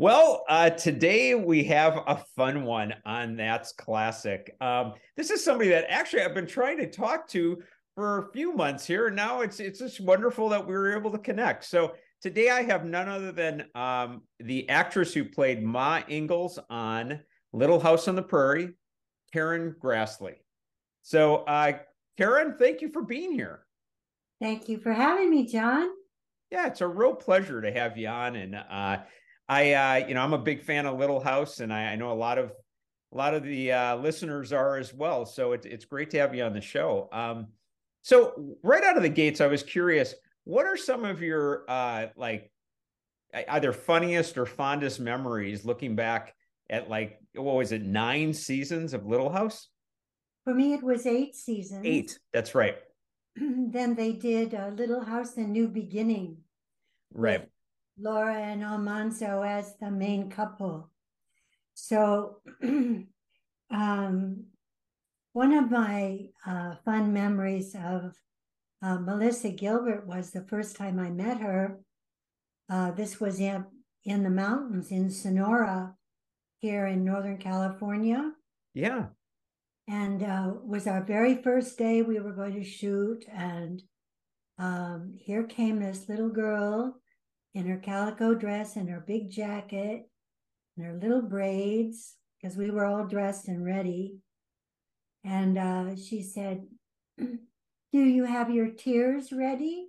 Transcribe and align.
Well, 0.00 0.44
uh, 0.48 0.70
today 0.70 1.34
we 1.34 1.64
have 1.64 2.04
a 2.06 2.22
fun 2.36 2.62
one 2.62 2.94
on 3.04 3.34
That's 3.34 3.72
Classic. 3.72 4.54
Um, 4.60 4.92
this 5.16 5.32
is 5.32 5.44
somebody 5.44 5.70
that 5.70 5.86
actually 5.88 6.22
I've 6.22 6.36
been 6.36 6.46
trying 6.46 6.76
to 6.76 6.88
talk 6.88 7.26
to 7.30 7.60
for 7.96 8.18
a 8.18 8.32
few 8.32 8.52
months 8.52 8.86
here, 8.86 9.08
and 9.08 9.16
now 9.16 9.40
it's 9.40 9.58
it's 9.58 9.80
just 9.80 10.00
wonderful 10.00 10.50
that 10.50 10.64
we 10.64 10.72
were 10.72 10.96
able 10.96 11.10
to 11.10 11.18
connect. 11.18 11.64
So 11.64 11.94
today 12.22 12.48
I 12.48 12.62
have 12.62 12.84
none 12.84 13.08
other 13.08 13.32
than 13.32 13.64
um, 13.74 14.22
the 14.38 14.68
actress 14.68 15.12
who 15.12 15.24
played 15.24 15.64
Ma 15.64 16.02
Ingalls 16.08 16.60
on 16.70 17.18
Little 17.52 17.80
House 17.80 18.06
on 18.06 18.14
the 18.14 18.22
Prairie, 18.22 18.74
Karen 19.32 19.74
Grassle. 19.82 20.34
So, 21.02 21.38
uh, 21.38 21.72
Karen, 22.16 22.54
thank 22.56 22.82
you 22.82 22.90
for 22.92 23.02
being 23.02 23.32
here. 23.32 23.66
Thank 24.40 24.68
you 24.68 24.78
for 24.78 24.92
having 24.92 25.28
me, 25.28 25.44
John. 25.44 25.88
Yeah, 26.52 26.68
it's 26.68 26.82
a 26.82 26.86
real 26.86 27.14
pleasure 27.14 27.60
to 27.60 27.72
have 27.72 27.98
you 27.98 28.06
on, 28.06 28.36
and 28.36 28.54
uh, 28.54 28.98
I, 29.48 29.72
uh, 29.72 30.06
you 30.06 30.14
know, 30.14 30.20
I'm 30.20 30.34
a 30.34 30.38
big 30.38 30.62
fan 30.62 30.86
of 30.86 30.98
Little 30.98 31.20
House, 31.20 31.60
and 31.60 31.72
I, 31.72 31.92
I 31.92 31.96
know 31.96 32.12
a 32.12 32.14
lot 32.14 32.38
of 32.38 32.52
a 33.12 33.16
lot 33.16 33.32
of 33.32 33.42
the 33.42 33.72
uh, 33.72 33.96
listeners 33.96 34.52
are 34.52 34.76
as 34.76 34.92
well. 34.92 35.24
So 35.24 35.52
it's 35.52 35.66
it's 35.66 35.84
great 35.84 36.10
to 36.10 36.18
have 36.18 36.34
you 36.34 36.44
on 36.44 36.52
the 36.52 36.60
show. 36.60 37.08
Um, 37.12 37.48
so 38.02 38.56
right 38.62 38.84
out 38.84 38.96
of 38.96 39.02
the 39.02 39.08
gates, 39.08 39.40
I 39.40 39.46
was 39.46 39.62
curious, 39.62 40.14
what 40.44 40.66
are 40.66 40.76
some 40.76 41.04
of 41.04 41.22
your 41.22 41.64
uh, 41.68 42.06
like 42.16 42.50
either 43.48 43.72
funniest 43.72 44.38
or 44.38 44.46
fondest 44.46 45.00
memories 45.00 45.64
looking 45.64 45.96
back 45.96 46.34
at 46.70 46.88
like 46.88 47.18
what 47.34 47.56
was 47.56 47.72
it 47.72 47.82
nine 47.82 48.34
seasons 48.34 48.94
of 48.94 49.06
Little 49.06 49.30
House? 49.30 49.68
For 50.44 50.54
me, 50.54 50.74
it 50.74 50.82
was 50.82 51.06
eight 51.06 51.34
seasons. 51.34 51.84
Eight. 51.84 52.18
That's 52.32 52.54
right. 52.54 52.76
then 53.36 53.94
they 53.94 54.12
did 54.12 54.54
uh, 54.54 54.68
Little 54.74 55.04
House 55.04 55.36
and 55.36 55.52
New 55.52 55.68
Beginning. 55.68 56.38
Right. 57.12 57.48
Laura 58.00 58.36
and 58.36 58.62
Almanzo 58.62 59.42
as 59.42 59.76
the 59.80 59.90
main 59.90 60.30
couple. 60.30 60.90
So, 61.74 62.38
um, 63.70 64.44
one 65.32 65.52
of 65.52 65.70
my 65.70 66.30
uh, 66.46 66.74
fun 66.84 67.12
memories 67.12 67.74
of 67.74 68.14
uh, 68.82 68.98
Melissa 68.98 69.50
Gilbert 69.50 70.06
was 70.06 70.30
the 70.30 70.44
first 70.44 70.76
time 70.76 70.98
I 70.98 71.10
met 71.10 71.40
her. 71.40 71.80
Uh, 72.68 72.90
this 72.92 73.20
was 73.20 73.40
in, 73.40 73.64
in 74.04 74.22
the 74.22 74.30
mountains 74.30 74.90
in 74.90 75.10
Sonora, 75.10 75.94
here 76.60 76.86
in 76.86 77.04
Northern 77.04 77.38
California. 77.38 78.32
Yeah. 78.74 79.06
And 79.88 80.22
uh, 80.22 80.52
was 80.64 80.86
our 80.86 81.02
very 81.02 81.40
first 81.42 81.78
day 81.78 82.02
we 82.02 82.20
were 82.20 82.32
going 82.32 82.54
to 82.54 82.64
shoot. 82.64 83.24
And 83.32 83.82
um, 84.58 85.14
here 85.16 85.44
came 85.44 85.80
this 85.80 86.08
little 86.08 86.28
girl 86.28 86.96
in 87.58 87.66
her 87.66 87.76
calico 87.76 88.34
dress 88.34 88.76
and 88.76 88.88
her 88.88 89.02
big 89.04 89.28
jacket 89.28 90.08
and 90.76 90.86
her 90.86 90.92
little 91.02 91.20
braids 91.20 92.14
because 92.40 92.56
we 92.56 92.70
were 92.70 92.84
all 92.84 93.04
dressed 93.04 93.48
and 93.48 93.64
ready. 93.64 94.18
And 95.24 95.58
uh, 95.58 95.96
she 95.96 96.22
said, 96.22 96.68
Do 97.18 97.38
you 97.92 98.24
have 98.24 98.48
your 98.48 98.68
tears 98.68 99.32
ready? 99.32 99.88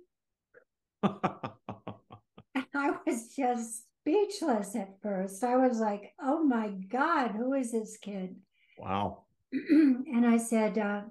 and 1.04 1.14
I 2.74 2.90
was 3.06 3.28
just 3.36 3.84
speechless 4.00 4.74
at 4.74 5.00
first. 5.00 5.44
I 5.44 5.56
was 5.56 5.78
like, 5.78 6.12
Oh 6.20 6.42
my 6.42 6.70
God, 6.90 7.30
who 7.30 7.54
is 7.54 7.70
this 7.70 7.96
kid? 7.98 8.34
Wow. 8.78 9.26
and 9.52 10.26
I 10.26 10.38
said, 10.38 10.76
uh, 10.76 11.02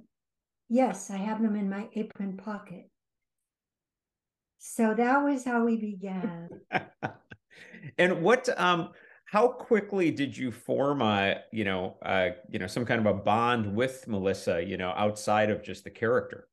Yes, 0.68 1.10
I 1.10 1.18
have 1.18 1.42
them 1.42 1.56
in 1.56 1.70
my 1.70 1.88
apron 1.96 2.36
pocket. 2.36 2.90
So 4.60 4.94
that 4.94 5.24
was 5.24 5.46
how 5.46 5.66
we 5.66 5.78
began. 5.78 6.50
and 7.98 8.22
what 8.22 8.48
um 8.60 8.90
how 9.26 9.48
quickly 9.48 10.12
did 10.12 10.36
you 10.36 10.52
form 10.52 11.02
a 11.02 11.42
you 11.52 11.64
know 11.64 11.98
uh 12.04 12.30
you 12.50 12.60
know 12.60 12.68
some 12.68 12.86
kind 12.86 13.00
of 13.00 13.06
a 13.06 13.18
bond 13.18 13.74
with 13.74 14.08
Melissa, 14.08 14.64
you 14.64 14.78
know, 14.78 14.94
outside 14.96 15.50
of 15.50 15.64
just 15.64 15.86
the 15.86 15.90
character? 15.90 16.48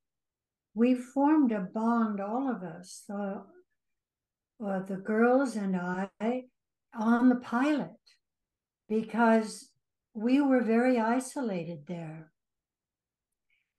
We 0.74 0.94
formed 0.94 1.52
a 1.52 1.60
bond, 1.60 2.20
all 2.20 2.50
of 2.50 2.62
us, 2.62 3.04
uh, 3.10 3.38
uh, 4.64 4.80
the 4.80 4.96
girls 4.96 5.56
and 5.56 5.74
I, 5.74 6.10
on 6.94 7.30
the 7.30 7.36
pilot, 7.36 7.96
because 8.86 9.70
we 10.12 10.42
were 10.42 10.60
very 10.62 11.00
isolated 11.00 11.86
there. 11.86 12.30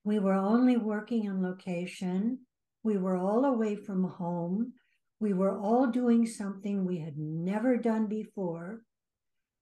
We 0.03 0.17
were 0.17 0.33
only 0.33 0.75
working 0.75 1.25
in 1.25 1.43
location. 1.43 2.46
We 2.87 2.95
were 2.95 3.17
all 3.17 3.43
away 3.43 3.75
from 3.75 4.05
home. 4.05 4.71
We 5.19 5.33
were 5.33 5.59
all 5.59 5.87
doing 5.87 6.25
something 6.25 6.85
we 6.85 6.99
had 6.99 7.17
never 7.17 7.75
done 7.75 8.07
before. 8.07 8.81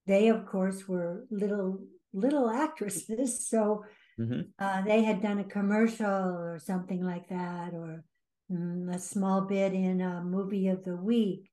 They, 0.06 0.28
of 0.28 0.46
course, 0.46 0.88
were 0.88 1.25
little 1.31 1.80
little 2.13 2.52
actresses, 2.52 3.47
so 3.50 3.84
mm-hmm. 4.19 4.41
uh, 4.59 4.81
they 4.84 5.02
had 5.02 5.24
done 5.24 5.40
a 5.40 5.44
commercial 5.58 6.06
or 6.06 6.59
something 6.63 7.03
like 7.03 7.28
that, 7.30 7.74
or 7.74 8.03
mm, 8.52 8.94
a 8.94 9.00
small 9.00 9.42
bit 9.42 9.74
in 9.74 10.02
a 10.02 10.22
movie 10.22 10.68
of 10.68 10.84
the 10.84 10.96
week. 10.96 11.50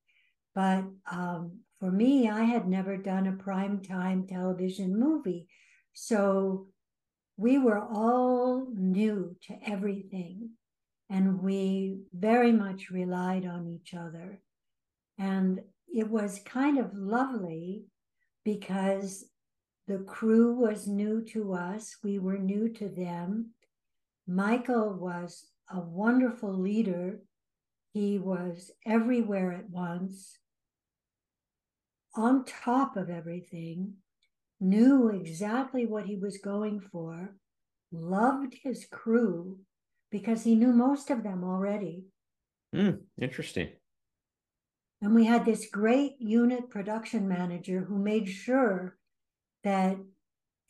But 0.55 0.85
um, 1.11 1.61
for 1.81 1.91
me, 1.91 2.29
I 2.29 2.43
had 2.43 2.69
never 2.69 2.99
done 2.99 3.27
a 3.27 3.43
prime 3.43 3.81
time 3.81 4.27
television 4.27 5.01
movie, 5.01 5.49
so 5.95 6.67
we 7.39 7.57
were 7.57 7.81
all 7.81 8.67
new 8.75 9.37
to 9.47 9.55
everything 9.67 10.51
and 11.13 11.43
we 11.43 11.99
very 12.15 12.53
much 12.53 12.91
relied 12.91 13.45
on 13.45 13.69
each 13.69 13.93
other. 13.93 14.41
And 15.19 15.61
it 15.87 16.09
was 16.09 16.41
kind 16.47 16.79
of 16.79 16.95
lovely 16.95 17.85
because 18.47 19.27
the 19.87 19.99
crew 19.99 20.55
was 20.55 20.89
new 20.89 21.23
to 21.27 21.53
us, 21.53 21.97
we 22.03 22.19
were 22.19 22.39
new 22.39 22.71
to 22.71 22.89
them. 22.89 23.51
Michael 24.27 24.95
was 24.95 25.45
a 25.71 25.81
wonderful 25.81 26.59
leader. 26.59 27.21
He 27.93 28.19
was 28.19 28.71
everywhere 28.87 29.53
at 29.53 29.69
once, 29.69 30.39
on 32.15 32.47
top 32.47 32.97
of 32.97 33.11
everything, 33.11 33.95
knew 34.61 35.11
exactly 35.11 35.85
what 35.85 36.07
he 36.07 36.17
was 36.17 36.39
going 36.39 36.81
for, 36.81 37.35
loved 37.91 38.55
his 38.63 38.87
crew, 38.91 39.59
because 40.13 40.45
he 40.45 40.55
knew 40.55 40.73
most 40.73 41.11
of 41.11 41.25
them 41.25 41.43
already. 41.43 42.05
Mm, 42.77 43.01
interesting. 43.21 43.71
And 45.01 45.15
we 45.15 45.25
had 45.25 45.45
this 45.45 45.67
great 45.73 46.13
unit 46.21 46.71
production 46.71 47.27
manager 47.27 47.81
who 47.81 47.99
made 47.99 48.29
sure 48.29 48.97
that 49.65 49.97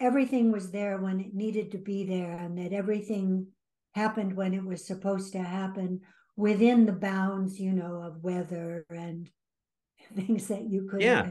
everything 0.01 0.51
was 0.51 0.71
there 0.71 0.97
when 0.99 1.21
it 1.21 1.35
needed 1.35 1.73
to 1.73 1.79
be 1.79 2.05
there 2.05 2.33
and 2.33 2.57
that 2.57 2.73
everything 2.73 3.49
happened 3.95 4.35
when 4.35 4.55
it 4.55 4.65
was 4.65 4.87
supposed 4.87 5.33
to 5.33 5.43
happen 5.43 6.01
within 6.37 6.87
the 6.87 6.93
bounds, 6.93 7.61
you 7.61 7.73
know, 7.73 8.01
of 8.03 8.23
weather 8.23 8.87
and 8.89 9.29
things 10.17 10.49
that 10.49 10.63
you 10.63 10.89
could. 10.91 11.03
Yeah. 11.03 11.31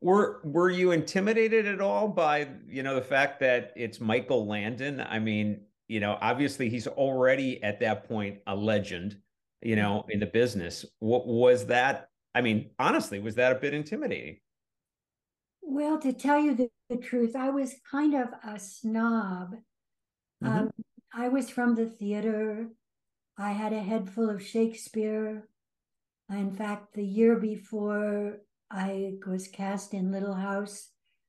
Were 0.00 0.40
were 0.44 0.70
you 0.70 0.92
intimidated 0.92 1.66
at 1.66 1.80
all 1.80 2.06
by 2.08 2.48
you 2.68 2.82
know 2.82 2.96
the 2.96 3.02
fact 3.02 3.40
that 3.40 3.72
it's 3.76 3.98
Michael 3.98 4.46
Landon? 4.46 5.00
I 5.00 5.18
mean, 5.18 5.62
you 5.88 6.00
know, 6.00 6.18
obviously 6.20 6.68
he's 6.68 6.86
already 6.86 7.62
at 7.62 7.80
that 7.80 8.08
point 8.08 8.38
a 8.46 8.54
legend, 8.54 9.16
you 9.62 9.76
know, 9.76 10.04
in 10.08 10.20
the 10.20 10.26
business. 10.26 10.84
What 10.98 11.26
was 11.26 11.66
that? 11.66 12.08
I 12.34 12.40
mean, 12.40 12.70
honestly, 12.78 13.20
was 13.20 13.36
that 13.36 13.52
a 13.52 13.60
bit 13.60 13.74
intimidating? 13.74 14.38
Well, 15.62 15.98
to 15.98 16.12
tell 16.12 16.40
you 16.40 16.54
the, 16.54 16.68
the 16.90 16.96
truth, 16.96 17.34
I 17.34 17.50
was 17.50 17.74
kind 17.90 18.14
of 18.14 18.28
a 18.46 18.58
snob. 18.58 19.54
Mm-hmm. 20.42 20.48
Um, 20.48 20.70
I 21.14 21.28
was 21.28 21.50
from 21.50 21.74
the 21.74 21.86
theater. 21.86 22.68
I 23.38 23.52
had 23.52 23.72
a 23.72 23.80
head 23.80 24.10
full 24.10 24.30
of 24.30 24.42
Shakespeare. 24.42 25.48
In 26.30 26.52
fact, 26.52 26.94
the 26.94 27.04
year 27.04 27.36
before 27.36 28.38
I 28.70 29.14
was 29.26 29.48
cast 29.48 29.94
in 29.94 30.12
Little 30.12 30.34
House, 30.34 30.88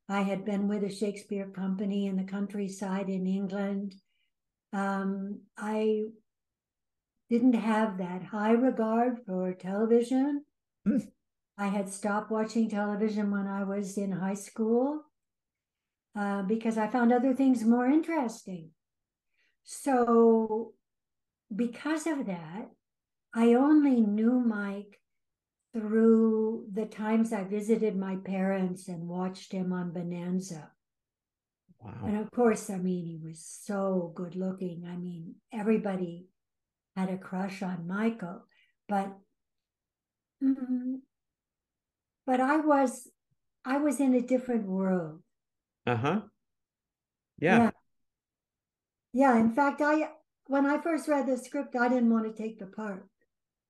I 0.09 0.21
had 0.21 0.45
been 0.45 0.67
with 0.67 0.83
a 0.83 0.89
Shakespeare 0.89 1.47
company 1.47 2.07
in 2.07 2.15
the 2.15 2.23
countryside 2.23 3.09
in 3.09 3.27
England. 3.27 3.95
Um, 4.73 5.41
I 5.57 6.03
didn't 7.29 7.53
have 7.53 7.97
that 7.97 8.23
high 8.23 8.51
regard 8.51 9.19
for 9.25 9.53
television. 9.53 10.43
Mm. 10.87 11.07
I 11.57 11.67
had 11.67 11.89
stopped 11.89 12.31
watching 12.31 12.69
television 12.69 13.31
when 13.31 13.47
I 13.47 13.63
was 13.63 13.97
in 13.97 14.11
high 14.11 14.35
school 14.35 15.01
uh, 16.15 16.43
because 16.43 16.77
I 16.77 16.87
found 16.87 17.11
other 17.11 17.33
things 17.33 17.63
more 17.63 17.87
interesting. 17.87 18.71
So, 19.63 20.73
because 21.53 22.07
of 22.07 22.25
that, 22.27 22.69
I 23.33 23.53
only 23.55 24.01
knew 24.01 24.39
Mike 24.39 24.99
through 25.73 26.65
the 26.71 26.85
times 26.85 27.33
I 27.33 27.43
visited 27.43 27.95
my 27.95 28.15
parents 28.17 28.87
and 28.87 29.07
watched 29.07 29.51
him 29.51 29.73
on 29.73 29.91
Bonanza. 29.91 30.71
Wow. 31.79 31.94
And 32.06 32.18
of 32.18 32.31
course, 32.31 32.69
I 32.69 32.77
mean, 32.77 33.06
he 33.06 33.19
was 33.24 33.39
so 33.39 34.12
good 34.15 34.35
looking. 34.35 34.83
I 34.91 34.97
mean, 34.97 35.35
everybody 35.53 36.27
had 36.95 37.09
a 37.09 37.18
crush 37.18 37.62
on 37.62 37.88
Michael, 37.88 38.44
but 38.89 39.15
mm, 40.44 40.95
but 42.25 42.39
I 42.39 42.57
was 42.57 43.07
I 43.63 43.77
was 43.77 44.00
in 44.00 44.13
a 44.15 44.21
different 44.21 44.65
world. 44.65 45.21
Uh-huh. 45.85 46.21
Yeah. 47.39 47.57
yeah. 47.57 47.71
Yeah. 49.13 49.39
In 49.39 49.51
fact, 49.51 49.81
I 49.81 50.09
when 50.47 50.65
I 50.65 50.81
first 50.81 51.07
read 51.07 51.27
the 51.27 51.38
script, 51.38 51.75
I 51.75 51.89
didn't 51.89 52.12
want 52.12 52.25
to 52.25 52.44
take 52.44 52.59
the 52.59 52.65
part. 52.65 53.07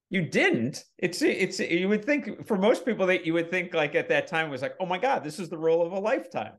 You 0.09 0.21
didn't. 0.21 0.85
It's 0.97 1.21
it's 1.21 1.59
you 1.59 1.89
would 1.89 2.05
think 2.05 2.47
for 2.47 2.57
most 2.57 2.85
people 2.85 3.07
that 3.07 3.25
you 3.25 3.33
would 3.33 3.51
think 3.51 3.73
like 3.73 3.93
at 3.95 4.07
that 4.09 4.27
time 4.27 4.49
was 4.49 4.61
like, 4.61 4.75
oh 4.79 4.85
my 4.85 4.97
God, 4.97 5.23
this 5.23 5.37
is 5.37 5.49
the 5.49 5.57
role 5.57 5.85
of 5.85 5.91
a 5.91 5.99
lifetime. 5.99 6.53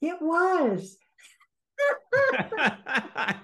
It 0.00 0.16
was. 0.20 0.96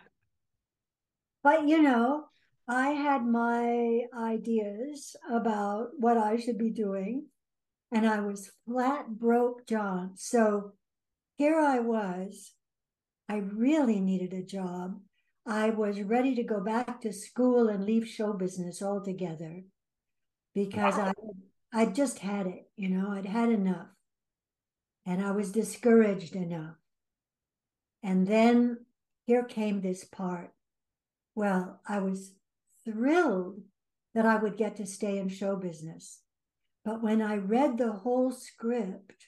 but 1.43 1.69
you 1.69 1.83
know, 1.83 2.25
I 2.69 2.91
had 2.91 3.27
my 3.27 4.03
ideas 4.17 5.17
about 5.31 5.89
what 5.99 6.17
I 6.17 6.37
should 6.37 6.59
be 6.59 6.71
doing, 6.71 7.27
and 7.93 8.07
I 8.07 8.21
was 8.21 8.53
flat 8.67 9.09
broke, 9.09 9.67
John. 9.67 10.13
So 10.17 10.73
here 11.37 11.59
I 11.59 11.81
was. 11.81 12.53
I 13.29 13.37
really 13.37 14.01
needed 14.01 14.33
a 14.33 14.43
job. 14.43 15.01
I 15.47 15.71
was 15.71 16.03
ready 16.03 16.35
to 16.35 16.43
go 16.43 16.61
back 16.61 17.01
to 17.01 17.13
school 17.13 17.69
and 17.69 17.85
leave 17.85 18.07
show 18.07 18.33
business 18.33 18.83
altogether 18.83 19.63
because 20.55 20.97
wow. 20.97 21.13
I 21.73 21.83
I 21.83 21.87
just 21.87 22.19
had 22.19 22.47
it, 22.47 22.69
you 22.77 22.89
know, 22.89 23.13
I'd 23.13 23.27
had 23.27 23.51
enough. 23.51 23.87
And 25.11 25.21
I 25.21 25.33
was 25.33 25.51
discouraged 25.51 26.37
enough. 26.37 26.77
And 28.01 28.29
then 28.29 28.87
here 29.27 29.43
came 29.43 29.81
this 29.81 30.05
part. 30.05 30.53
Well, 31.35 31.81
I 31.85 31.99
was 31.99 32.35
thrilled 32.85 33.61
that 34.15 34.25
I 34.25 34.37
would 34.37 34.57
get 34.57 34.77
to 34.77 34.87
stay 34.87 35.19
in 35.19 35.29
show 35.29 35.57
business. 35.57 36.21
But 36.85 37.03
when 37.03 37.23
I 37.23 37.39
read 37.39 37.77
the 37.77 37.91
whole 37.91 38.31
script, 38.31 39.27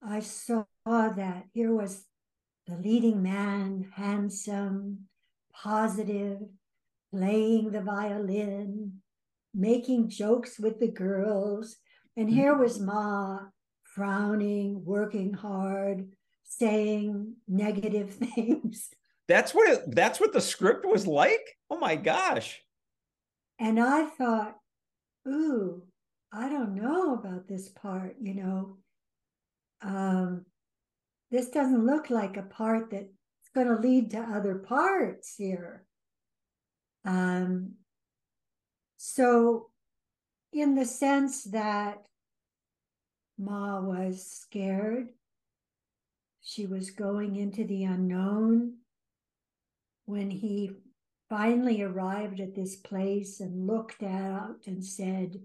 I 0.00 0.20
saw 0.20 0.64
that 0.84 1.46
here 1.52 1.74
was 1.74 2.04
the 2.68 2.76
leading 2.76 3.20
man, 3.20 3.90
handsome, 3.96 5.08
positive, 5.52 6.38
playing 7.12 7.72
the 7.72 7.80
violin, 7.80 9.00
making 9.52 10.08
jokes 10.08 10.60
with 10.60 10.78
the 10.78 10.86
girls. 10.86 11.78
And 12.16 12.30
here 12.30 12.56
was. 12.56 12.78
Ma 12.78 13.40
frowning, 13.94 14.84
working 14.84 15.32
hard, 15.32 16.08
saying 16.44 17.34
negative 17.48 18.14
things. 18.34 18.90
That's 19.28 19.54
what 19.54 19.70
it, 19.70 19.94
that's 19.94 20.18
what 20.18 20.32
the 20.32 20.40
script 20.40 20.84
was 20.84 21.06
like? 21.06 21.56
Oh 21.70 21.78
my 21.78 21.96
gosh. 21.96 22.60
And 23.58 23.78
I 23.78 24.06
thought, 24.06 24.56
ooh, 25.28 25.82
I 26.32 26.48
don't 26.48 26.74
know 26.74 27.14
about 27.14 27.46
this 27.46 27.68
part, 27.68 28.16
you 28.20 28.34
know. 28.34 28.78
Um, 29.82 30.46
this 31.30 31.48
doesn't 31.50 31.86
look 31.86 32.10
like 32.10 32.36
a 32.36 32.42
part 32.42 32.90
that's 32.90 33.06
going 33.54 33.68
to 33.68 33.74
lead 33.74 34.10
to 34.10 34.18
other 34.18 34.56
parts 34.56 35.34
here. 35.36 35.84
Um, 37.04 37.74
so, 38.96 39.70
in 40.52 40.74
the 40.74 40.84
sense 40.84 41.44
that 41.44 42.04
Ma 43.40 43.80
was 43.80 44.24
scared, 44.24 45.08
she 46.42 46.66
was 46.66 46.90
going 46.90 47.36
into 47.36 47.64
the 47.64 47.84
unknown. 47.84 48.74
When 50.04 50.30
he 50.30 50.72
finally 51.28 51.82
arrived 51.82 52.40
at 52.40 52.54
this 52.54 52.76
place 52.76 53.40
and 53.40 53.66
looked 53.66 54.02
out 54.02 54.56
and 54.66 54.84
said, 54.84 55.40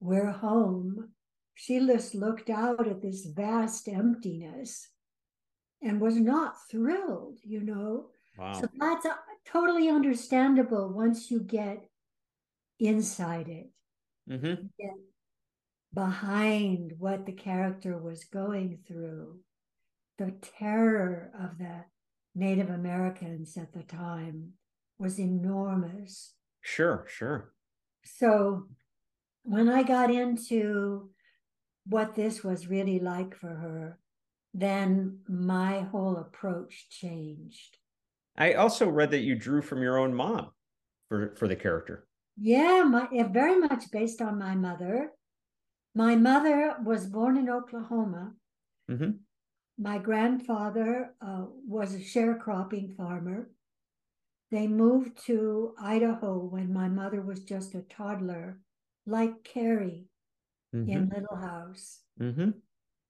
We're 0.00 0.32
home, 0.32 1.10
she 1.54 1.78
just 1.86 2.14
looked 2.14 2.50
out 2.50 2.88
at 2.88 3.02
this 3.02 3.26
vast 3.26 3.88
emptiness 3.88 4.88
and 5.82 6.00
was 6.00 6.16
not 6.16 6.54
thrilled, 6.70 7.38
you 7.44 7.60
know. 7.60 8.06
Wow. 8.38 8.60
So 8.60 8.68
that's 8.78 9.04
a, 9.04 9.16
totally 9.50 9.88
understandable 9.88 10.92
once 10.92 11.30
you 11.30 11.40
get 11.40 11.84
inside 12.78 13.48
it, 13.48 13.70
mm-hmm. 14.30 14.66
get 14.78 14.94
behind 15.94 16.92
what 16.98 17.26
the 17.26 17.32
character 17.32 17.98
was 17.98 18.24
going 18.24 18.78
through, 18.86 19.40
the 20.18 20.32
terror 20.58 21.30
of 21.40 21.58
the 21.58 21.84
Native 22.34 22.70
Americans 22.70 23.56
at 23.56 23.72
the 23.72 23.82
time 23.82 24.52
was 24.98 25.18
enormous. 25.18 26.34
Sure, 26.60 27.04
sure. 27.08 27.52
So 28.04 28.66
when 29.42 29.68
I 29.68 29.82
got 29.82 30.10
into 30.10 31.10
what 31.86 32.14
this 32.14 32.44
was 32.44 32.68
really 32.68 32.98
like 32.98 33.34
for 33.34 33.48
her, 33.48 33.98
then 34.52 35.20
my 35.28 35.80
whole 35.80 36.16
approach 36.16 36.88
changed. 36.90 37.78
I 38.36 38.54
also 38.54 38.88
read 38.88 39.10
that 39.12 39.20
you 39.20 39.34
drew 39.34 39.62
from 39.62 39.82
your 39.82 39.98
own 39.98 40.14
mom 40.14 40.50
for, 41.08 41.34
for 41.36 41.48
the 41.48 41.56
character. 41.56 42.06
Yeah, 42.40 42.84
my 42.84 43.08
very 43.32 43.58
much 43.58 43.90
based 43.90 44.20
on 44.20 44.38
my 44.38 44.54
mother. 44.54 45.10
My 45.94 46.16
mother 46.16 46.76
was 46.84 47.06
born 47.06 47.36
in 47.36 47.48
Oklahoma. 47.48 48.32
Mm-hmm. 48.90 49.10
My 49.78 49.98
grandfather 49.98 51.14
uh, 51.20 51.44
was 51.66 51.94
a 51.94 51.98
sharecropping 51.98 52.96
farmer. 52.96 53.50
They 54.50 54.66
moved 54.66 55.24
to 55.26 55.74
Idaho 55.80 56.38
when 56.38 56.72
my 56.72 56.88
mother 56.88 57.20
was 57.20 57.40
just 57.40 57.74
a 57.74 57.82
toddler, 57.82 58.60
like 59.06 59.44
Carrie 59.44 60.06
mm-hmm. 60.74 60.90
in 60.90 61.08
Little 61.08 61.36
House. 61.36 62.00
Mm-hmm. 62.20 62.50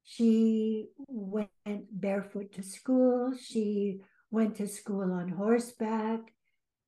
She 0.05 0.87
went 1.07 1.51
barefoot 1.91 2.53
to 2.55 2.63
school. 2.63 3.35
She 3.41 4.01
went 4.31 4.57
to 4.57 4.67
school 4.67 5.13
on 5.13 5.29
horseback. 5.29 6.21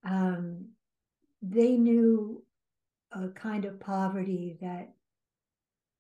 Um, 0.05 0.71
they 1.43 1.77
knew 1.77 2.43
a 3.13 3.29
kind 3.29 3.65
of 3.65 3.81
poverty 3.81 4.59
that 4.61 4.95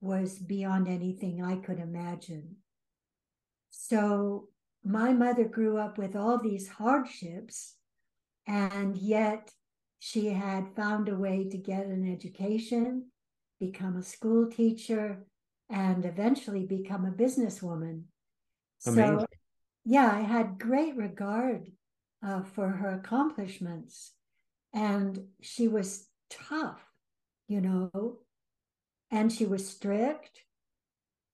was 0.00 0.38
beyond 0.38 0.88
anything 0.88 1.42
I 1.44 1.56
could 1.56 1.78
imagine. 1.78 2.56
So 3.70 4.48
my 4.84 5.12
mother 5.12 5.44
grew 5.44 5.78
up 5.78 5.98
with 5.98 6.16
all 6.16 6.38
these 6.38 6.68
hardships, 6.68 7.74
and 8.46 8.96
yet 8.96 9.50
she 9.98 10.28
had 10.28 10.74
found 10.74 11.08
a 11.08 11.16
way 11.16 11.48
to 11.50 11.58
get 11.58 11.86
an 11.86 12.10
education, 12.10 13.10
become 13.58 13.96
a 13.96 14.02
school 14.02 14.50
teacher, 14.50 15.26
and 15.68 16.04
eventually 16.04 16.64
become 16.64 17.04
a 17.04 17.12
businesswoman. 17.12 18.04
Amazing. 18.86 19.18
So, 19.20 19.26
yeah, 19.84 20.10
I 20.12 20.20
had 20.20 20.58
great 20.58 20.96
regard 20.96 21.70
uh, 22.26 22.42
for 22.42 22.68
her 22.68 22.94
accomplishments. 22.94 24.12
And 24.72 25.18
she 25.42 25.68
was 25.68 26.06
tough, 26.30 26.80
you 27.48 27.60
know, 27.60 28.18
and 29.10 29.32
she 29.32 29.46
was 29.46 29.68
strict. 29.68 30.44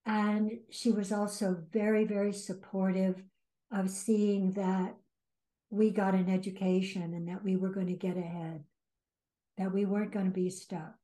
And 0.05 0.59
she 0.69 0.91
was 0.91 1.11
also 1.11 1.57
very, 1.71 2.05
very 2.05 2.31
supportive 2.31 3.21
of 3.71 3.89
seeing 3.89 4.51
that 4.53 4.95
we 5.69 5.91
got 5.91 6.13
an 6.13 6.29
education 6.29 7.13
and 7.13 7.27
that 7.27 7.43
we 7.43 7.57
were 7.57 7.69
going 7.69 7.87
to 7.87 7.93
get 7.93 8.15
ahead, 8.15 8.63
that 9.57 9.73
we 9.73 9.85
weren't 9.85 10.13
going 10.13 10.27
to 10.27 10.31
be 10.31 10.49
stuck. 10.49 10.95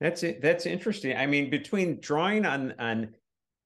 That's 0.00 0.22
it. 0.22 0.42
That's 0.42 0.66
interesting. 0.66 1.16
I 1.16 1.26
mean, 1.26 1.50
between 1.50 2.00
drawing 2.00 2.44
on 2.44 2.74
on 2.78 3.14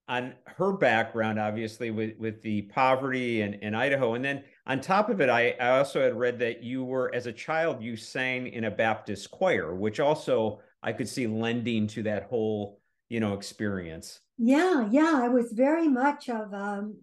on 0.07 0.33
her 0.45 0.71
background, 0.71 1.39
obviously 1.39 1.91
with 1.91 2.17
with 2.17 2.41
the 2.41 2.63
poverty 2.63 3.41
and 3.41 3.55
in, 3.55 3.61
in 3.61 3.75
Idaho, 3.75 4.15
and 4.15 4.23
then 4.23 4.43
on 4.65 4.79
top 4.79 5.09
of 5.09 5.21
it, 5.21 5.29
I, 5.29 5.55
I 5.59 5.77
also 5.77 6.01
had 6.01 6.17
read 6.17 6.39
that 6.39 6.63
you 6.63 6.83
were 6.83 7.13
as 7.13 7.27
a 7.27 7.33
child 7.33 7.83
you 7.83 7.95
sang 7.95 8.47
in 8.47 8.63
a 8.63 8.71
Baptist 8.71 9.29
choir, 9.29 9.75
which 9.75 9.99
also 9.99 10.61
I 10.83 10.93
could 10.93 11.09
see 11.09 11.27
lending 11.27 11.87
to 11.87 12.03
that 12.03 12.23
whole 12.23 12.79
you 13.09 13.19
know 13.19 13.33
experience. 13.33 14.19
Yeah, 14.37 14.87
yeah, 14.91 15.19
I 15.23 15.29
was 15.29 15.51
very 15.53 15.87
much 15.87 16.29
of 16.29 16.53
um 16.53 16.97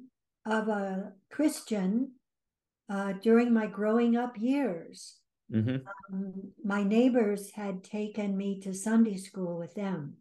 of 0.46 0.68
a 0.68 1.12
Christian 1.30 2.12
uh, 2.90 3.12
during 3.22 3.52
my 3.52 3.66
growing 3.66 4.16
up 4.16 4.38
years. 4.38 5.16
Mm-hmm. 5.52 5.86
Um, 6.12 6.52
my 6.64 6.82
neighbors 6.82 7.50
had 7.52 7.84
taken 7.84 8.36
me 8.36 8.60
to 8.60 8.74
Sunday 8.74 9.16
school 9.16 9.58
with 9.58 9.74
them. 9.74 10.16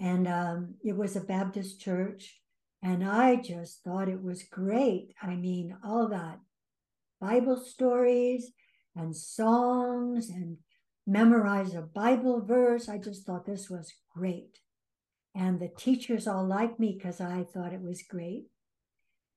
And 0.00 0.28
um, 0.28 0.74
it 0.84 0.96
was 0.96 1.16
a 1.16 1.20
Baptist 1.20 1.80
church. 1.80 2.40
And 2.82 3.04
I 3.04 3.36
just 3.36 3.82
thought 3.82 4.08
it 4.08 4.22
was 4.22 4.44
great. 4.44 5.14
I 5.20 5.34
mean, 5.34 5.76
all 5.84 6.08
that 6.08 6.38
Bible 7.20 7.56
stories 7.56 8.52
and 8.94 9.14
songs 9.16 10.28
and 10.28 10.58
memorize 11.08 11.74
a 11.74 11.80
Bible 11.80 12.42
verse. 12.42 12.88
I 12.88 12.98
just 12.98 13.24
thought 13.24 13.46
this 13.46 13.70
was 13.70 13.94
great. 14.14 14.58
And 15.34 15.58
the 15.58 15.68
teachers 15.68 16.26
all 16.26 16.46
liked 16.46 16.78
me 16.78 16.96
because 16.96 17.20
I 17.20 17.44
thought 17.44 17.72
it 17.72 17.80
was 17.80 18.02
great. 18.02 18.44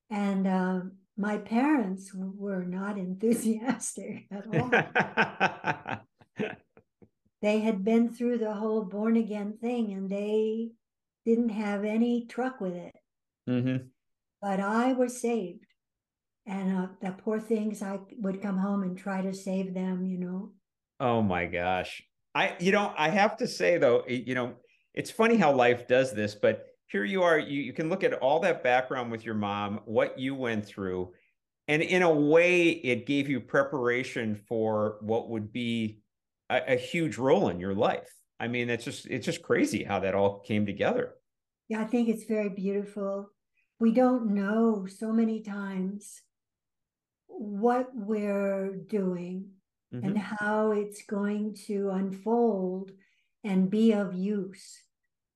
And 0.09 0.47
um, 0.47 0.97
my 1.17 1.37
parents 1.37 2.11
were 2.13 2.65
not 2.65 2.97
enthusiastic 3.07 4.27
at 4.29 4.45
all. 4.53 4.69
they 7.41 7.59
had 7.59 7.85
been 7.85 8.09
through 8.09 8.39
the 8.39 8.53
whole 8.53 8.83
born 8.83 9.15
again 9.15 9.57
thing 9.61 9.93
and 9.93 10.09
they 10.09 10.71
didn't 11.25 11.49
have 11.49 11.85
any 11.85 12.25
truck 12.25 12.59
with 12.59 12.73
it. 12.73 12.95
Mm-hmm. 13.49 13.85
But 14.41 14.59
I 14.59 14.93
was 14.93 15.21
saved. 15.21 15.65
And 16.45 16.75
uh, 16.75 16.87
the 17.01 17.11
poor 17.11 17.39
things, 17.39 17.83
I 17.83 17.99
would 18.17 18.41
come 18.41 18.57
home 18.57 18.81
and 18.81 18.97
try 18.97 19.21
to 19.21 19.33
save 19.33 19.73
them, 19.73 20.05
you 20.05 20.17
know. 20.17 20.51
Oh 21.01 21.23
my 21.23 21.47
gosh. 21.47 22.03
I, 22.35 22.55
you 22.59 22.71
know, 22.71 22.93
I 22.95 23.09
have 23.09 23.35
to 23.37 23.47
say 23.47 23.79
though, 23.79 24.03
you 24.07 24.35
know, 24.35 24.53
it's 24.93 25.09
funny 25.09 25.35
how 25.35 25.51
life 25.51 25.87
does 25.87 26.13
this, 26.13 26.35
but 26.35 26.67
here 26.91 27.03
you 27.03 27.23
are, 27.23 27.39
you, 27.39 27.59
you 27.59 27.73
can 27.73 27.89
look 27.89 28.03
at 28.03 28.13
all 28.13 28.39
that 28.41 28.63
background 28.63 29.11
with 29.11 29.25
your 29.25 29.33
mom, 29.33 29.79
what 29.85 30.19
you 30.19 30.35
went 30.35 30.63
through. 30.63 31.11
And 31.67 31.81
in 31.81 32.03
a 32.03 32.13
way, 32.13 32.69
it 32.69 33.07
gave 33.07 33.29
you 33.29 33.39
preparation 33.39 34.35
for 34.47 34.97
what 35.01 35.29
would 35.29 35.51
be 35.51 36.01
a, 36.51 36.73
a 36.73 36.75
huge 36.75 37.17
role 37.17 37.49
in 37.49 37.59
your 37.59 37.73
life. 37.73 38.13
I 38.39 38.47
mean, 38.47 38.69
it's 38.69 38.85
just 38.85 39.07
it's 39.07 39.25
just 39.25 39.41
crazy 39.41 39.83
how 39.83 40.01
that 40.01 40.13
all 40.13 40.39
came 40.41 40.67
together. 40.67 41.15
Yeah, 41.67 41.81
I 41.81 41.85
think 41.85 42.09
it's 42.09 42.25
very 42.25 42.49
beautiful. 42.49 43.29
We 43.79 43.91
don't 43.91 44.35
know 44.35 44.85
so 44.85 45.11
many 45.11 45.41
times 45.41 46.21
what 47.27 47.87
we're 47.93 48.75
doing 48.87 49.51
mm-hmm. 49.93 50.05
and 50.05 50.17
how 50.17 50.71
it's 50.71 51.03
going 51.03 51.55
to 51.67 51.89
unfold 51.89 52.91
and 53.43 53.69
be 53.69 53.91
of 53.93 54.13
use 54.13 54.81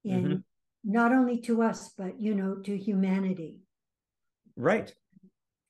in 0.03 0.23
mm-hmm. 0.23 0.35
not 0.83 1.11
only 1.11 1.39
to 1.39 1.61
us 1.61 1.91
but 1.97 2.19
you 2.19 2.35
know 2.35 2.55
to 2.55 2.77
humanity 2.77 3.59
right 4.55 4.93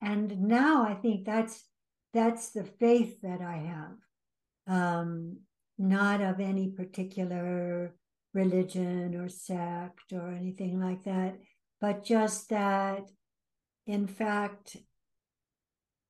and 0.01 0.41
now 0.41 0.85
i 0.85 0.93
think 0.93 1.25
that's 1.25 1.63
that's 2.13 2.51
the 2.51 2.63
faith 2.63 3.21
that 3.21 3.41
i 3.41 3.57
have 3.57 3.95
um, 4.67 5.37
not 5.77 6.21
of 6.21 6.39
any 6.39 6.69
particular 6.69 7.93
religion 8.33 9.15
or 9.15 9.29
sect 9.29 10.11
or 10.11 10.31
anything 10.31 10.79
like 10.79 11.03
that, 11.05 11.37
but 11.81 12.03
just 12.03 12.49
that, 12.49 13.03
in 13.87 14.07
fact, 14.07 14.77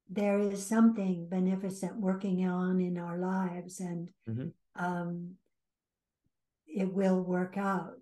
there 0.09 0.39
is 0.39 0.65
something 0.65 1.27
beneficent 1.29 2.00
working 2.00 2.47
on 2.47 2.79
in 2.79 2.97
our 2.97 3.17
lives 3.17 3.79
and 3.79 4.09
mm-hmm. 4.29 4.47
um, 4.83 5.31
it 6.67 6.91
will 6.93 7.21
work 7.21 7.57
out. 7.57 7.93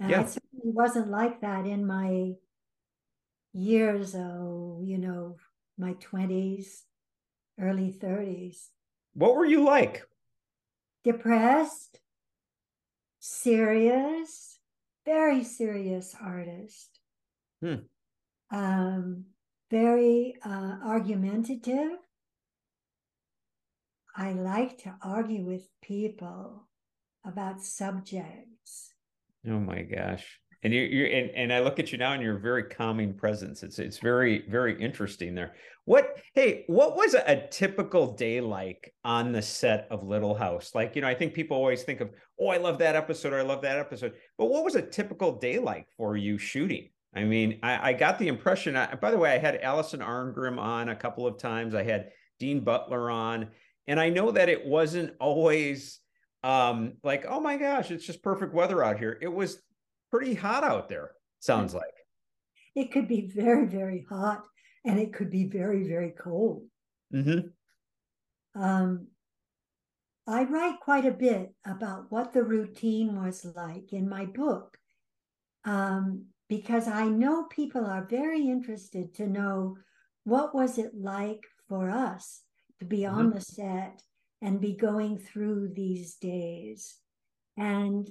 And 0.00 0.10
yeah. 0.10 0.20
I 0.20 0.24
certainly 0.26 0.72
wasn't 0.72 1.10
like 1.10 1.40
that 1.40 1.66
in 1.66 1.86
my 1.86 2.34
years, 3.52 4.14
oh, 4.14 4.80
you 4.84 4.98
know, 4.98 5.36
my 5.76 5.94
20s, 5.94 6.82
early 7.60 7.92
30s. 7.92 8.68
What 9.14 9.34
were 9.34 9.44
you 9.44 9.64
like? 9.64 10.02
Depressed, 11.02 11.98
serious, 13.18 14.58
very 15.04 15.42
serious 15.42 16.14
artist. 16.20 17.00
Hmm. 17.60 17.74
Um, 18.50 19.24
very 19.70 20.34
uh, 20.44 20.76
argumentative. 20.84 21.92
I 24.16 24.32
like 24.32 24.78
to 24.78 24.96
argue 25.02 25.44
with 25.44 25.68
people 25.82 26.68
about 27.24 27.62
subjects. 27.62 28.92
Oh 29.46 29.60
my 29.60 29.82
gosh 29.82 30.40
and 30.62 30.74
you're, 30.74 30.86
you're 30.86 31.06
and, 31.06 31.30
and 31.30 31.52
I 31.52 31.60
look 31.60 31.78
at 31.78 31.92
you 31.92 31.98
now 31.98 32.12
and 32.12 32.22
you're 32.22 32.38
very 32.38 32.64
calming 32.64 33.14
presence. 33.14 33.62
It's 33.62 33.78
it's 33.78 33.98
very 33.98 34.44
very 34.48 34.80
interesting 34.80 35.34
there. 35.34 35.54
What 35.84 36.16
hey, 36.34 36.64
what 36.66 36.96
was 36.96 37.14
a, 37.14 37.46
typical 37.50 38.14
day 38.14 38.40
like 38.40 38.92
on 39.04 39.32
the 39.32 39.42
set 39.42 39.86
of 39.90 40.06
Little 40.06 40.34
House? 40.34 40.72
Like 40.74 40.96
you 40.96 41.02
know, 41.02 41.08
I 41.08 41.14
think 41.14 41.32
people 41.32 41.56
always 41.56 41.84
think 41.84 42.00
of 42.00 42.10
oh, 42.40 42.48
I 42.48 42.56
love 42.56 42.78
that 42.78 42.96
episode 42.96 43.32
or 43.32 43.38
I 43.38 43.42
love 43.42 43.62
that 43.62 43.78
episode. 43.78 44.14
But 44.36 44.46
what 44.46 44.64
was 44.64 44.74
a 44.74 44.82
typical 44.82 45.38
day 45.38 45.58
like 45.58 45.86
for 45.96 46.16
you 46.16 46.38
shooting? 46.38 46.90
I 47.14 47.24
mean, 47.24 47.58
I, 47.62 47.90
I 47.90 47.92
got 47.94 48.18
the 48.18 48.28
impression. 48.28 48.76
I, 48.76 48.94
by 48.94 49.10
the 49.10 49.18
way, 49.18 49.32
I 49.32 49.38
had 49.38 49.56
Allison 49.56 50.00
Arngrim 50.00 50.58
on 50.58 50.90
a 50.90 50.96
couple 50.96 51.26
of 51.26 51.38
times. 51.38 51.74
I 51.74 51.82
had 51.82 52.10
Dean 52.38 52.60
Butler 52.60 53.10
on, 53.10 53.48
and 53.86 53.98
I 53.98 54.10
know 54.10 54.30
that 54.30 54.48
it 54.48 54.64
wasn't 54.64 55.14
always 55.20 56.00
um 56.44 56.92
like 57.02 57.24
oh 57.28 57.40
my 57.40 57.56
gosh 57.56 57.90
it's 57.90 58.06
just 58.06 58.22
perfect 58.22 58.54
weather 58.54 58.84
out 58.84 58.96
here 58.96 59.18
it 59.20 59.26
was 59.26 59.60
pretty 60.10 60.34
hot 60.34 60.64
out 60.64 60.88
there, 60.88 61.12
sounds 61.40 61.74
like. 61.74 61.84
It 62.74 62.92
could 62.92 63.08
be 63.08 63.30
very, 63.34 63.66
very 63.66 64.06
hot 64.08 64.44
and 64.84 64.98
it 64.98 65.12
could 65.12 65.30
be 65.30 65.44
very, 65.44 65.88
very 65.88 66.12
cold. 66.18 66.64
Mm-hmm. 67.14 68.60
Um, 68.60 69.08
I 70.26 70.44
write 70.44 70.80
quite 70.80 71.06
a 71.06 71.12
bit 71.12 71.54
about 71.66 72.10
what 72.10 72.32
the 72.32 72.42
routine 72.42 73.20
was 73.20 73.46
like 73.56 73.92
in 73.92 74.08
my 74.08 74.26
book 74.26 74.78
um, 75.64 76.26
because 76.48 76.88
I 76.88 77.06
know 77.06 77.44
people 77.44 77.84
are 77.84 78.06
very 78.08 78.48
interested 78.48 79.14
to 79.16 79.26
know 79.26 79.76
what 80.24 80.54
was 80.54 80.78
it 80.78 80.92
like 80.94 81.44
for 81.68 81.90
us 81.90 82.42
to 82.78 82.84
be 82.84 83.00
mm-hmm. 83.00 83.18
on 83.18 83.30
the 83.30 83.40
set 83.40 84.02
and 84.40 84.60
be 84.60 84.74
going 84.74 85.18
through 85.18 85.72
these 85.74 86.14
days. 86.16 86.96
And 87.56 88.08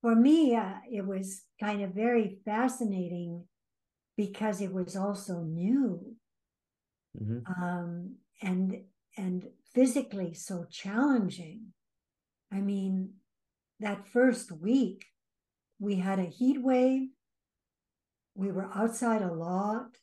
for 0.00 0.14
me, 0.14 0.56
uh, 0.56 0.74
it 0.90 1.06
was 1.06 1.42
kind 1.60 1.82
of 1.82 1.90
very 1.90 2.38
fascinating 2.44 3.44
because 4.16 4.60
it 4.60 4.72
was 4.72 4.96
also 4.96 5.40
new 5.40 6.16
mm-hmm. 7.18 7.62
um, 7.62 8.16
and 8.42 8.82
and 9.16 9.48
physically 9.74 10.34
so 10.34 10.66
challenging. 10.70 11.72
I 12.52 12.60
mean, 12.60 13.14
that 13.80 14.08
first 14.08 14.50
week, 14.52 15.06
we 15.78 15.96
had 15.96 16.18
a 16.18 16.24
heat 16.24 16.62
wave. 16.62 17.08
We 18.34 18.50
were 18.50 18.70
outside 18.74 19.22
a 19.22 19.32
lot. 19.32 19.96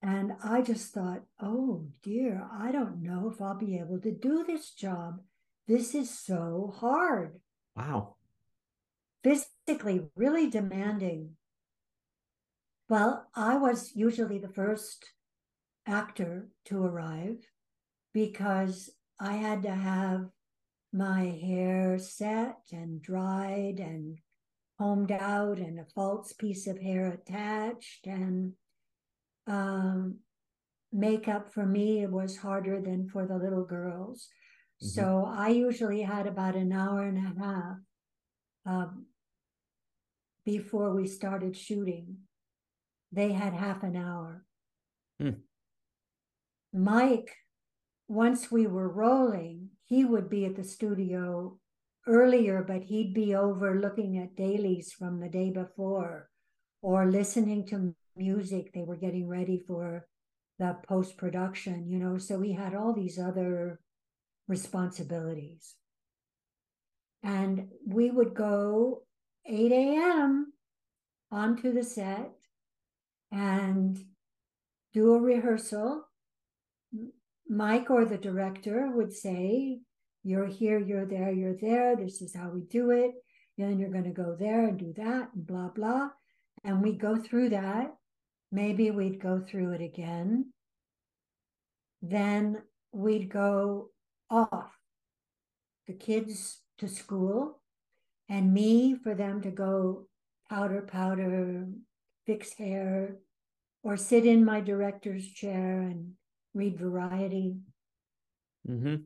And 0.00 0.32
I 0.44 0.62
just 0.62 0.92
thought, 0.92 1.22
oh 1.40 1.86
dear, 2.02 2.46
I 2.52 2.70
don't 2.70 3.02
know 3.02 3.30
if 3.32 3.42
I'll 3.42 3.58
be 3.58 3.78
able 3.78 4.00
to 4.00 4.12
do 4.12 4.44
this 4.44 4.70
job. 4.70 5.20
This 5.66 5.94
is 5.94 6.16
so 6.18 6.72
hard. 6.78 7.40
Wow 7.74 8.14
physically 9.22 10.06
really 10.16 10.48
demanding. 10.48 11.30
Well, 12.88 13.26
I 13.34 13.56
was 13.56 13.92
usually 13.94 14.38
the 14.38 14.48
first 14.48 15.04
actor 15.86 16.48
to 16.66 16.82
arrive 16.82 17.38
because 18.14 18.90
I 19.20 19.34
had 19.34 19.62
to 19.64 19.70
have 19.70 20.28
my 20.92 21.24
hair 21.24 21.98
set 21.98 22.56
and 22.72 23.02
dried 23.02 23.78
and 23.78 24.18
combed 24.78 25.10
out 25.12 25.58
and 25.58 25.78
a 25.78 25.86
false 25.94 26.32
piece 26.32 26.66
of 26.66 26.78
hair 26.80 27.12
attached 27.12 28.06
and 28.06 28.52
um, 29.46 30.18
makeup 30.92 31.52
for 31.52 31.66
me 31.66 32.06
was 32.06 32.36
harder 32.36 32.80
than 32.80 33.08
for 33.08 33.26
the 33.26 33.36
little 33.36 33.64
girls. 33.64 34.28
Mm-hmm. 34.82 34.88
So 34.88 35.28
I 35.28 35.48
usually 35.48 36.02
had 36.02 36.26
about 36.26 36.54
an 36.54 36.72
hour 36.72 37.06
and 37.06 37.18
a 37.18 37.42
half 37.42 37.76
um, 38.66 39.06
before 40.44 40.94
we 40.94 41.06
started 41.06 41.56
shooting. 41.56 42.18
They 43.10 43.32
had 43.32 43.54
half 43.54 43.82
an 43.82 43.96
hour. 43.96 44.44
Hmm. 45.20 45.40
Mike, 46.72 47.34
once 48.06 48.50
we 48.50 48.66
were 48.66 48.88
rolling, 48.88 49.70
he 49.86 50.04
would 50.04 50.28
be 50.28 50.44
at 50.44 50.56
the 50.56 50.64
studio 50.64 51.58
earlier, 52.08 52.64
but 52.66 52.84
he'd 52.84 53.14
be 53.14 53.34
over 53.34 53.78
looking 53.78 54.18
at 54.18 54.36
dailies 54.36 54.92
from 54.92 55.20
the 55.20 55.28
day 55.28 55.50
before 55.50 56.30
or 56.82 57.06
listening 57.06 57.66
to 57.66 57.94
music. 58.16 58.72
They 58.72 58.82
were 58.82 58.96
getting 58.96 59.28
ready 59.28 59.62
for 59.66 60.06
the 60.58 60.76
post 60.88 61.16
production, 61.16 61.88
you 61.88 61.98
know. 61.98 62.18
So 62.18 62.40
he 62.40 62.52
had 62.52 62.74
all 62.74 62.92
these 62.92 63.18
other 63.18 63.80
responsibilities. 64.48 65.74
And 67.22 67.68
we 67.86 68.10
would 68.10 68.34
go 68.34 69.02
8 69.46 69.72
a.m. 69.72 70.52
onto 71.30 71.72
the 71.72 71.82
set 71.82 72.30
and 73.30 73.98
do 74.92 75.14
a 75.14 75.20
rehearsal. 75.20 76.04
Mike 77.48 77.90
or 77.90 78.04
the 78.04 78.18
director 78.18 78.90
would 78.90 79.12
say, 79.12 79.80
You're 80.24 80.46
here, 80.46 80.78
you're 80.78 81.06
there, 81.06 81.32
you're 81.32 81.56
there. 81.56 81.96
This 81.96 82.20
is 82.20 82.34
how 82.34 82.50
we 82.50 82.62
do 82.62 82.90
it. 82.90 83.12
And 83.56 83.70
then 83.70 83.78
you're 83.78 83.90
going 83.90 84.04
to 84.04 84.10
go 84.10 84.36
there 84.38 84.66
and 84.68 84.78
do 84.78 84.92
that 84.96 85.30
and 85.34 85.46
blah, 85.46 85.68
blah. 85.68 86.10
And 86.64 86.82
we 86.82 86.92
go 86.92 87.16
through 87.16 87.50
that. 87.50 87.94
Maybe 88.50 88.90
we'd 88.90 89.20
go 89.20 89.40
through 89.40 89.72
it 89.72 89.82
again. 89.82 90.52
Then 92.02 92.62
we'd 92.92 93.28
go 93.28 93.90
off. 94.30 94.70
The 95.86 95.94
kids 95.94 96.60
to 96.78 96.88
school 96.88 97.60
and 98.28 98.52
me 98.52 98.94
for 99.02 99.14
them 99.14 99.40
to 99.42 99.50
go 99.50 100.06
powder, 100.48 100.82
powder, 100.82 101.66
fix 102.26 102.52
hair, 102.54 103.16
or 103.82 103.96
sit 103.96 104.26
in 104.26 104.44
my 104.44 104.60
director's 104.60 105.26
chair 105.26 105.82
and 105.82 106.12
read 106.54 106.78
variety. 106.78 107.56
Mm-hmm. 108.68 108.96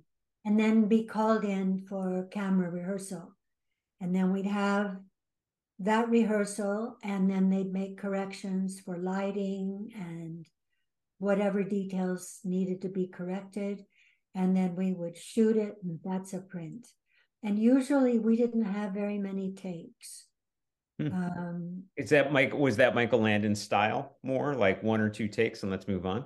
And 0.44 0.58
then 0.58 0.88
be 0.88 1.04
called 1.04 1.44
in 1.44 1.84
for 1.88 2.28
camera 2.30 2.70
rehearsal. 2.70 3.36
And 4.00 4.14
then 4.14 4.32
we'd 4.32 4.46
have 4.46 4.96
that 5.78 6.08
rehearsal, 6.08 6.96
and 7.02 7.30
then 7.30 7.50
they'd 7.50 7.72
make 7.72 7.98
corrections 7.98 8.80
for 8.80 8.98
lighting 8.98 9.92
and 9.94 10.46
whatever 11.18 11.62
details 11.62 12.40
needed 12.44 12.82
to 12.82 12.88
be 12.88 13.06
corrected. 13.06 13.84
And 14.34 14.56
then 14.56 14.74
we 14.76 14.92
would 14.92 15.16
shoot 15.16 15.56
it, 15.56 15.76
and 15.82 16.00
that's 16.04 16.32
a 16.32 16.40
print. 16.40 16.88
And 17.42 17.58
usually 17.58 18.18
we 18.18 18.36
didn't 18.36 18.64
have 18.64 18.92
very 18.92 19.18
many 19.18 19.52
takes. 19.52 20.26
Hmm. 20.98 21.12
Um, 21.12 21.82
Is 21.96 22.10
that 22.10 22.32
Mike? 22.32 22.54
Was 22.54 22.76
that 22.76 22.94
Michael 22.94 23.20
Landon 23.20 23.54
style 23.54 24.16
more 24.22 24.54
like 24.54 24.82
one 24.82 25.00
or 25.00 25.08
two 25.08 25.28
takes 25.28 25.62
and 25.62 25.70
let's 25.70 25.88
move 25.88 26.06
on? 26.06 26.24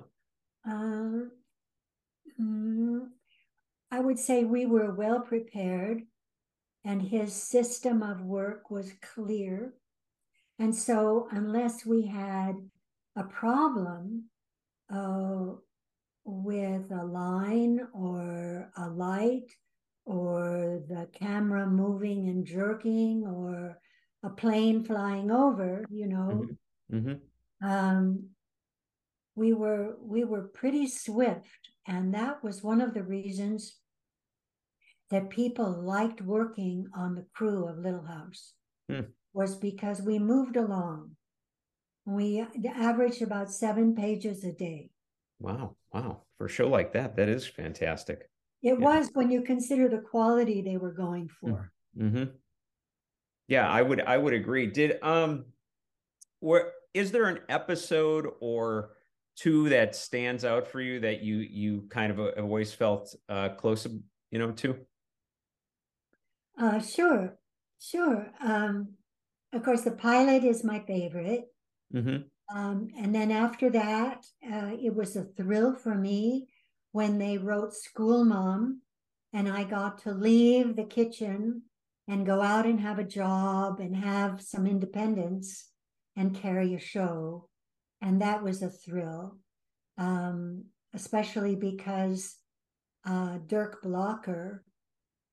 uh, 0.67 1.25
mm, 2.41 3.07
I 3.91 3.99
would 3.99 4.19
say 4.19 4.43
we 4.43 4.65
were 4.65 4.93
well 4.93 5.21
prepared 5.21 6.03
and 6.83 7.01
his 7.01 7.33
system 7.33 8.03
of 8.03 8.21
work 8.21 8.69
was 8.69 8.91
clear. 9.01 9.73
And 10.59 10.75
so, 10.75 11.27
unless 11.31 11.85
we 11.85 12.05
had 12.07 12.55
a 13.15 13.23
problem 13.23 14.25
uh, 14.93 15.53
with 16.23 16.91
a 16.91 17.05
line 17.05 17.79
or 17.93 18.71
a 18.77 18.89
light 18.89 19.51
or 20.05 20.81
the 20.87 21.07
camera 21.13 21.67
moving 21.67 22.29
and 22.29 22.45
jerking 22.45 23.25
or 23.25 23.77
a 24.23 24.29
plane 24.29 24.83
flying 24.83 25.31
over, 25.31 25.85
you 25.89 26.07
know, 26.07 26.45
Mm-hmm. 26.91 27.67
um, 27.67 28.29
we 29.35 29.51
were 29.53 29.97
we 30.01 30.23
were 30.23 30.43
pretty 30.43 30.87
swift, 30.87 31.69
and 31.87 32.13
that 32.13 32.43
was 32.43 32.61
one 32.63 32.81
of 32.81 32.93
the 32.93 33.03
reasons 33.03 33.77
that 35.09 35.29
people 35.29 35.71
liked 35.71 36.21
working 36.21 36.87
on 36.93 37.15
the 37.15 37.25
crew 37.33 37.67
of 37.67 37.77
Little 37.77 38.03
House 38.05 38.53
Hmm. 38.89 39.11
was 39.33 39.55
because 39.55 40.01
we 40.01 40.19
moved 40.19 40.57
along. 40.57 41.15
We 42.05 42.45
averaged 42.67 43.21
about 43.21 43.51
seven 43.51 43.95
pages 43.95 44.43
a 44.43 44.51
day. 44.51 44.91
Wow. 45.39 45.75
Wow. 45.93 46.23
For 46.37 46.45
a 46.45 46.49
show 46.49 46.67
like 46.67 46.93
that, 46.93 47.15
that 47.15 47.29
is 47.29 47.47
fantastic. 47.47 48.29
It 48.61 48.79
Yeah. 48.79 48.85
was 48.85 49.09
when 49.13 49.29
you 49.31 49.41
consider 49.43 49.87
the 49.87 49.99
quality 50.01 50.61
they 50.61 50.77
were 50.77 50.93
going 50.93 51.29
for. 51.29 51.71
Mm-hmm. 51.97 52.35
Yeah, 53.47 53.69
I 53.69 53.81
would 53.81 54.01
I 54.01 54.17
would 54.17 54.33
agree. 54.33 54.67
Did 54.67 55.01
um 55.01 55.45
where 56.39 56.73
is 56.93 57.11
there 57.11 57.25
an 57.25 57.39
episode 57.49 58.27
or 58.39 58.96
two 59.37 59.69
that 59.69 59.95
stands 59.95 60.43
out 60.43 60.67
for 60.67 60.81
you 60.81 60.99
that 60.99 61.21
you 61.21 61.37
you 61.37 61.87
kind 61.89 62.11
of 62.11 62.19
uh, 62.19 62.31
always 62.41 62.73
felt 62.73 63.15
uh 63.29 63.49
close 63.49 63.87
you 64.31 64.39
know 64.39 64.51
to? 64.51 64.75
Uh, 66.59 66.79
sure, 66.79 67.37
sure. 67.79 68.31
Um, 68.43 68.95
of 69.53 69.63
course, 69.63 69.81
the 69.81 69.91
pilot 69.91 70.43
is 70.43 70.63
my 70.63 70.79
favorite. 70.79 71.45
Mm-hmm. 71.93 72.57
Um, 72.57 72.89
and 72.97 73.13
then 73.13 73.31
after 73.31 73.69
that, 73.69 74.25
uh, 74.43 74.71
it 74.81 74.95
was 74.95 75.15
a 75.15 75.25
thrill 75.37 75.75
for 75.75 75.93
me 75.93 76.47
when 76.93 77.19
they 77.19 77.37
wrote 77.37 77.75
School 77.75 78.25
Mom, 78.25 78.81
and 79.33 79.47
I 79.47 79.65
got 79.65 79.99
to 79.99 80.11
leave 80.13 80.75
the 80.75 80.85
kitchen 80.85 81.63
and 82.07 82.25
go 82.25 82.41
out 82.41 82.65
and 82.65 82.79
have 82.79 82.99
a 82.99 83.03
job 83.03 83.79
and 83.79 83.95
have 83.95 84.41
some 84.41 84.65
independence 84.65 85.69
and 86.15 86.35
carry 86.35 86.73
a 86.73 86.79
show. 86.79 87.49
And 88.01 88.21
that 88.21 88.43
was 88.43 88.61
a 88.61 88.69
thrill, 88.69 89.37
um, 89.97 90.65
especially 90.93 91.55
because 91.55 92.35
uh, 93.05 93.39
Dirk 93.47 93.81
Blocker, 93.81 94.63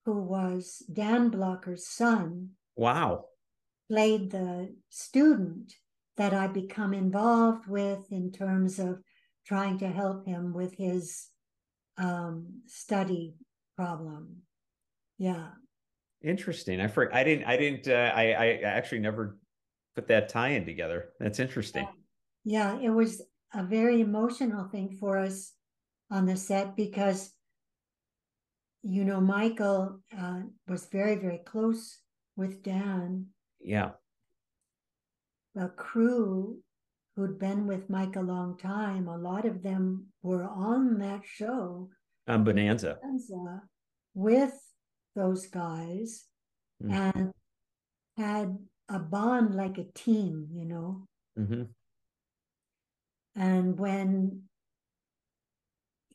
who 0.05 0.23
was 0.23 0.83
Dan 0.93 1.31
Blocker's 1.31 1.87
son, 1.87 2.51
Wow. 2.77 3.27
played 3.91 4.31
the 4.31 4.75
student 4.89 5.75
that 6.17 6.33
I 6.33 6.47
become 6.47 6.95
involved 6.95 7.67
with 7.67 8.11
in 8.11 8.33
terms 8.33 8.79
of 8.79 9.01
trying 9.47 9.79
to 9.79 9.89
help 9.89 10.27
him 10.27 10.53
with 10.55 10.75
his 10.75 11.29
um, 11.99 12.63
study 12.67 13.35
problem. 13.77 14.43
Yeah. 15.19 15.49
Interesting. 16.23 16.81
I 16.81 16.87
for 16.87 17.15
I 17.15 17.23
didn't 17.23 17.45
I 17.45 17.57
didn't 17.57 17.89
uh, 17.89 18.13
I 18.15 18.33
I 18.33 18.47
actually 18.63 19.01
never 19.01 19.39
put 19.95 20.09
that 20.09 20.29
tie 20.29 20.51
in 20.51 20.65
together. 20.65 21.11
That's 21.21 21.39
interesting. 21.39 21.85
Yeah, 21.85 21.91
it 22.47 22.91
was 22.91 23.23
a 23.53 23.63
very 23.65 24.01
emotional 24.01 24.69
thing 24.69 24.97
for 25.01 25.19
us 25.19 25.53
on 26.11 26.27
the 26.27 26.37
set 26.37 26.77
because, 26.77 27.33
you 28.83 29.05
know, 29.05 29.21
Michael 29.21 30.01
uh, 30.17 30.41
was 30.69 30.87
very, 30.87 31.17
very 31.17 31.39
close 31.39 31.99
with 32.37 32.63
Dan. 32.63 33.27
Yeah. 33.61 33.93
The 35.55 35.69
crew 35.69 36.59
who'd 37.17 37.39
been 37.39 37.67
with 37.67 37.89
Mike 37.89 38.17
a 38.17 38.21
long 38.21 38.59
time, 38.59 39.07
a 39.09 39.17
lot 39.17 39.45
of 39.47 39.63
them 39.63 40.07
were 40.23 40.45
on 40.45 40.99
that 40.99 41.23
show 41.25 41.91
Um 42.27 42.45
Bonanza. 42.45 42.99
Bonanza 43.03 43.63
with 44.15 44.55
those 45.15 45.47
guys 45.47 46.25
Mm. 46.83 46.91
and 46.93 47.33
had 48.17 48.59
a 48.89 48.99
bond 48.99 49.55
like 49.55 49.79
a 49.79 49.85
team, 49.95 50.49
you 50.53 50.65
know. 50.65 51.07
Mm-hmm. 51.39 51.63
And 53.37 53.79
when 53.79 54.43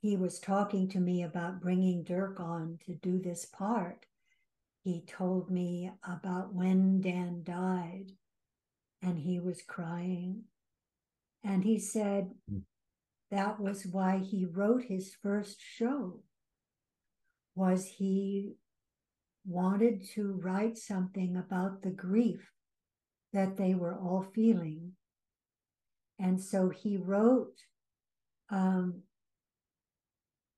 he 0.01 0.15
was 0.15 0.39
talking 0.39 0.87
to 0.89 0.99
me 0.99 1.23
about 1.23 1.59
bringing 1.59 2.03
Dirk 2.03 2.39
on 2.39 2.79
to 2.85 2.93
do 2.93 3.19
this 3.19 3.45
part, 3.45 4.05
he 4.83 5.03
told 5.05 5.51
me 5.51 5.91
about 6.03 6.53
when 6.53 7.01
Dan 7.01 7.43
died 7.43 8.13
and 9.01 9.19
he 9.19 9.39
was 9.39 9.61
crying. 9.61 10.43
And 11.43 11.63
he 11.63 11.79
said 11.79 12.31
Mm. 12.49 12.63
that 13.31 13.59
was 13.59 13.85
why 13.85 14.17
he 14.19 14.45
wrote 14.45 14.83
his 14.83 15.13
first 15.21 15.59
show 15.61 16.23
was 17.55 17.85
he 17.85 18.55
wanted 19.45 20.05
to 20.13 20.33
write 20.33 20.77
something 20.77 21.35
about 21.35 21.81
the 21.81 21.91
grief 21.91 22.51
that 23.33 23.57
they 23.57 23.75
were 23.75 23.97
all 23.97 24.23
feeling 24.23 24.95
and 26.19 26.41
so 26.41 26.69
he 26.69 26.97
wrote 26.97 27.55
um, 28.49 29.03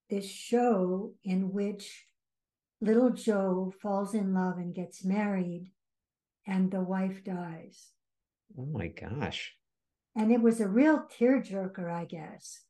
this 0.10 0.30
show 0.30 1.13
in 1.24 1.54
which 1.54 2.06
little 2.82 3.12
Joe 3.12 3.74
falls 3.82 4.13
in 4.15 4.34
love 4.34 4.58
and 4.58 4.74
gets 4.74 5.06
married, 5.06 5.71
and 6.47 6.71
the 6.71 6.82
wife 6.82 7.24
dies. 7.24 7.89
Oh 8.58 8.65
my 8.65 8.88
gosh. 8.88 9.54
And 10.15 10.32
it 10.32 10.41
was 10.41 10.60
a 10.60 10.67
real 10.67 11.06
tearjerker, 11.17 11.89
I 11.89 12.06
guess. 12.06 12.62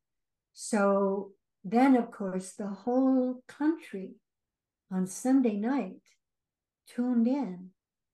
So 0.54 1.32
then, 1.64 1.96
of 1.96 2.12
course, 2.12 2.52
the 2.52 2.68
whole 2.68 3.42
country 3.48 4.16
on 4.92 5.08
Sunday 5.08 5.56
night 5.56 6.02
tuned 6.88 7.28
in. 7.28 7.70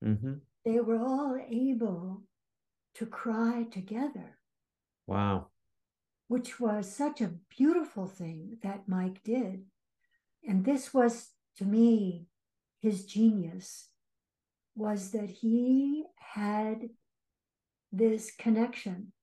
Mm-hmm. 0.06 0.34
They 0.64 0.80
were 0.80 1.00
all 1.00 1.38
able 1.50 2.24
to 2.96 3.06
cry 3.06 3.66
together. 3.72 4.37
Wow. 5.08 5.48
which 6.28 6.60
was 6.60 6.94
such 6.94 7.22
a 7.22 7.34
beautiful 7.58 8.06
thing 8.06 8.58
that 8.62 8.88
Mike 8.88 9.24
did. 9.24 9.64
And 10.46 10.66
this 10.66 10.94
was, 10.94 11.30
to 11.58 11.66
me, 11.66 12.28
his 12.82 13.06
genius 13.06 13.90
was 14.76 15.12
that 15.12 15.30
he 15.30 16.04
had 16.18 16.90
this 17.92 18.32
connection 18.38 19.14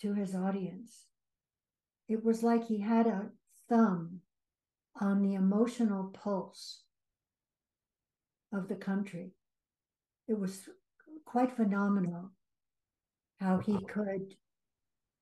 to 0.00 0.14
his 0.14 0.34
audience. 0.34 1.06
It 2.08 2.24
was 2.24 2.42
like 2.42 2.66
he 2.66 2.80
had 2.80 3.06
a 3.06 3.30
thumb 3.68 4.20
on 5.00 5.22
the 5.22 5.34
emotional 5.34 6.04
pulse 6.04 6.82
of 8.52 8.68
the 8.68 8.74
country. 8.74 9.34
It 10.26 10.38
was 10.38 10.68
quite 11.24 11.54
phenomenal 11.54 12.30
how 13.38 13.58
he 13.58 13.78
could 13.84 14.34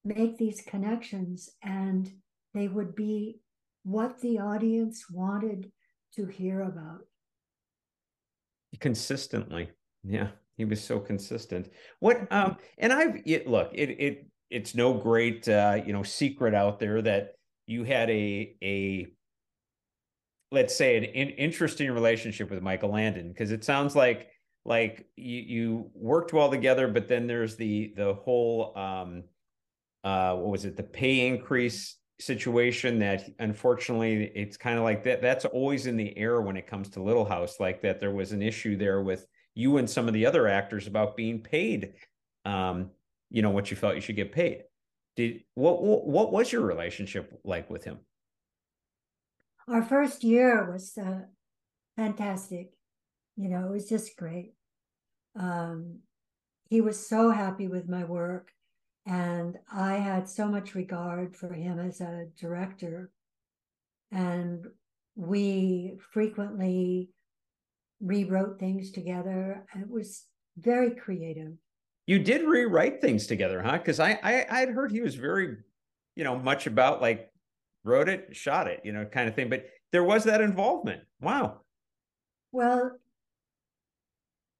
make 0.09 0.39
these 0.39 0.63
connections 0.63 1.51
and 1.63 2.11
they 2.55 2.69
would 2.69 2.95
be 2.95 3.41
what 3.85 4.21
the 4.21 4.39
audience 4.39 5.05
wanted 5.11 5.71
to 6.15 6.27
hear 6.27 6.63
about. 6.63 7.01
consistently 8.81 9.71
yeah 10.05 10.29
he 10.57 10.65
was 10.65 10.83
so 10.83 11.01
consistent 11.01 11.69
what 12.01 12.31
um 12.31 12.57
and 12.79 12.93
i've 12.93 13.21
it, 13.25 13.49
look 13.49 13.71
it 13.73 13.91
it 13.99 14.27
it's 14.51 14.75
no 14.75 14.95
great 14.95 15.49
uh 15.49 15.81
you 15.87 15.93
know 15.93 16.03
secret 16.03 16.55
out 16.55 16.79
there 16.79 17.03
that 17.03 17.35
you 17.67 17.85
had 17.85 18.09
a 18.11 18.57
a 18.63 19.07
let's 20.51 20.75
say 20.75 20.97
an 20.97 21.05
in, 21.05 21.31
interesting 21.31 21.91
relationship 21.91 22.51
with 22.51 22.63
michael 22.63 22.91
landon 22.91 23.29
because 23.29 23.51
it 23.51 23.65
sounds 23.65 23.97
like 23.97 24.29
like 24.65 25.07
you 25.17 25.41
you 25.41 25.91
worked 25.95 26.33
well 26.33 26.51
together 26.51 26.89
but 26.89 27.09
then 27.09 27.27
there's 27.27 27.57
the 27.57 27.93
the 27.97 28.15
whole 28.15 28.77
um 28.77 29.25
uh 30.05 30.35
what 30.35 30.51
was 30.51 30.65
it 30.65 30.77
the 30.77 30.83
pay 30.83 31.27
increase 31.27 31.97
situation 32.21 32.99
that 32.99 33.29
unfortunately 33.39 34.33
it's 34.35 34.57
kind 34.57 34.77
of 34.77 34.85
like 34.85 35.05
that 35.05 35.23
that's 35.23 35.45
always 35.45 35.87
in 35.87 35.97
the 35.97 36.17
air 36.19 36.41
when 36.41 36.57
it 36.57 36.67
comes 36.67 36.89
to 36.89 37.03
little 37.03 37.25
house 37.25 37.61
like 37.61 37.81
that 37.81 38.01
there 38.01 38.11
was 38.11 38.33
an 38.33 38.43
issue 38.43 38.77
there 38.77 39.03
with 39.03 39.27
you 39.55 39.77
and 39.77 39.89
some 39.89 40.09
of 40.09 40.15
the 40.15 40.27
other 40.27 40.49
actors 40.49 40.87
about 40.87 41.17
being 41.17 41.41
paid 41.41 41.93
um 42.45 42.91
you 43.31 43.43
know 43.43 43.51
what 43.51 43.71
you 43.71 43.77
felt 43.77 43.95
you 43.95 44.01
should 44.01 44.17
get 44.17 44.33
paid. 44.33 44.65
Did 45.17 45.43
what 45.55 45.83
what, 45.83 46.33
was 46.33 46.53
your 46.53 46.63
relationship 46.63 47.39
like 47.45 47.69
with 47.69 47.85
him? 47.85 47.99
Our 49.69 49.83
first 49.83 50.25
year 50.25 50.71
was 50.71 50.97
uh, 50.97 51.23
fantastic. 51.97 52.73
You 53.37 53.49
know 53.49 53.67
it 53.67 53.71
was 53.71 53.89
just 53.89 54.17
great. 54.17 54.55
Um 55.39 56.01
he 56.69 56.81
was 56.81 57.09
so 57.09 57.31
happy 57.31 57.67
with 57.67 57.89
my 57.89 58.05
work 58.05 58.51
and 59.09 59.57
I 59.73 59.95
had 59.95 60.29
so 60.29 60.47
much 60.47 60.75
regard 60.75 61.35
for 61.35 61.55
him 61.55 61.79
as 61.79 62.03
a 62.03 62.27
director. 62.39 63.11
And 64.13 64.67
we 65.17 65.95
frequently 66.13 67.09
rewrote 68.01 68.61
things 68.61 68.91
together. 68.91 69.65
It 69.75 69.89
was 69.89 70.27
very 70.59 70.91
creative. 70.91 71.53
You 72.07 72.19
did 72.19 72.43
rewrite 72.43 73.01
things 73.01 73.27
together, 73.27 73.63
huh? 73.63 73.79
Because 73.79 73.99
I, 73.99 74.19
I 74.23 74.47
I'd 74.51 74.69
heard 74.69 74.93
he 74.93 75.01
was 75.01 75.15
very, 75.15 75.57
you 76.15 76.25
know, 76.25 76.39
much 76.39 76.67
about 76.67 77.01
like 77.01 77.31
wrote 77.85 78.11
it, 78.11 78.37
shot 78.37 78.69
it, 78.69 78.81
you 78.85 78.93
know, 78.93 79.07
kind 79.07 79.27
of 79.29 79.35
thing. 79.35 79.49
But 79.49 79.65
there 79.91 80.05
was 80.05 80.25
that 80.25 80.43
involvement. 80.43 81.03
Wow. 81.21 81.63
Well, 82.53 82.99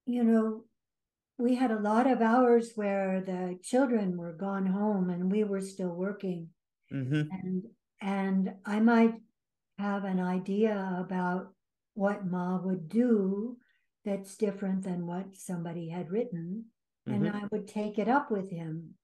you 0.07 0.25
know, 0.25 0.65
we 1.39 1.55
had 1.55 1.71
a 1.71 1.81
lot 1.81 2.07
of 2.07 2.21
hours 2.21 2.73
where 2.75 3.21
the 3.21 3.59
children 3.63 4.17
were 4.17 4.33
gone 4.33 4.67
home 4.67 5.11
and 5.11 5.31
we 5.31 5.45
were 5.45 5.61
still 5.61 5.95
working. 5.95 6.49
Mm-hmm. 6.91 7.29
and 7.31 7.65
and 8.01 8.55
i 8.65 8.81
might 8.81 9.13
have 9.77 10.05
an 10.05 10.21
idea 10.21 10.97
about 10.99 11.53
what 11.93 12.25
ma 12.25 12.59
would 12.63 12.89
do 12.89 13.59
that's 14.07 14.39
different 14.39 14.85
than 14.85 15.07
what 15.07 15.37
somebody 15.37 15.91
had 15.91 16.11
written 16.11 16.65
mm-hmm. 17.07 17.27
and 17.27 17.37
i 17.37 17.43
would 17.53 17.69
take 17.69 17.99
it 17.99 18.09
up 18.09 18.31
with 18.31 18.49
him 18.51 18.95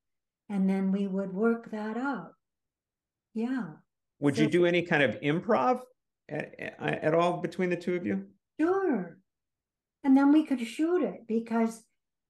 and 0.49 0.69
then 0.69 0.93
we 0.93 1.07
would 1.07 1.33
work 1.33 1.71
that 1.71 1.97
out. 1.97 2.33
Yeah. 3.35 3.65
Would 4.21 4.37
so, 4.37 4.43
you 4.43 4.49
do 4.49 4.67
any 4.67 4.83
kind 4.83 5.03
of 5.03 5.21
improv 5.21 5.81
at, 6.29 6.55
at 6.81 7.15
all 7.15 7.41
between 7.41 7.71
the 7.71 7.77
two 7.77 7.97
of 7.97 8.07
you? 8.07 8.27
Sure. 8.61 9.19
And 10.05 10.17
then 10.17 10.33
we 10.33 10.45
could 10.45 10.61
shoot 10.61 11.03
it 11.03 11.27
because 11.27 11.83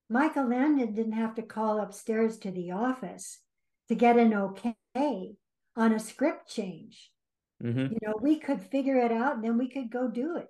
Michael 0.08 0.48
Landon 0.48 0.92
didn't 0.92 1.12
have 1.12 1.34
to 1.36 1.42
call 1.42 1.80
upstairs 1.80 2.36
to 2.38 2.50
the 2.50 2.72
office 2.72 3.40
to 3.88 3.94
get 3.94 4.18
an 4.18 4.34
okay 4.34 5.34
on 5.76 5.92
a 5.92 5.98
script 5.98 6.48
change. 6.48 7.10
Mm-hmm. 7.62 7.92
You 7.92 7.98
know, 8.02 8.14
we 8.20 8.38
could 8.38 8.60
figure 8.60 8.96
it 8.96 9.12
out 9.12 9.36
and 9.36 9.44
then 9.44 9.56
we 9.58 9.68
could 9.68 9.90
go 9.90 10.08
do 10.08 10.36
it. 10.36 10.48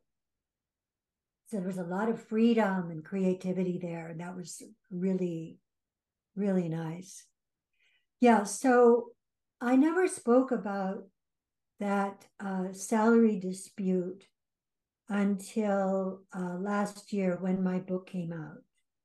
So 1.47 1.59
there 1.59 1.67
was 1.67 1.79
a 1.79 1.85
lot 1.85 2.09
of 2.09 2.27
freedom 2.27 2.90
and 2.90 3.05
creativity 3.05 3.79
there. 3.81 4.09
And 4.09 4.21
that 4.21 4.35
was 4.35 4.62
really, 4.90 5.59
really 6.35 6.69
nice. 6.69 7.25
Yeah. 8.21 8.45
So 8.45 9.11
I 9.61 9.77
never 9.77 10.09
spoke 10.09 10.51
about 10.51 11.05
that 11.79 12.25
uh, 12.40 12.73
salary 12.73 13.38
dispute 13.38 14.25
until 15.09 16.23
uh, 16.37 16.57
last 16.59 17.12
year 17.12 17.37
when 17.40 17.62
my 17.62 17.79
book 17.79 18.07
came 18.07 18.33
out. 18.33 18.63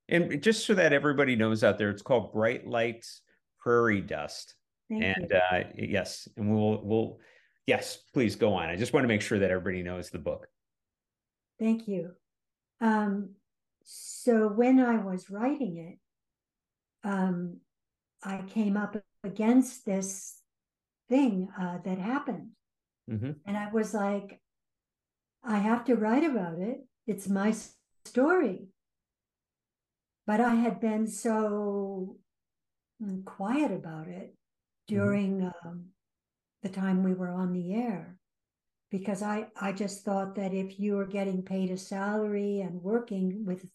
And 0.10 0.42
just 0.42 0.66
so 0.66 0.74
that 0.74 0.92
everybody 0.92 1.36
knows 1.36 1.64
out 1.64 1.78
there, 1.78 1.90
it's 1.90 2.02
called 2.02 2.34
Bright 2.34 2.68
Lights 2.68 3.22
Prairie 3.60 4.02
Dust. 4.02 4.56
Thank 4.90 5.04
and 5.04 5.34
uh, 5.34 5.64
yes, 5.76 6.28
and 6.36 6.52
we'll 6.52 6.82
we'll 6.84 7.20
yes, 7.68 8.00
please 8.14 8.36
go 8.36 8.54
on. 8.54 8.70
I 8.70 8.76
just 8.76 8.92
want 8.92 9.04
to 9.04 9.08
make 9.08 9.22
sure 9.22 9.38
that 9.38 9.52
everybody 9.52 9.84
knows 9.84 10.10
the 10.10 10.18
book. 10.18 10.48
Thank 11.60 11.88
you. 11.88 12.12
Um, 12.82 13.36
so 13.84 14.48
when 14.48 14.80
I 14.80 14.98
was 14.98 15.30
writing 15.30 15.78
it, 15.78 17.08
um, 17.08 17.58
I 18.24 18.42
came 18.48 18.78
up 18.78 18.98
against 19.24 19.86
this 19.86 20.42
thing 21.08 21.50
uh, 21.60 21.78
that 21.86 22.00
happened, 22.00 22.50
mm-hmm. 23.10 23.32
and 23.46 23.58
I 23.58 23.70
was 23.72 23.94
like, 23.94 24.40
I 25.44 25.60
have 25.60 25.86
to 25.86 25.96
write 25.96 26.24
about 26.24 26.58
it. 26.58 26.80
It's 27.06 27.30
my 27.30 27.54
story. 28.06 28.70
But 30.30 30.42
I 30.42 30.54
had 30.54 30.80
been 30.80 31.08
so 31.08 32.16
mm, 33.04 33.26
quiet 33.26 33.72
about 33.72 34.08
it 34.08 34.28
mm-hmm. 34.28 34.96
during 34.96 35.38
mm-hmm. 35.40 35.68
um, 35.68 35.86
the 36.62 36.70
time 36.70 37.02
we 37.02 37.16
were 37.16 37.32
on 37.32 37.52
the 37.52 37.74
air 37.74 38.16
because 38.92 39.24
I, 39.24 39.48
I 39.60 39.72
just 39.72 40.06
thought 40.06 40.36
that 40.36 40.54
if 40.54 40.80
you 40.80 41.00
are 41.00 41.08
getting 41.08 41.42
paid 41.42 41.72
a 41.72 41.78
salary 41.78 42.62
and 42.62 42.84
working 42.84 43.44
with 43.44 43.68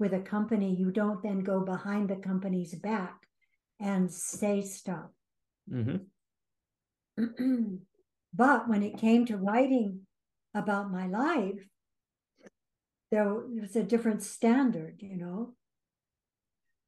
with 0.00 0.12
a 0.12 0.18
company, 0.18 0.74
you 0.74 0.90
don't 0.90 1.22
then 1.22 1.44
go 1.44 1.60
behind 1.60 2.10
the 2.10 2.16
company's 2.16 2.74
back 2.74 3.22
and 3.78 4.10
say 4.10 4.62
stuff. 4.62 5.10
Mm-hmm. 5.72 5.98
but 8.34 8.68
when 8.68 8.82
it 8.82 8.98
came 8.98 9.24
to 9.26 9.36
writing 9.36 10.00
about 10.52 10.90
my 10.90 11.06
life, 11.06 11.64
there 13.12 13.32
was 13.32 13.76
a 13.76 13.84
different 13.84 14.24
standard, 14.24 14.96
you 14.98 15.16
know. 15.16 15.54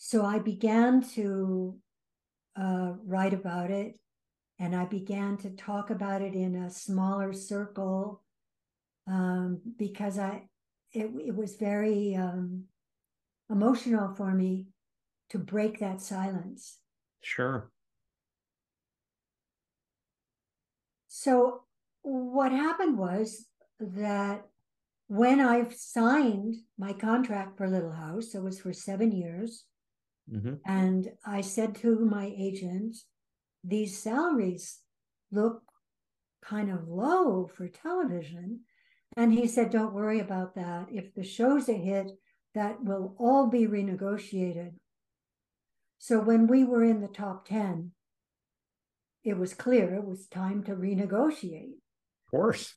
So 0.06 0.22
I 0.22 0.38
began 0.38 1.00
to 1.14 1.78
uh, 2.60 2.92
write 3.06 3.32
about 3.32 3.70
it 3.70 3.98
and 4.58 4.76
I 4.76 4.84
began 4.84 5.38
to 5.38 5.50
talk 5.56 5.88
about 5.88 6.20
it 6.20 6.34
in 6.34 6.56
a 6.56 6.68
smaller 6.68 7.32
circle 7.32 8.22
um, 9.06 9.62
because 9.78 10.18
I 10.18 10.42
it, 10.92 11.10
it 11.24 11.34
was 11.34 11.56
very 11.56 12.14
um, 12.16 12.64
emotional 13.48 14.14
for 14.14 14.30
me 14.34 14.66
to 15.30 15.38
break 15.38 15.80
that 15.80 16.02
silence. 16.02 16.80
Sure. 17.22 17.70
So 21.08 21.62
what 22.02 22.52
happened 22.52 22.98
was 22.98 23.46
that 23.80 24.42
when 25.06 25.40
I 25.40 25.70
signed 25.70 26.56
my 26.76 26.92
contract 26.92 27.56
for 27.56 27.70
Little 27.70 27.92
House, 27.92 28.34
it 28.34 28.42
was 28.42 28.60
for 28.60 28.74
seven 28.74 29.10
years. 29.10 29.64
Mm-hmm. 30.32 30.54
And 30.66 31.10
I 31.26 31.40
said 31.40 31.74
to 31.76 31.98
my 31.98 32.32
agent, 32.36 32.96
these 33.62 34.02
salaries 34.02 34.80
look 35.30 35.62
kind 36.44 36.70
of 36.70 36.88
low 36.88 37.46
for 37.46 37.68
television. 37.68 38.60
And 39.16 39.32
he 39.32 39.46
said, 39.46 39.70
don't 39.70 39.94
worry 39.94 40.20
about 40.20 40.54
that. 40.56 40.86
If 40.90 41.14
the 41.14 41.24
show's 41.24 41.68
a 41.68 41.74
hit, 41.74 42.10
that 42.54 42.82
will 42.82 43.14
all 43.18 43.48
be 43.48 43.66
renegotiated. 43.66 44.72
So 45.98 46.20
when 46.20 46.46
we 46.46 46.64
were 46.64 46.84
in 46.84 47.00
the 47.00 47.08
top 47.08 47.48
10, 47.48 47.92
it 49.24 49.38
was 49.38 49.54
clear 49.54 49.94
it 49.94 50.04
was 50.04 50.26
time 50.26 50.62
to 50.64 50.72
renegotiate. 50.72 51.72
Of 52.26 52.30
course. 52.30 52.74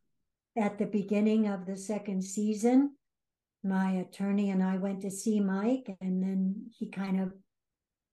At 0.57 0.79
the 0.79 0.85
beginning 0.85 1.47
of 1.47 1.65
the 1.65 1.75
second 1.75 2.23
season, 2.23 2.95
my 3.63 3.91
attorney 3.91 4.49
and 4.49 4.63
I 4.63 4.77
went 4.77 5.01
to 5.01 5.11
see 5.11 5.39
Mike, 5.39 5.95
and 6.01 6.21
then 6.21 6.67
he 6.77 6.89
kind 6.89 7.19
of 7.19 7.33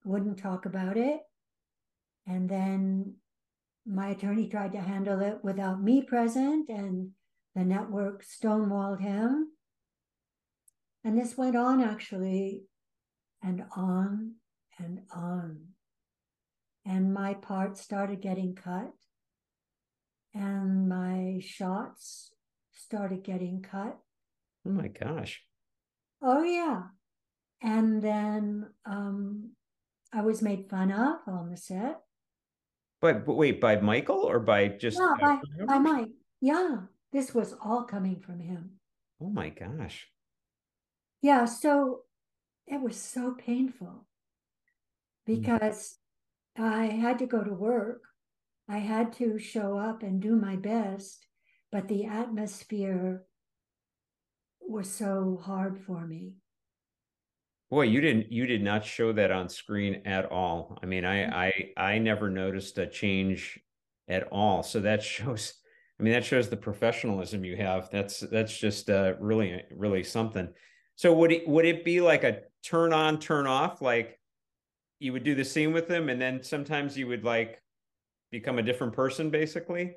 wouldn't 0.04 0.38
talk 0.38 0.66
about 0.66 0.96
it. 0.96 1.20
And 2.26 2.48
then 2.48 3.16
my 3.87 4.09
attorney 4.09 4.48
tried 4.48 4.72
to 4.72 4.80
handle 4.80 5.20
it 5.20 5.38
without 5.42 5.83
me 5.83 6.02
present, 6.02 6.68
and 6.68 7.11
the 7.54 7.64
network 7.64 8.24
stonewalled 8.24 9.00
him. 9.00 9.48
And 11.04 11.18
this 11.18 11.37
went 11.37 11.54
on 11.54 11.83
actually, 11.83 12.64
and 13.42 13.64
on 13.76 14.37
and 14.78 15.02
on. 15.14 15.61
And 16.87 17.14
my 17.14 17.35
part 17.35 17.78
started 17.78 18.20
getting 18.20 18.54
cut, 18.54 18.92
and 20.35 20.88
my 20.88 21.40
shots 21.44 22.33
started 22.72 23.22
getting 23.22 23.62
cut. 23.62 23.98
Oh 24.66 24.70
my 24.70 24.88
gosh. 24.88 25.42
Oh, 26.22 26.42
yeah. 26.42 26.83
And 27.62 28.03
then 28.03 28.70
um, 28.87 29.50
I 30.12 30.22
was 30.22 30.42
made 30.42 30.68
fun 30.68 30.90
of 30.90 31.16
on 31.27 31.50
the 31.50 31.57
set. 31.57 32.00
But, 33.00 33.27
but 33.27 33.35
wait, 33.35 33.61
by 33.61 33.77
Michael 33.77 34.20
or 34.20 34.40
by 34.40 34.68
just 34.68 34.98
yeah, 34.98 35.14
by, 35.20 35.38
by 35.66 35.79
Mike. 35.79 36.09
Yeah, 36.40 36.77
this 37.12 37.35
was 37.35 37.55
all 37.62 37.85
coming 37.85 38.20
from 38.20 38.40
him. 38.40 38.81
Oh 39.20 39.29
my 39.29 39.50
gosh. 39.50 40.09
Yeah, 41.20 41.44
so 41.44 42.00
it 42.66 42.81
was 42.81 42.96
so 42.96 43.35
painful 43.35 44.07
hmm. 45.27 45.35
because 45.35 45.98
mm. 46.59 46.64
I 46.64 46.87
had 46.87 47.18
to 47.18 47.27
go 47.27 47.42
to 47.42 47.53
work. 47.53 48.03
I 48.68 48.79
had 48.79 49.12
to 49.14 49.38
show 49.38 49.79
up 49.79 50.03
and 50.03 50.20
do 50.20 50.37
my 50.37 50.57
best, 50.57 51.27
but 51.70 51.88
the 51.88 52.07
atmosphere 52.07 53.24
was 54.68 54.90
so 54.90 55.40
hard 55.42 55.81
for 55.87 56.07
me. 56.07 56.35
Boy, 57.70 57.83
you 57.83 58.00
didn't 58.00 58.31
you 58.31 58.46
did 58.46 58.62
not 58.62 58.85
show 58.85 59.12
that 59.12 59.31
on 59.31 59.48
screen 59.48 60.03
at 60.05 60.31
all. 60.31 60.79
I 60.83 60.87
mean, 60.87 61.05
I 61.05 61.24
mm. 61.24 61.33
I 61.33 61.53
I 61.77 61.98
never 61.98 62.31
noticed 62.31 62.79
a 62.79 62.87
change 62.87 63.59
at 64.09 64.29
all. 64.31 64.62
So 64.62 64.81
that 64.81 65.03
shows, 65.14 65.55
I 65.98 66.03
mean, 66.03 66.12
that 66.12 66.24
shows 66.24 66.48
the 66.48 66.57
professionalism 66.57 67.44
you 67.44 67.57
have. 67.57 67.90
That's 67.90 68.20
that's 68.20 68.57
just 68.57 68.90
uh, 68.90 69.14
really 69.18 69.62
really 69.74 70.05
something. 70.05 70.48
So 70.96 71.12
would 71.14 71.33
it 71.33 71.48
would 71.48 71.64
it 71.64 71.85
be 71.85 72.00
like 72.00 72.24
a 72.24 72.42
turn 72.62 72.92
on 72.92 73.18
turn 73.18 73.46
off 73.46 73.83
like 73.83 74.18
you 74.98 75.12
would 75.12 75.24
do 75.24 75.35
the 75.35 75.44
scene 75.44 75.72
with 75.72 75.88
them 75.88 76.09
and 76.09 76.20
then 76.20 76.42
sometimes 76.42 76.96
you 76.96 77.07
would 77.09 77.24
like 77.24 77.61
become 78.31 78.59
a 78.59 78.62
different 78.62 78.92
person 78.92 79.31
basically 79.31 79.94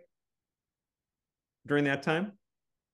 during 1.65 1.83
that 1.83 2.03
time? 2.03 2.36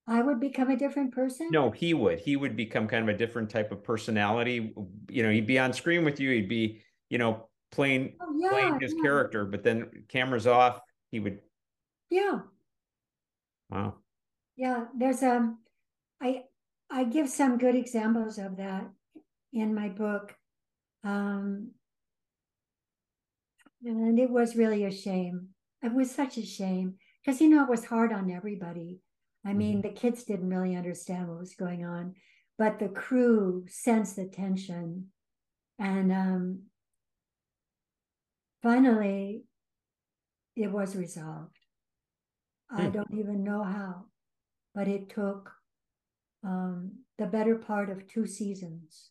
I 0.08 0.22
would 0.22 0.40
become 0.40 0.70
a 0.70 0.76
different 0.76 1.14
person? 1.14 1.48
No, 1.52 1.72
he 1.72 1.94
would. 1.94 2.20
He 2.20 2.36
would 2.36 2.56
become 2.58 2.88
kind 2.88 3.08
of 3.08 3.16
a 3.16 3.18
different 3.18 3.50
type 3.50 3.72
of 3.72 3.84
personality. 3.84 4.74
You 5.10 5.24
know, 5.24 5.30
he'd 5.30 5.48
be 5.48 5.60
on 5.60 5.72
screen 5.72 6.04
with 6.04 6.20
you. 6.20 6.30
He'd 6.32 6.50
be, 6.50 6.82
you 7.10 7.18
know, 7.18 7.48
playing 7.72 8.16
oh, 8.22 8.36
yeah, 8.38 8.50
playing 8.50 8.80
his 8.82 8.94
yeah. 8.96 9.02
character, 9.02 9.46
but 9.46 9.64
then 9.64 9.90
cameras 10.10 10.46
off, 10.46 10.82
he 11.10 11.20
would. 11.22 11.40
Yeah. 12.10 12.40
Wow. 13.70 13.96
Yeah, 14.58 14.86
there's 14.96 15.24
um, 15.24 15.60
I 16.22 16.44
I 16.92 17.06
give 17.06 17.30
some 17.30 17.58
good 17.58 17.76
examples 17.76 18.38
of 18.38 18.58
that 18.58 18.86
in 19.54 19.74
my 19.74 19.88
book, 19.88 20.36
um, 21.04 21.72
and 23.84 24.20
it 24.20 24.30
was 24.30 24.56
really 24.56 24.84
a 24.84 24.92
shame. 24.92 25.50
It 25.82 25.94
was 25.94 26.12
such 26.12 26.38
a 26.38 26.46
shame 26.46 26.96
because 27.24 27.40
you 27.42 27.50
know 27.50 27.64
it 27.64 27.70
was 27.70 27.86
hard 27.86 28.12
on 28.12 28.30
everybody 28.30 29.00
I 29.46 29.54
mean, 29.54 29.80
mm-hmm. 29.80 29.88
the 29.88 29.94
kids 29.94 30.24
didn't 30.24 30.50
really 30.50 30.76
understand 30.76 31.28
what 31.28 31.40
was 31.40 31.56
going 31.56 31.86
on, 31.86 32.16
but 32.58 32.80
the 32.80 32.88
crew 32.88 33.66
sensed 33.68 34.16
the 34.16 34.26
tension. 34.26 35.08
And 35.80 36.12
um, 36.12 36.60
finally, 38.62 39.44
it 40.56 40.72
was 40.72 40.96
resolved. 40.96 41.58
Hmm. 42.70 42.82
I 42.82 42.90
don't 42.90 43.14
even 43.14 43.44
know 43.44 43.64
how, 43.64 44.06
but 44.74 44.88
it 44.88 45.10
took 45.10 45.52
um, 46.44 46.92
the 47.18 47.26
better 47.26 47.56
part 47.56 47.90
of 47.90 48.08
two 48.08 48.28
seasons. 48.28 49.10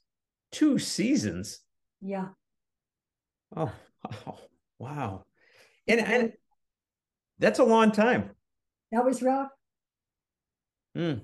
Two 0.50 0.78
seasons? 0.78 1.60
Yeah. 2.00 2.28
Oh, 3.54 3.72
wow. 4.04 4.38
Wow. 4.78 5.24
And, 5.86 6.00
and 6.00 6.32
that's 7.38 7.58
a 7.58 7.64
long 7.64 7.92
time. 7.92 8.30
That 8.92 9.04
was 9.04 9.22
rough. 9.22 9.48
Mm. 10.96 11.22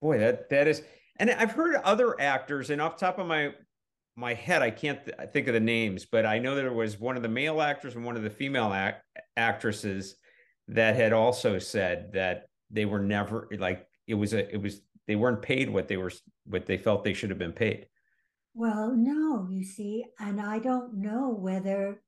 Boy, 0.00 0.18
that 0.18 0.50
that 0.50 0.66
is, 0.66 0.82
and 1.18 1.30
I've 1.30 1.52
heard 1.52 1.76
other 1.76 2.20
actors, 2.20 2.70
and 2.70 2.80
off 2.80 2.96
top 2.96 3.18
of 3.18 3.26
my 3.26 3.54
my 4.16 4.34
head, 4.34 4.62
I 4.62 4.70
can't 4.70 5.04
th- 5.04 5.30
think 5.32 5.46
of 5.46 5.54
the 5.54 5.60
names, 5.60 6.06
but 6.06 6.24
I 6.24 6.38
know 6.38 6.54
there 6.54 6.72
was 6.72 6.98
one 6.98 7.16
of 7.16 7.22
the 7.22 7.28
male 7.28 7.60
actors 7.60 7.94
and 7.94 8.04
one 8.04 8.16
of 8.16 8.22
the 8.22 8.30
female 8.30 8.72
act- 8.72 9.04
actresses 9.36 10.16
that 10.68 10.96
had 10.96 11.12
also 11.12 11.58
said 11.58 12.12
that 12.12 12.48
they 12.70 12.84
were 12.84 12.98
never 12.98 13.48
like 13.58 13.86
it 14.06 14.14
was 14.14 14.32
a 14.32 14.52
it 14.52 14.60
was 14.60 14.80
they 15.06 15.16
weren't 15.16 15.42
paid 15.42 15.70
what 15.70 15.88
they 15.88 15.96
were 15.96 16.12
what 16.44 16.66
they 16.66 16.76
felt 16.78 17.04
they 17.04 17.14
should 17.14 17.30
have 17.30 17.38
been 17.38 17.52
paid. 17.52 17.86
Well, 18.54 18.94
no, 18.96 19.48
you 19.50 19.62
see, 19.64 20.04
and 20.18 20.40
I 20.40 20.58
don't 20.58 20.94
know 20.94 21.28
whether 21.28 22.02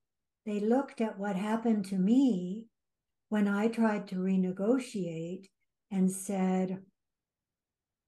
they 0.46 0.60
looked 0.60 1.02
at 1.02 1.18
what 1.18 1.36
happened 1.36 1.84
to 1.86 1.96
me 1.96 2.68
when 3.28 3.46
I 3.46 3.68
tried 3.68 4.08
to 4.08 4.16
renegotiate 4.16 5.44
and 5.90 6.10
said, 6.10 6.78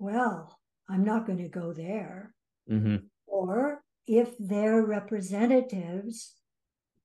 well, 0.00 0.58
I'm 0.88 1.04
not 1.04 1.26
going 1.26 1.38
to 1.38 1.48
go 1.48 1.72
there. 1.72 2.34
Mm-hmm. 2.68 2.96
Or 3.26 3.82
if 4.06 4.36
their 4.38 4.82
representatives 4.82 6.34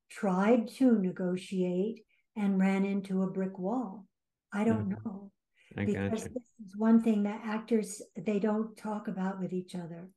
tried 0.10 0.70
to 0.78 0.98
negotiate 0.98 2.02
and 2.36 2.60
ran 2.60 2.86
into 2.86 3.24
a 3.24 3.28
brick 3.28 3.58
wall. 3.60 4.06
I 4.54 4.64
don't 4.64 4.90
mm-hmm. 4.90 5.10
know. 5.10 5.32
I 5.78 5.86
because 5.86 6.24
this 6.24 6.44
is 6.66 6.78
one 6.78 7.02
thing 7.02 7.24
that 7.24 7.42
actors 7.44 8.02
they 8.16 8.40
don't 8.40 8.78
talk 8.78 9.08
about 9.08 9.42
with 9.42 9.52
each 9.52 9.76
other. 9.76 10.10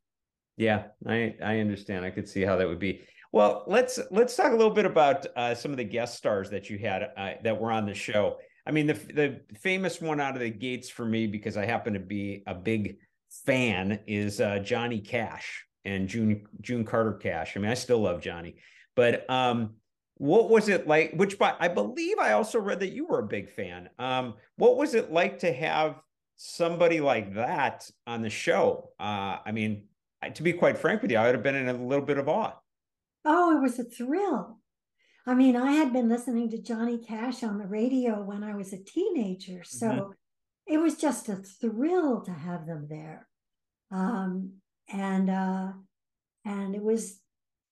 Yeah, 0.56 0.84
I 1.06 1.34
I 1.42 1.58
understand. 1.58 2.04
I 2.04 2.10
could 2.10 2.28
see 2.28 2.42
how 2.42 2.56
that 2.56 2.68
would 2.68 2.78
be. 2.78 3.02
Well, 3.32 3.64
let's 3.66 3.98
let's 4.10 4.36
talk 4.36 4.52
a 4.52 4.56
little 4.56 4.72
bit 4.72 4.86
about 4.86 5.26
uh, 5.36 5.54
some 5.54 5.70
of 5.70 5.76
the 5.76 5.84
guest 5.84 6.16
stars 6.16 6.50
that 6.50 6.70
you 6.70 6.78
had 6.78 7.10
uh, 7.16 7.32
that 7.42 7.60
were 7.60 7.72
on 7.72 7.86
the 7.86 7.94
show. 7.94 8.36
I 8.68 8.70
mean, 8.70 8.86
the 8.86 8.92
the 8.92 9.40
famous 9.58 10.00
one 10.00 10.20
out 10.20 10.34
of 10.34 10.40
the 10.40 10.50
gates 10.50 10.90
for 10.90 11.06
me 11.06 11.26
because 11.26 11.56
I 11.56 11.64
happen 11.64 11.94
to 11.94 12.00
be 12.00 12.42
a 12.46 12.54
big 12.54 12.98
fan 13.46 14.00
is 14.06 14.40
uh, 14.42 14.58
Johnny 14.58 15.00
Cash 15.00 15.64
and 15.86 16.06
June 16.06 16.46
June 16.60 16.84
Carter 16.84 17.14
Cash. 17.14 17.56
I 17.56 17.60
mean, 17.60 17.70
I 17.70 17.74
still 17.74 18.00
love 18.00 18.20
Johnny, 18.20 18.56
but 18.94 19.28
um, 19.30 19.76
what 20.16 20.50
was 20.50 20.68
it 20.68 20.86
like? 20.86 21.14
Which, 21.14 21.38
by 21.38 21.54
I 21.58 21.68
believe, 21.68 22.18
I 22.18 22.32
also 22.32 22.60
read 22.60 22.80
that 22.80 22.92
you 22.92 23.06
were 23.06 23.20
a 23.20 23.26
big 23.26 23.48
fan. 23.48 23.88
Um, 23.98 24.34
what 24.56 24.76
was 24.76 24.94
it 24.94 25.10
like 25.10 25.38
to 25.40 25.52
have 25.52 25.96
somebody 26.36 27.00
like 27.00 27.34
that 27.34 27.90
on 28.06 28.20
the 28.20 28.30
show? 28.30 28.90
Uh, 29.00 29.38
I 29.46 29.50
mean, 29.52 29.84
to 30.34 30.42
be 30.42 30.52
quite 30.52 30.76
frank 30.76 31.00
with 31.00 31.10
you, 31.10 31.16
I 31.16 31.24
would 31.24 31.34
have 31.34 31.42
been 31.42 31.54
in 31.54 31.68
a 31.68 31.72
little 31.72 32.04
bit 32.04 32.18
of 32.18 32.28
awe. 32.28 32.52
Oh, 33.24 33.56
it 33.56 33.62
was 33.62 33.78
a 33.78 33.84
thrill. 33.84 34.58
I 35.28 35.34
mean, 35.34 35.56
I 35.56 35.72
had 35.72 35.92
been 35.92 36.08
listening 36.08 36.48
to 36.50 36.62
Johnny 36.62 36.96
Cash 36.96 37.42
on 37.42 37.58
the 37.58 37.66
radio 37.66 38.22
when 38.22 38.42
I 38.42 38.54
was 38.54 38.72
a 38.72 38.82
teenager. 38.82 39.62
So 39.62 39.86
mm-hmm. 39.86 40.10
it 40.66 40.78
was 40.78 40.96
just 40.96 41.28
a 41.28 41.36
thrill 41.36 42.22
to 42.22 42.30
have 42.30 42.66
them 42.66 42.86
there. 42.88 43.28
Um, 43.90 44.52
and 44.90 45.28
uh, 45.28 45.72
and 46.46 46.74
it 46.74 46.82
was 46.82 47.20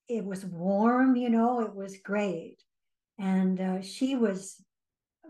it 0.07 0.23
was 0.23 0.45
warm, 0.45 1.17
you 1.17 1.31
know, 1.31 1.63
it 1.63 1.75
was 1.75 1.97
great. 2.05 2.57
And 3.19 3.59
uh, 3.59 3.81
she 3.81 4.17
was 4.17 4.63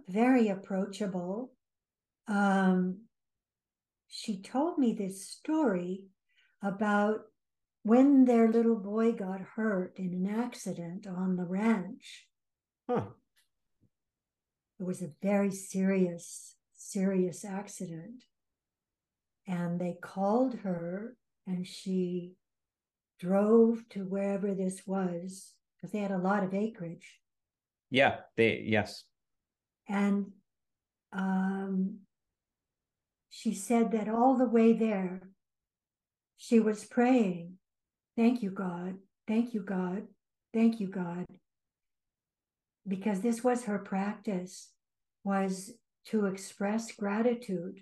very 0.08 0.48
approachable. 0.48 1.52
Um, 2.26 3.02
she 4.08 4.42
told 4.42 4.78
me 4.78 4.94
this 4.94 5.28
story 5.28 6.06
about 6.60 7.20
when 7.86 8.24
their 8.24 8.50
little 8.50 8.74
boy 8.74 9.12
got 9.12 9.40
hurt 9.54 9.96
in 9.96 10.12
an 10.12 10.40
accident 10.40 11.06
on 11.06 11.36
the 11.36 11.44
ranch. 11.44 12.26
Huh. 12.90 13.04
It 14.80 14.82
was 14.82 15.02
a 15.02 15.12
very 15.22 15.52
serious, 15.52 16.56
serious 16.74 17.44
accident. 17.44 18.24
And 19.46 19.80
they 19.80 19.96
called 20.02 20.56
her 20.64 21.16
and 21.46 21.64
she 21.64 22.32
drove 23.20 23.88
to 23.90 24.00
wherever 24.00 24.52
this 24.52 24.82
was 24.84 25.52
because 25.76 25.92
they 25.92 26.00
had 26.00 26.10
a 26.10 26.18
lot 26.18 26.42
of 26.42 26.54
acreage. 26.54 27.20
Yeah, 27.88 28.16
they, 28.36 28.64
yes. 28.66 29.04
And 29.88 30.32
um, 31.12 31.98
she 33.30 33.54
said 33.54 33.92
that 33.92 34.08
all 34.08 34.36
the 34.36 34.48
way 34.48 34.72
there, 34.72 35.30
she 36.36 36.58
was 36.58 36.84
praying 36.84 37.55
Thank 38.16 38.42
you, 38.42 38.50
God. 38.50 38.94
Thank 39.28 39.52
you, 39.52 39.62
God. 39.62 40.04
Thank 40.54 40.80
you, 40.80 40.88
God. 40.88 41.26
Because 42.88 43.20
this 43.20 43.44
was 43.44 43.64
her 43.64 43.78
practice, 43.78 44.70
was 45.24 45.72
to 46.06 46.26
express 46.26 46.92
gratitude 46.92 47.80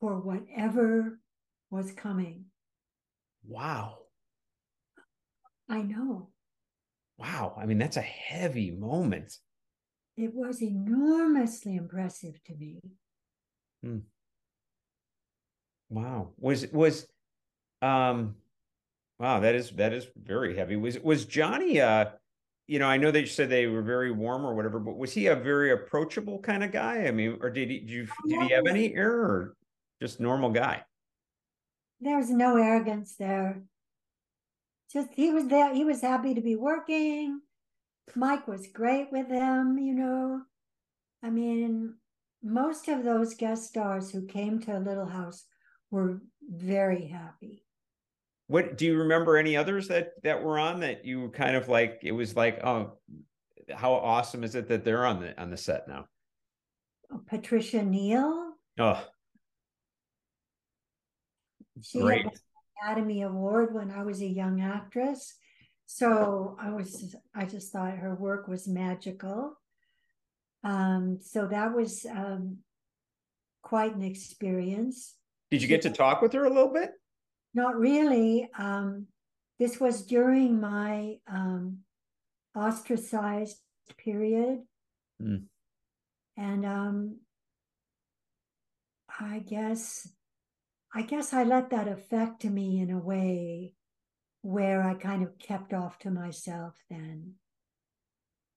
for 0.00 0.18
whatever 0.18 1.20
was 1.70 1.92
coming. 1.92 2.46
Wow. 3.46 3.98
I 5.68 5.82
know. 5.82 6.30
Wow. 7.18 7.54
I 7.60 7.66
mean, 7.66 7.78
that's 7.78 7.98
a 7.98 8.02
heavy 8.02 8.70
moment. 8.70 9.36
It 10.16 10.34
was 10.34 10.62
enormously 10.62 11.76
impressive 11.76 12.42
to 12.46 12.54
me. 12.54 12.80
Hmm. 13.82 13.98
Wow. 15.88 16.30
Was 16.38 16.66
was 16.72 17.06
um 17.80 18.36
Wow, 19.22 19.38
that 19.38 19.54
is 19.54 19.70
that 19.76 19.92
is 19.92 20.08
very 20.16 20.56
heavy. 20.56 20.74
Was 20.74 20.98
was 20.98 21.26
Johnny 21.26 21.80
uh 21.80 22.06
you 22.66 22.80
know, 22.80 22.88
I 22.88 22.96
know 22.96 23.10
you 23.10 23.26
said 23.26 23.48
they 23.48 23.68
were 23.68 23.82
very 23.82 24.10
warm 24.10 24.44
or 24.44 24.54
whatever, 24.54 24.80
but 24.80 24.96
was 24.96 25.12
he 25.12 25.28
a 25.28 25.36
very 25.36 25.70
approachable 25.70 26.40
kind 26.40 26.64
of 26.64 26.72
guy? 26.72 27.06
I 27.06 27.12
mean, 27.12 27.38
or 27.40 27.48
did 27.48 27.70
he 27.70 27.78
did, 27.78 27.90
you, 27.90 28.08
did 28.26 28.42
he 28.42 28.48
have 28.52 28.66
any 28.66 28.92
air 28.94 29.12
or 29.12 29.56
just 30.00 30.18
normal 30.18 30.50
guy? 30.50 30.82
There's 32.00 32.30
no 32.30 32.56
arrogance 32.56 33.14
there. 33.16 33.62
Just 34.92 35.10
he 35.14 35.30
was 35.30 35.46
there, 35.46 35.72
he 35.72 35.84
was 35.84 36.00
happy 36.00 36.34
to 36.34 36.40
be 36.40 36.56
working. 36.56 37.42
Mike 38.16 38.48
was 38.48 38.66
great 38.66 39.12
with 39.12 39.28
him, 39.28 39.78
you 39.78 39.94
know. 39.94 40.42
I 41.22 41.30
mean, 41.30 41.94
most 42.42 42.88
of 42.88 43.04
those 43.04 43.34
guest 43.34 43.68
stars 43.68 44.10
who 44.10 44.26
came 44.26 44.58
to 44.62 44.80
Little 44.80 45.06
House 45.06 45.44
were 45.92 46.22
very 46.42 47.06
happy 47.06 47.61
what 48.48 48.76
do 48.76 48.84
you 48.86 48.98
remember 48.98 49.36
any 49.36 49.56
others 49.56 49.88
that 49.88 50.10
that 50.22 50.42
were 50.42 50.58
on 50.58 50.80
that 50.80 51.04
you 51.04 51.28
kind 51.30 51.56
of 51.56 51.68
like 51.68 52.00
it 52.02 52.12
was 52.12 52.36
like 52.36 52.64
oh 52.64 52.92
how 53.74 53.92
awesome 53.92 54.44
is 54.44 54.54
it 54.54 54.68
that 54.68 54.84
they're 54.84 55.06
on 55.06 55.20
the 55.20 55.40
on 55.40 55.50
the 55.50 55.56
set 55.56 55.86
now 55.88 56.04
patricia 57.26 57.82
neal 57.82 58.52
oh 58.78 59.02
she 61.80 62.00
Great. 62.00 62.24
had 62.24 62.32
an 62.32 62.40
academy 62.82 63.22
award 63.22 63.74
when 63.74 63.90
i 63.90 64.02
was 64.02 64.20
a 64.20 64.26
young 64.26 64.60
actress 64.60 65.34
so 65.86 66.56
i 66.60 66.70
was 66.70 67.14
i 67.34 67.44
just 67.44 67.72
thought 67.72 67.96
her 67.96 68.14
work 68.14 68.48
was 68.48 68.66
magical 68.68 69.56
Um, 70.64 71.18
so 71.20 71.48
that 71.48 71.74
was 71.74 72.06
um, 72.06 72.58
quite 73.62 73.96
an 73.96 74.02
experience. 74.02 75.16
Did 75.50 75.60
you 75.60 75.66
get 75.66 75.82
to 75.82 75.90
talk 75.90 76.22
with 76.22 76.32
her 76.34 76.44
a 76.44 76.48
little 76.48 76.72
bit? 76.72 76.92
Not 77.54 77.78
really. 77.78 78.48
Um, 78.58 79.06
this 79.58 79.78
was 79.78 80.02
during 80.02 80.60
my 80.60 81.18
um, 81.26 81.78
ostracized 82.56 83.58
period. 83.98 84.62
Mm. 85.22 85.44
And 86.36 86.66
um, 86.66 87.16
I 89.20 89.40
guess 89.40 90.08
I 90.94 91.02
guess 91.02 91.32
I 91.32 91.44
let 91.44 91.70
that 91.70 91.88
affect 91.88 92.44
me 92.44 92.80
in 92.80 92.90
a 92.90 92.98
way 92.98 93.74
where 94.42 94.82
I 94.82 94.94
kind 94.94 95.22
of 95.22 95.38
kept 95.38 95.72
off 95.72 95.98
to 96.00 96.10
myself 96.10 96.74
then. 96.90 97.34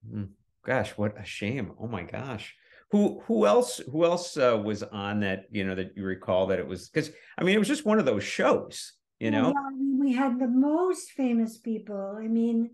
Mm. 0.10 0.30
Gosh, 0.66 0.92
what 0.98 1.20
a 1.20 1.24
shame. 1.24 1.74
Oh 1.80 1.88
my 1.88 2.04
gosh. 2.04 2.56
Who 2.91 3.21
who 3.26 3.45
else 3.45 3.82
who 3.91 4.06
else 4.06 4.38
uh, 4.38 4.62
was 4.63 4.84
on 4.84 5.19
that, 5.21 5.45
you 5.52 5.65
know, 5.65 5.76
that 5.76 5.98
you 5.98 6.04
recall 6.04 6.48
that 6.48 6.60
it 6.60 6.67
was 6.67 6.88
cuz 6.89 7.12
I 7.38 7.43
mean 7.43 7.56
it 7.56 7.60
was 7.60 7.67
just 7.67 7.86
one 7.86 8.00
of 8.00 8.06
those 8.06 8.24
shows, 8.24 8.93
you 9.19 9.32
know. 9.32 9.54
I 9.58 9.71
mean, 9.71 10.00
we 10.00 10.13
had 10.13 10.39
the 10.39 10.48
most 10.48 11.12
famous 11.12 11.58
people. 11.58 12.17
I 12.17 12.28
mean 12.28 12.71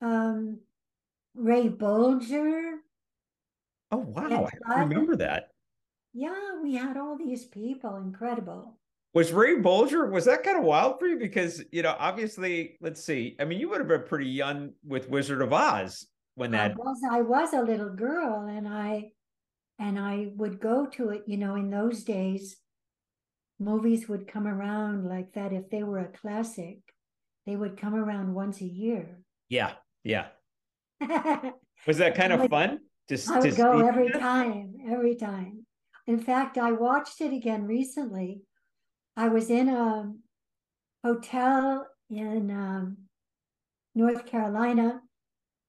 um 0.00 0.58
Ray 1.34 1.68
Bolger. 1.68 2.78
Oh 3.90 3.98
wow, 3.98 4.48
I 4.66 4.80
remember 4.80 5.16
that. 5.16 5.50
Yeah, 6.12 6.60
we 6.62 6.74
had 6.74 6.96
all 6.96 7.16
these 7.16 7.46
people, 7.46 7.96
incredible. 7.96 8.78
Was 9.14 9.32
Ray 9.32 9.56
Bolger, 9.56 10.10
was 10.10 10.24
that 10.26 10.42
kind 10.42 10.58
of 10.58 10.64
wild 10.64 10.98
for 10.98 11.06
you? 11.06 11.18
Because, 11.18 11.64
you 11.72 11.82
know, 11.82 11.96
obviously, 11.98 12.76
let's 12.80 13.02
see. 13.02 13.36
I 13.40 13.44
mean, 13.44 13.58
you 13.58 13.68
would 13.70 13.78
have 13.78 13.88
been 13.88 14.02
pretty 14.02 14.28
young 14.28 14.72
with 14.84 15.08
Wizard 15.08 15.40
of 15.40 15.52
Oz 15.52 16.06
when 16.34 16.50
that 16.52 16.72
I 16.72 16.74
was 16.74 17.00
I 17.10 17.20
was 17.22 17.52
a 17.52 17.62
little 17.62 17.90
girl 17.90 18.46
and 18.48 18.68
I 18.68 19.12
and 19.78 19.98
I 19.98 20.28
would 20.36 20.60
go 20.60 20.86
to 20.86 21.10
it, 21.10 21.24
you 21.26 21.36
know, 21.36 21.54
in 21.54 21.70
those 21.70 22.02
days, 22.02 22.56
movies 23.58 24.08
would 24.08 24.26
come 24.26 24.46
around 24.46 25.08
like 25.08 25.32
that. 25.34 25.52
If 25.52 25.70
they 25.70 25.82
were 25.82 25.98
a 25.98 26.18
classic, 26.18 26.78
they 27.46 27.56
would 27.56 27.76
come 27.76 27.94
around 27.94 28.34
once 28.34 28.60
a 28.60 28.66
year. 28.66 29.20
Yeah, 29.48 29.72
yeah. 30.04 30.26
was 31.86 31.98
that 31.98 32.14
kind 32.14 32.32
of 32.32 32.40
would, 32.40 32.50
fun? 32.50 32.80
Just 33.08 33.30
I 33.30 33.38
would 33.38 33.56
go 33.56 33.86
every 33.86 34.10
time, 34.10 34.74
every 34.90 35.14
time. 35.14 35.64
In 36.06 36.18
fact, 36.18 36.58
I 36.58 36.72
watched 36.72 37.20
it 37.20 37.32
again 37.32 37.64
recently. 37.64 38.42
I 39.16 39.28
was 39.28 39.50
in 39.50 39.68
a 39.68 40.12
hotel 41.04 41.86
in 42.10 42.50
um, 42.50 42.96
North 43.94 44.26
Carolina, 44.26 45.00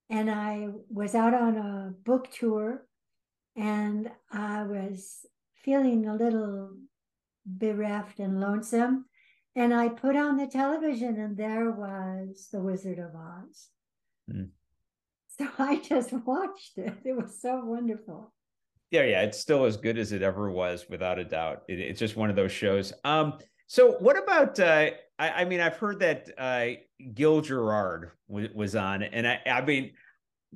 and 0.09 0.29
I 0.29 0.67
was 0.89 1.15
out 1.15 1.33
on 1.33 1.57
a 1.57 1.93
book 2.05 2.29
tour, 2.31 2.85
and 3.59 4.09
I 4.31 4.63
was 4.63 5.25
feeling 5.63 6.07
a 6.07 6.15
little 6.15 6.71
bereft 7.45 8.19
and 8.19 8.39
lonesome. 8.39 9.05
And 9.55 9.73
I 9.73 9.89
put 9.89 10.15
on 10.15 10.37
the 10.37 10.47
television, 10.47 11.19
and 11.19 11.35
there 11.35 11.69
was 11.71 12.47
The 12.51 12.61
Wizard 12.61 12.99
of 12.99 13.11
Oz. 13.15 13.67
Mm. 14.31 14.49
So 15.37 15.47
I 15.59 15.81
just 15.81 16.13
watched 16.13 16.77
it. 16.77 16.93
It 17.03 17.17
was 17.17 17.41
so 17.41 17.61
wonderful. 17.65 18.33
Yeah, 18.91 19.03
yeah, 19.03 19.21
it's 19.21 19.39
still 19.39 19.65
as 19.65 19.75
good 19.77 19.97
as 19.97 20.13
it 20.13 20.21
ever 20.21 20.49
was, 20.49 20.85
without 20.89 21.19
a 21.19 21.25
doubt. 21.25 21.63
It, 21.67 21.79
it's 21.79 21.99
just 21.99 22.15
one 22.15 22.29
of 22.29 22.35
those 22.35 22.51
shows. 22.51 22.93
Um, 23.03 23.39
so 23.67 23.93
what 23.99 24.17
about? 24.17 24.57
Uh, 24.59 24.91
I, 25.19 25.29
I 25.29 25.45
mean, 25.45 25.59
I've 25.59 25.77
heard 25.77 25.99
that 25.99 26.29
uh, 26.37 26.67
Gil 27.13 27.41
Gerard 27.41 28.11
w- 28.29 28.49
was 28.55 28.75
on, 28.75 29.03
and 29.03 29.27
I, 29.27 29.41
I 29.45 29.61
mean, 29.61 29.91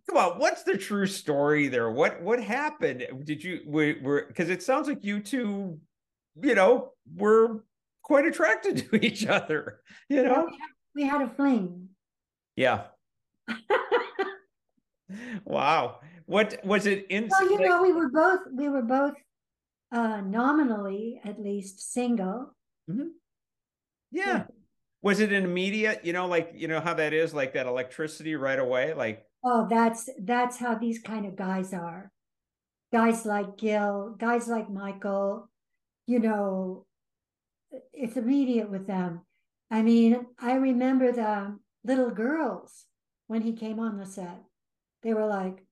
come 0.08 0.18
on, 0.18 0.40
what's 0.40 0.64
the 0.64 0.78
true 0.78 1.08
story 1.08 1.68
there? 1.68 1.90
What 1.92 2.22
what 2.22 2.42
happened? 2.42 3.06
Did 3.24 3.44
you 3.44 3.62
we 3.66 4.00
were 4.02 4.26
because 4.28 4.50
it 4.50 4.64
sounds 4.64 4.88
like 4.88 5.04
you 5.04 5.20
two, 5.20 5.80
you 6.42 6.56
know, 6.56 6.92
were 7.16 7.64
quite 8.04 8.26
attracted 8.26 8.78
to 8.92 9.06
each 9.06 9.26
other. 9.26 9.82
You 10.10 10.24
know, 10.24 10.50
we 10.94 11.04
had 11.04 11.22
a 11.22 11.30
fling. 11.30 11.90
Yeah. 12.56 12.84
wow. 15.46 16.00
What 16.26 16.60
was 16.64 16.86
it 16.86 17.08
in? 17.10 17.28
Well, 17.30 17.50
you 17.50 17.60
know, 17.60 17.82
we 17.82 17.92
were 17.92 18.10
both 18.10 18.42
we 18.54 18.70
were 18.70 18.84
both 18.84 19.16
uh 19.92 20.22
nominally 20.22 21.20
at 21.24 21.42
least 21.42 21.92
single. 21.94 22.56
Mm-hmm. 22.90 23.08
Yeah. 24.12 24.26
yeah. 24.26 24.44
Was 25.02 25.20
it 25.20 25.34
an 25.34 25.44
immediate, 25.44 26.06
you 26.06 26.14
know, 26.14 26.28
like 26.28 26.52
you 26.56 26.68
know 26.68 26.80
how 26.80 26.94
that 26.94 27.14
is, 27.14 27.34
like 27.34 27.54
that 27.54 27.66
electricity 27.66 28.36
right 28.36 28.60
away? 28.60 28.94
Like 28.94 29.26
oh, 29.44 29.68
that's 29.70 30.10
that's 30.22 30.58
how 30.58 30.76
these 30.76 31.00
kind 31.00 31.26
of 31.26 31.36
guys 31.36 31.74
are. 31.74 32.12
Guys 32.92 33.26
like 33.26 33.58
Gil, 33.58 34.16
guys 34.18 34.48
like 34.48 34.70
Michael, 34.70 35.50
you 36.06 36.20
know, 36.20 36.86
it's 37.92 38.18
immediate 38.18 38.70
with 38.70 38.86
them. 38.88 39.22
I 39.72 39.82
mean, 39.82 40.28
I 40.40 40.54
remember 40.54 41.12
the 41.12 41.58
little 41.84 42.12
girls 42.12 42.86
when 43.28 43.42
he 43.42 43.54
came 43.54 43.80
on 43.80 43.98
the 43.98 44.06
set. 44.06 44.44
They 45.02 45.14
were 45.14 45.26
like, 45.26 45.66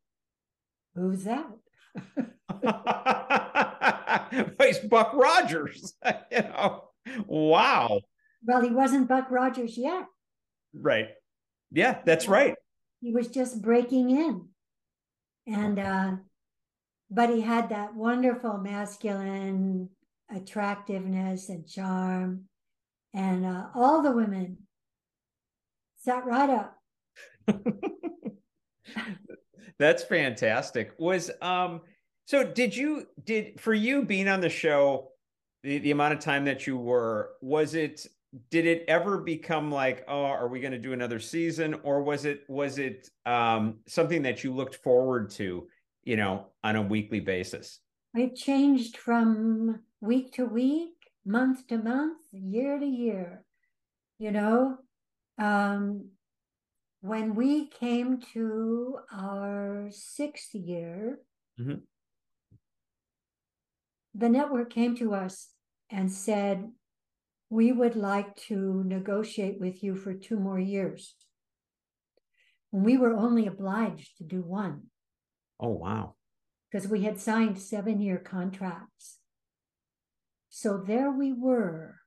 Who's 0.95 1.23
that? 1.23 1.47
He's 4.61 4.79
Buck 4.79 5.13
Rogers. 5.13 5.93
you 6.31 6.41
know, 6.41 6.89
wow. 7.27 8.01
Well, 8.43 8.61
he 8.61 8.69
wasn't 8.69 9.07
Buck 9.07 9.29
Rogers 9.29 9.77
yet. 9.77 10.05
Right. 10.73 11.09
Yeah, 11.71 11.99
that's 12.05 12.27
right. 12.27 12.55
He 13.01 13.11
was 13.11 13.27
just 13.27 13.61
breaking 13.61 14.11
in. 14.11 14.47
And 15.47 15.79
uh 15.79 16.11
but 17.09 17.29
he 17.29 17.41
had 17.41 17.69
that 17.69 17.93
wonderful 17.93 18.57
masculine 18.57 19.89
attractiveness 20.33 21.49
and 21.49 21.67
charm. 21.67 22.45
And 23.13 23.45
uh, 23.45 23.65
all 23.75 24.01
the 24.01 24.13
women 24.13 24.59
sat 25.97 26.25
right 26.25 26.49
up. 26.49 26.77
That's 29.79 30.03
fantastic. 30.03 30.93
Was 30.97 31.31
um 31.41 31.81
so 32.25 32.43
did 32.45 32.75
you 32.75 33.07
did 33.23 33.59
for 33.59 33.73
you 33.73 34.05
being 34.05 34.27
on 34.27 34.41
the 34.41 34.49
show 34.49 35.09
the, 35.63 35.79
the 35.79 35.91
amount 35.91 36.13
of 36.13 36.19
time 36.19 36.45
that 36.45 36.65
you 36.65 36.77
were 36.77 37.31
was 37.41 37.75
it 37.75 38.07
did 38.49 38.65
it 38.65 38.85
ever 38.87 39.17
become 39.17 39.71
like 39.71 40.05
oh 40.07 40.23
are 40.23 40.47
we 40.47 40.59
going 40.59 40.71
to 40.71 40.79
do 40.79 40.93
another 40.93 41.19
season? 41.19 41.75
Or 41.83 42.01
was 42.01 42.25
it 42.25 42.43
was 42.47 42.77
it 42.77 43.09
um 43.25 43.79
something 43.87 44.21
that 44.23 44.43
you 44.43 44.53
looked 44.53 44.75
forward 44.75 45.29
to 45.31 45.67
you 46.03 46.15
know 46.15 46.47
on 46.63 46.75
a 46.75 46.81
weekly 46.81 47.19
basis? 47.19 47.79
It 48.13 48.35
changed 48.35 48.97
from 48.97 49.81
week 50.01 50.33
to 50.33 50.45
week 50.45 50.93
month 51.25 51.67
to 51.67 51.77
month 51.77 52.17
year 52.31 52.79
to 52.79 52.85
year 52.85 53.45
you 54.21 54.31
know? 54.31 54.77
Um 55.37 56.11
when 57.01 57.33
we 57.33 57.67
came 57.67 58.21
to 58.33 58.99
our 59.11 59.87
sixth 59.89 60.53
year, 60.53 61.17
mm-hmm. 61.59 61.79
the 64.13 64.29
network 64.29 64.71
came 64.71 64.95
to 64.97 65.15
us 65.15 65.49
and 65.89 66.11
said, 66.11 66.69
We 67.51 67.73
would 67.73 67.97
like 67.97 68.37
to 68.47 68.81
negotiate 68.85 69.59
with 69.59 69.83
you 69.83 69.97
for 69.97 70.13
two 70.13 70.39
more 70.39 70.57
years. 70.57 71.13
And 72.71 72.85
we 72.85 72.95
were 72.95 73.13
only 73.13 73.45
obliged 73.45 74.17
to 74.19 74.23
do 74.23 74.41
one. 74.41 74.83
Oh, 75.59 75.71
wow. 75.71 76.15
Because 76.71 76.87
we 76.87 77.03
had 77.03 77.19
signed 77.19 77.59
seven 77.59 77.99
year 77.99 78.17
contracts. 78.17 79.17
So 80.49 80.77
there 80.77 81.11
we 81.11 81.33
were. 81.33 81.97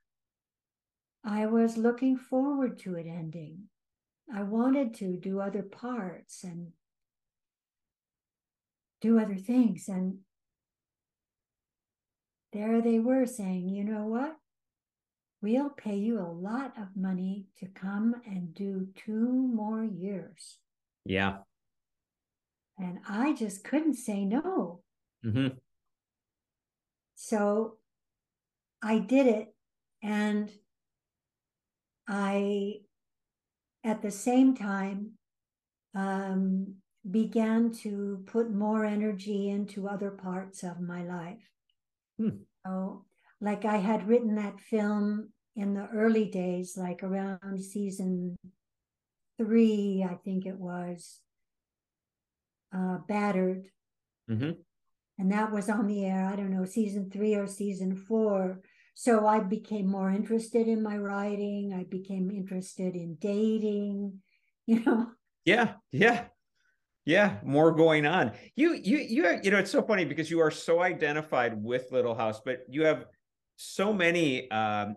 I 1.22 1.44
was 1.44 1.76
looking 1.76 2.16
forward 2.16 2.78
to 2.80 2.94
it 2.94 3.06
ending. 3.06 3.64
I 4.34 4.44
wanted 4.44 4.94
to 4.94 5.18
do 5.18 5.40
other 5.40 5.62
parts 5.62 6.42
and 6.42 6.68
do 9.02 9.18
other 9.18 9.36
things. 9.36 9.88
And 9.88 10.20
there 12.54 12.80
they 12.80 12.98
were 12.98 13.26
saying, 13.26 13.68
you 13.68 13.84
know 13.84 14.06
what? 14.06 14.36
We'll 15.44 15.68
pay 15.68 15.96
you 15.96 16.20
a 16.20 16.32
lot 16.50 16.72
of 16.80 16.96
money 16.96 17.44
to 17.58 17.66
come 17.66 18.14
and 18.24 18.54
do 18.54 18.88
two 18.96 19.28
more 19.30 19.84
years. 19.84 20.56
Yeah. 21.04 21.40
And 22.78 23.00
I 23.06 23.34
just 23.34 23.62
couldn't 23.62 23.96
say 23.96 24.24
no. 24.24 24.80
Mm-hmm. 25.22 25.48
So 27.14 27.74
I 28.82 29.00
did 29.00 29.26
it. 29.26 29.54
And 30.02 30.50
I 32.08 32.76
at 33.84 34.00
the 34.00 34.10
same 34.10 34.56
time 34.56 35.10
um, 35.94 36.76
began 37.10 37.70
to 37.82 38.24
put 38.24 38.50
more 38.50 38.86
energy 38.86 39.50
into 39.50 39.88
other 39.90 40.10
parts 40.10 40.62
of 40.62 40.80
my 40.80 41.04
life. 41.04 41.50
Hmm. 42.18 42.44
So, 42.64 43.04
like 43.42 43.66
I 43.66 43.76
had 43.76 44.08
written 44.08 44.36
that 44.36 44.58
film 44.58 45.33
in 45.56 45.74
the 45.74 45.86
early 45.94 46.26
days, 46.26 46.76
like 46.76 47.02
around 47.02 47.62
season 47.62 48.36
three, 49.38 50.06
I 50.08 50.14
think 50.24 50.46
it 50.46 50.58
was, 50.58 51.20
uh, 52.74 52.98
Battered. 53.06 53.66
Mm-hmm. 54.30 54.52
And 55.18 55.32
that 55.32 55.52
was 55.52 55.68
on 55.68 55.86
the 55.86 56.04
air, 56.04 56.28
I 56.32 56.36
don't 56.36 56.50
know, 56.50 56.64
season 56.64 57.10
three 57.10 57.34
or 57.34 57.46
season 57.46 57.96
four. 57.96 58.60
So 58.94 59.26
I 59.26 59.40
became 59.40 59.86
more 59.86 60.10
interested 60.10 60.68
in 60.68 60.82
my 60.82 60.96
writing. 60.96 61.72
I 61.72 61.84
became 61.84 62.30
interested 62.30 62.94
in 62.94 63.16
dating, 63.20 64.20
you 64.66 64.82
know. 64.84 65.08
Yeah, 65.44 65.74
yeah. 65.92 66.26
Yeah, 67.04 67.36
more 67.44 67.70
going 67.72 68.06
on. 68.06 68.32
You 68.56 68.72
you 68.72 68.96
you 68.96 69.40
you 69.42 69.50
know 69.50 69.58
it's 69.58 69.70
so 69.70 69.82
funny 69.82 70.06
because 70.06 70.30
you 70.30 70.40
are 70.40 70.50
so 70.50 70.80
identified 70.80 71.62
with 71.62 71.92
Little 71.92 72.14
House, 72.14 72.40
but 72.42 72.64
you 72.66 72.86
have 72.86 73.04
so 73.56 73.92
many 73.92 74.50
um 74.50 74.96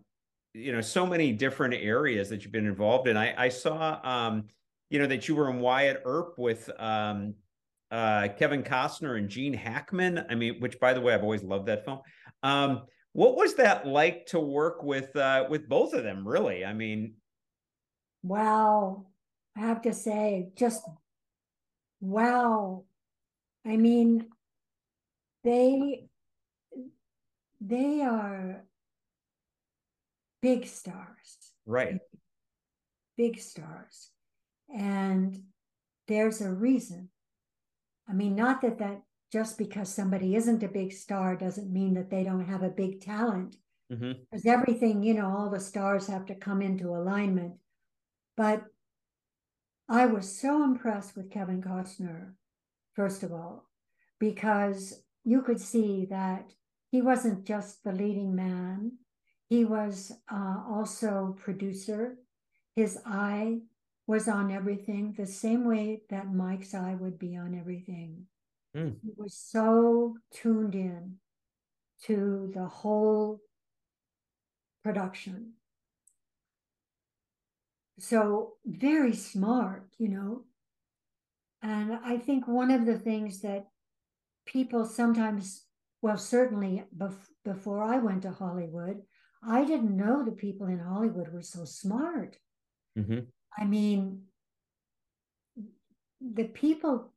you 0.58 0.72
know 0.72 0.82
so 0.82 1.06
many 1.06 1.32
different 1.32 1.76
areas 1.76 2.30
that 2.30 2.44
you've 2.44 2.52
been 2.52 2.66
involved 2.66 3.08
in. 3.08 3.16
I 3.16 3.46
I 3.46 3.50
saw 3.50 4.00
um 4.04 4.46
you 4.90 5.00
know 5.00 5.08
that 5.08 5.28
you 5.28 5.36
were 5.36 5.50
in 5.50 5.60
Wyatt 5.60 6.02
Earp 6.06 6.36
with 6.38 6.70
um 6.80 7.36
uh 7.92 8.30
Kevin 8.38 8.64
Costner 8.64 9.18
and 9.18 9.30
Gene 9.30 9.54
Hackman. 9.54 10.26
I 10.30 10.36
mean, 10.36 10.60
which 10.60 10.80
by 10.80 10.94
the 10.94 11.02
way, 11.02 11.14
I've 11.14 11.24
always 11.24 11.44
loved 11.44 11.68
that 11.68 11.86
film. 11.86 12.00
Um 12.44 12.84
what 13.14 13.36
was 13.36 13.56
that 13.56 13.88
like 13.88 14.28
to 14.28 14.40
work 14.40 14.84
with 14.84 15.16
uh 15.16 15.46
with 15.50 15.70
both 15.70 15.94
of 15.94 16.04
them 16.04 16.28
really? 16.28 16.66
I 16.66 16.74
mean, 16.74 17.16
wow. 18.24 19.06
I 19.56 19.62
have 19.62 19.82
to 19.84 19.94
say 19.94 20.50
just 20.56 20.84
Wow. 22.00 22.86
I 23.66 23.78
mean, 23.78 24.28
they 25.44 26.08
they 27.60 28.02
are 28.02 28.67
big 30.42 30.66
stars. 30.66 31.52
Right. 31.66 32.00
Big 33.18 33.40
stars. 33.40 34.10
And 34.74 35.44
there's 36.08 36.42
a 36.42 36.52
reason. 36.52 37.10
I 38.10 38.14
mean, 38.14 38.36
not 38.36 38.62
that 38.62 38.80
that 38.80 39.02
just 39.32 39.58
because 39.58 39.90
somebody 39.90 40.36
isn't 40.36 40.64
a 40.64 40.68
big 40.70 40.94
star 40.94 41.36
doesn't 41.36 41.72
mean 41.72 41.96
that 41.96 42.10
they 42.10 42.24
don't 42.24 42.46
have 42.48 42.64
a 42.64 42.70
big 42.70 43.02
talent. 43.02 43.58
Mm-hmm. 43.92 44.12
Because 44.30 44.46
everything, 44.46 45.04
you 45.04 45.14
know, 45.14 45.28
all 45.28 45.50
the 45.50 45.60
stars 45.60 46.08
have 46.08 46.26
to 46.28 46.36
come 46.36 46.62
into 46.62 46.90
alignment. 46.90 47.54
But 48.36 48.64
I 49.90 50.06
was 50.06 50.40
so 50.40 50.64
impressed 50.64 51.16
with 51.16 51.32
Kevin 51.32 51.62
Costner, 51.62 52.34
first 52.94 53.24
of 53.24 53.32
all, 53.32 53.70
because 54.20 55.02
you 55.24 55.42
could 55.42 55.60
see 55.60 56.08
that 56.10 56.52
he 56.92 57.02
wasn't 57.02 57.46
just 57.46 57.84
the 57.84 57.92
leading 57.92 58.36
man, 58.36 58.94
he 59.50 59.66
was 59.66 60.12
uh, 60.32 60.62
also 60.70 61.36
producer. 61.40 62.18
His 62.76 63.00
eye 63.06 63.60
was 64.06 64.28
on 64.28 64.52
everything, 64.52 65.14
the 65.18 65.26
same 65.26 65.66
way 65.66 66.02
that 66.10 66.34
Mike's 66.34 66.74
eye 66.74 66.96
would 67.00 67.20
be 67.20 67.36
on 67.36 67.58
everything. 67.60 68.26
Mm. 68.76 68.96
He 69.02 69.12
was 69.18 69.34
so 69.34 70.16
tuned 70.32 70.76
in 70.76 71.16
to 72.04 72.52
the 72.54 72.66
whole 72.66 73.42
production 74.84 75.54
so 78.00 78.54
very 78.66 79.14
smart, 79.14 79.88
you 79.98 80.10
know. 80.10 80.44
And 81.62 82.00
I 82.04 82.18
think 82.18 82.48
one 82.48 82.72
of 82.72 82.86
the 82.86 82.98
things 82.98 83.42
that 83.42 83.68
people 84.46 84.86
sometimes, 84.86 85.64
well, 86.02 86.18
certainly 86.18 86.84
bef- 86.96 87.32
before 87.44 87.82
I 87.82 87.98
went 87.98 88.22
to 88.24 88.32
Hollywood, 88.32 89.02
I 89.46 89.66
didn't 89.66 89.96
know 89.96 90.24
the 90.24 90.32
people 90.32 90.68
in 90.68 90.80
Hollywood 90.80 91.32
were 91.32 91.42
so 91.42 91.66
smart. 91.66 92.38
Mm-hmm. 92.98 93.20
I 93.58 93.66
mean, 93.66 94.24
the 96.22 96.46
people 96.46 97.14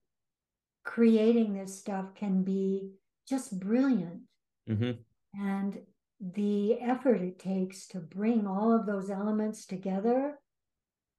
creating 0.85 1.55
this 1.55 1.79
stuff 1.79 2.15
can 2.15 2.43
be 2.43 2.91
just 3.29 3.59
brilliant. 3.59 4.23
Mm-hmm. 4.69 5.01
And 5.43 5.79
the 6.21 6.81
effort 6.81 7.23
it 7.23 7.39
takes 7.39 7.87
to 7.89 7.99
bring 7.99 8.47
all 8.47 8.75
of 8.75 8.87
those 8.87 9.11
elements 9.11 9.65
together 9.65 10.39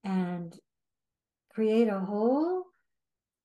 and 0.03 0.55
create 1.53 1.87
a 1.87 1.99
whole, 1.99 2.65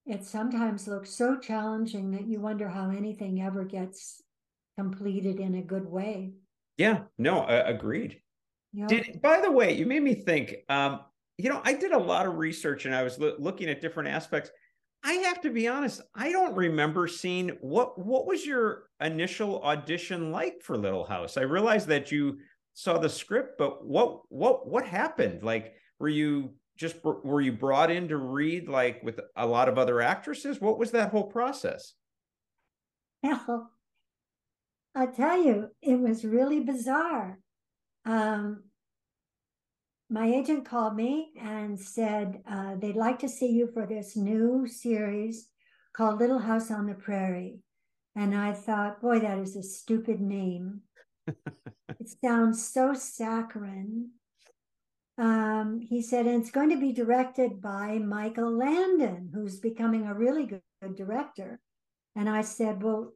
it 0.04 0.24
sometimes 0.24 0.86
looks 0.86 1.10
so 1.10 1.38
challenging 1.38 2.10
that 2.12 2.26
you 2.26 2.40
wonder 2.40 2.68
how 2.68 2.90
anything 2.90 3.42
ever 3.42 3.64
gets 3.64 4.22
completed 4.78 5.40
in 5.40 5.54
a 5.54 5.62
good 5.62 5.86
way. 5.86 6.32
Yeah, 6.76 7.00
no, 7.18 7.40
uh, 7.40 7.64
agreed. 7.66 8.20
Know? 8.72 8.86
Did 8.86 9.20
by 9.22 9.40
the 9.40 9.50
way, 9.50 9.74
you 9.74 9.86
made 9.86 10.02
me 10.02 10.14
think. 10.14 10.56
Um, 10.68 11.00
you 11.38 11.50
know, 11.50 11.60
I 11.64 11.74
did 11.74 11.92
a 11.92 11.98
lot 11.98 12.26
of 12.26 12.36
research 12.36 12.86
and 12.86 12.94
I 12.94 13.02
was 13.02 13.18
lo- 13.18 13.36
looking 13.38 13.68
at 13.68 13.80
different 13.80 14.08
aspects. 14.08 14.50
I 15.04 15.12
have 15.12 15.40
to 15.42 15.50
be 15.50 15.68
honest, 15.68 16.00
I 16.14 16.32
don't 16.32 16.54
remember 16.54 17.06
seeing 17.06 17.50
what 17.60 17.98
what 17.98 18.26
was 18.26 18.44
your 18.44 18.90
initial 19.00 19.62
audition 19.62 20.32
like 20.32 20.62
for 20.62 20.76
Little 20.76 21.04
House. 21.04 21.36
I 21.36 21.42
realized 21.42 21.88
that 21.88 22.10
you 22.10 22.38
saw 22.74 22.98
the 22.98 23.08
script, 23.08 23.58
but 23.58 23.86
what 23.86 24.22
what 24.30 24.68
what 24.68 24.86
happened? 24.86 25.42
Like 25.42 25.74
were 25.98 26.08
you 26.08 26.54
just 26.76 26.96
were 27.04 27.40
you 27.40 27.52
brought 27.52 27.90
in 27.90 28.08
to 28.08 28.16
read 28.16 28.68
like 28.68 29.02
with 29.02 29.20
a 29.36 29.46
lot 29.46 29.68
of 29.68 29.78
other 29.78 30.00
actresses? 30.00 30.60
What 30.60 30.78
was 30.78 30.90
that 30.90 31.10
whole 31.10 31.28
process? 31.28 31.94
I 34.96 35.04
tell 35.04 35.40
you, 35.40 35.68
it 35.82 36.00
was 36.00 36.24
really 36.24 36.60
bizarre. 36.60 37.38
Um, 38.06 38.64
my 40.08 40.26
agent 40.26 40.64
called 40.64 40.96
me 40.96 41.32
and 41.38 41.78
said 41.78 42.42
uh, 42.50 42.76
they'd 42.76 42.96
like 42.96 43.18
to 43.18 43.28
see 43.28 43.50
you 43.50 43.68
for 43.74 43.86
this 43.86 44.16
new 44.16 44.66
series 44.66 45.48
called 45.94 46.18
Little 46.18 46.38
House 46.38 46.70
on 46.70 46.86
the 46.86 46.94
Prairie. 46.94 47.58
And 48.14 48.34
I 48.34 48.54
thought, 48.54 49.02
boy, 49.02 49.18
that 49.18 49.38
is 49.38 49.54
a 49.54 49.62
stupid 49.62 50.18
name. 50.18 50.80
it 51.26 52.08
sounds 52.24 52.66
so 52.66 52.94
saccharine. 52.94 54.12
Um, 55.18 55.80
he 55.80 56.00
said, 56.00 56.26
and 56.26 56.40
it's 56.40 56.50
going 56.50 56.70
to 56.70 56.80
be 56.80 56.92
directed 56.92 57.60
by 57.60 57.98
Michael 57.98 58.56
Landon, 58.56 59.30
who's 59.34 59.60
becoming 59.60 60.06
a 60.06 60.14
really 60.14 60.46
good, 60.46 60.62
good 60.80 60.96
director. 60.96 61.60
And 62.14 62.30
I 62.30 62.40
said, 62.40 62.82
well, 62.82 63.12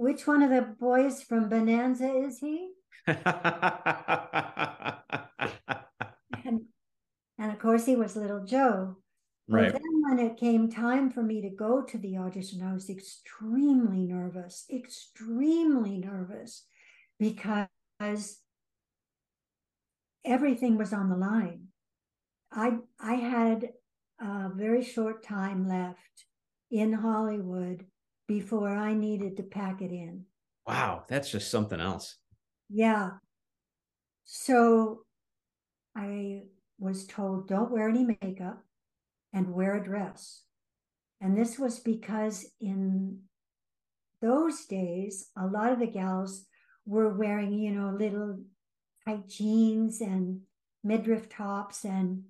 which 0.00 0.26
one 0.26 0.42
of 0.42 0.48
the 0.48 0.62
boys 0.62 1.22
from 1.22 1.50
Bonanza 1.50 2.10
is 2.10 2.38
he? 2.38 2.72
and, 3.06 3.20
and 7.38 7.52
of 7.52 7.58
course, 7.58 7.84
he 7.84 7.96
was 7.96 8.16
Little 8.16 8.42
Joe. 8.46 8.96
right. 9.46 9.70
Well, 9.70 9.72
then, 9.72 10.02
when 10.02 10.18
it 10.18 10.38
came 10.38 10.70
time 10.70 11.10
for 11.10 11.22
me 11.22 11.42
to 11.42 11.50
go 11.50 11.82
to 11.82 11.98
the 11.98 12.16
audition, 12.16 12.62
I 12.62 12.72
was 12.72 12.88
extremely 12.88 14.04
nervous, 14.04 14.64
extremely 14.72 15.98
nervous 15.98 16.64
because 17.18 17.68
everything 20.24 20.78
was 20.78 20.94
on 20.94 21.10
the 21.10 21.16
line. 21.16 21.66
I 22.50 22.78
I 22.98 23.16
had 23.16 23.72
a 24.18 24.48
very 24.54 24.82
short 24.82 25.22
time 25.22 25.68
left 25.68 26.24
in 26.70 26.94
Hollywood 26.94 27.84
before 28.30 28.68
I 28.68 28.94
needed 28.94 29.36
to 29.38 29.42
pack 29.42 29.82
it 29.82 29.90
in. 29.90 30.24
Wow, 30.64 31.02
that's 31.08 31.32
just 31.32 31.50
something 31.50 31.80
else. 31.80 32.14
Yeah. 32.68 33.14
So 34.24 35.00
I 35.96 36.42
was 36.78 37.08
told 37.08 37.48
don't 37.48 37.72
wear 37.72 37.88
any 37.88 38.04
makeup 38.04 38.62
and 39.32 39.52
wear 39.52 39.74
a 39.74 39.84
dress. 39.84 40.42
And 41.20 41.36
this 41.36 41.58
was 41.58 41.80
because 41.80 42.46
in 42.60 43.18
those 44.22 44.64
days, 44.66 45.30
a 45.36 45.48
lot 45.48 45.72
of 45.72 45.80
the 45.80 45.88
gals 45.88 46.46
were 46.86 47.08
wearing, 47.08 47.52
you 47.52 47.72
know, 47.72 47.96
little 47.98 48.38
tight 49.04 49.26
jeans 49.26 50.00
and 50.00 50.42
midriff 50.84 51.28
tops 51.28 51.84
and 51.84 52.22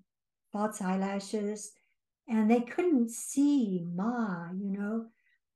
false 0.50 0.80
eyelashes. 0.80 1.72
And 2.26 2.50
they 2.50 2.60
couldn't 2.60 3.10
see 3.10 3.84
Ma, 3.94 4.46
you 4.58 4.70
know, 4.70 5.06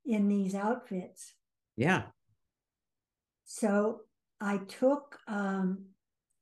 in 0.07 0.29
these 0.29 0.55
outfits. 0.55 1.35
Yeah. 1.77 2.03
So 3.45 4.01
I 4.41 4.59
took 4.59 5.19
um, 5.27 5.87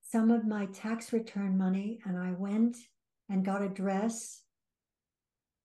some 0.02 0.30
of 0.30 0.46
my 0.46 0.66
tax 0.66 1.12
return 1.12 1.56
money 1.56 2.00
and 2.04 2.18
I 2.18 2.32
went 2.32 2.76
and 3.28 3.44
got 3.44 3.62
a 3.62 3.68
dress. 3.68 4.42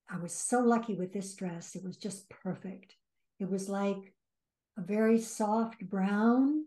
I 0.10 0.18
was 0.18 0.34
so 0.34 0.60
lucky 0.60 0.95
with 0.95 1.14
this 1.14 1.34
dress. 1.36 1.76
It 1.76 1.84
was 1.84 1.98
just 1.98 2.30
perfect. 2.30 2.95
It 3.39 3.50
was 3.50 3.70
like 3.70 4.14
a 4.78 4.82
very 4.82 5.20
soft 5.20 5.82
brown, 5.89 6.66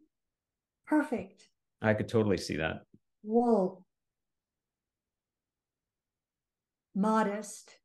perfect. 0.87 1.49
I 1.81 1.95
could 1.95 2.09
totally 2.09 2.37
see 2.37 2.57
that. 2.57 2.83
Wool. 3.22 3.85
Modest, 6.95 7.76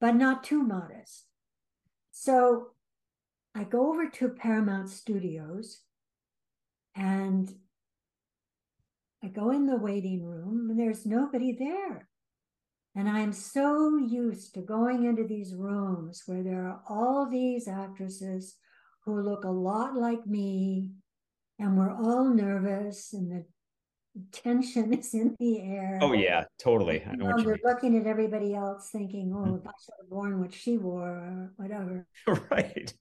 but 0.00 0.16
not 0.16 0.42
too 0.42 0.62
modest. 0.62 1.26
So 2.10 2.73
I 3.54 3.64
go 3.64 3.90
over 3.90 4.08
to 4.08 4.28
Paramount 4.28 4.90
Studios 4.90 5.80
and 6.96 7.54
I 9.22 9.28
go 9.28 9.50
in 9.50 9.66
the 9.66 9.76
waiting 9.76 10.24
room 10.24 10.68
and 10.70 10.78
there's 10.78 11.06
nobody 11.06 11.56
there. 11.58 12.08
And 12.96 13.08
I'm 13.08 13.32
so 13.32 13.96
used 13.96 14.54
to 14.54 14.60
going 14.60 15.04
into 15.04 15.24
these 15.26 15.54
rooms 15.54 16.22
where 16.26 16.42
there 16.42 16.68
are 16.68 16.82
all 16.88 17.28
these 17.28 17.66
actresses 17.66 18.56
who 19.04 19.20
look 19.20 19.44
a 19.44 19.50
lot 19.50 19.94
like 19.94 20.26
me, 20.26 20.92
and 21.58 21.76
we're 21.76 21.92
all 21.92 22.24
nervous, 22.24 23.12
and 23.12 23.30
the 23.32 23.44
tension 24.32 24.92
is 24.98 25.12
in 25.12 25.34
the 25.40 25.60
air. 25.60 25.98
Oh 26.00 26.12
yeah, 26.12 26.44
totally. 26.58 27.04
I 27.04 27.16
know 27.16 27.36
You 27.36 27.50
are 27.50 27.58
looking 27.64 27.98
at 27.98 28.06
everybody 28.06 28.54
else 28.54 28.90
thinking, 28.90 29.32
oh, 29.36 29.44
hmm. 29.44 29.56
if 29.56 29.66
I 29.66 29.72
should 29.82 29.94
have 30.00 30.10
worn 30.10 30.40
what 30.40 30.54
she 30.54 30.78
wore 30.78 31.08
or 31.08 31.52
whatever. 31.56 32.06
right. 32.50 32.94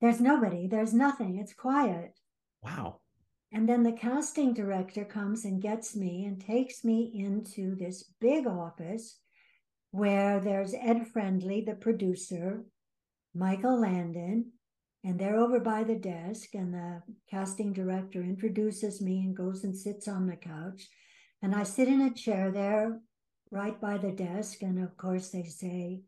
There's 0.00 0.20
nobody, 0.20 0.66
there's 0.66 0.92
nothing, 0.92 1.38
it's 1.38 1.54
quiet. 1.54 2.18
Wow. 2.62 3.00
And 3.52 3.68
then 3.68 3.82
the 3.82 3.92
casting 3.92 4.52
director 4.52 5.04
comes 5.04 5.44
and 5.44 5.62
gets 5.62 5.96
me 5.96 6.24
and 6.24 6.40
takes 6.40 6.84
me 6.84 7.12
into 7.14 7.76
this 7.76 8.02
big 8.20 8.46
office 8.46 9.18
where 9.92 10.40
there's 10.40 10.74
Ed 10.74 11.06
Friendly, 11.08 11.62
the 11.62 11.74
producer, 11.74 12.64
Michael 13.34 13.80
Landon, 13.80 14.52
and 15.04 15.18
they're 15.18 15.36
over 15.36 15.60
by 15.60 15.84
the 15.84 15.94
desk. 15.94 16.54
And 16.54 16.74
the 16.74 17.02
casting 17.30 17.72
director 17.72 18.22
introduces 18.22 19.00
me 19.00 19.20
and 19.20 19.36
goes 19.36 19.64
and 19.64 19.76
sits 19.76 20.08
on 20.08 20.26
the 20.26 20.36
couch. 20.36 20.88
And 21.40 21.54
I 21.54 21.62
sit 21.62 21.88
in 21.88 22.02
a 22.02 22.12
chair 22.12 22.50
there 22.50 23.00
right 23.50 23.80
by 23.80 23.98
the 23.98 24.12
desk. 24.12 24.62
And 24.62 24.82
of 24.82 24.96
course, 24.96 25.30
they 25.30 25.44
say, 25.44 26.02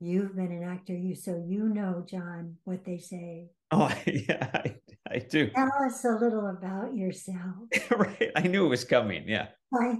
You've 0.00 0.36
been 0.36 0.52
an 0.52 0.64
actor, 0.64 0.94
you 0.94 1.14
so 1.14 1.42
you 1.46 1.68
know, 1.68 2.04
John, 2.08 2.56
what 2.64 2.84
they 2.84 2.98
say. 2.98 3.50
Oh 3.70 3.92
yeah, 4.06 4.50
I, 4.52 4.76
I 5.10 5.18
do. 5.18 5.50
Tell 5.50 5.70
us 5.86 6.04
a 6.04 6.10
little 6.10 6.48
about 6.48 6.94
yourself. 6.94 7.68
right. 7.90 8.32
I 8.36 8.42
knew 8.42 8.66
it 8.66 8.70
was 8.70 8.84
coming. 8.84 9.28
Yeah. 9.28 9.48
Like, 9.72 9.98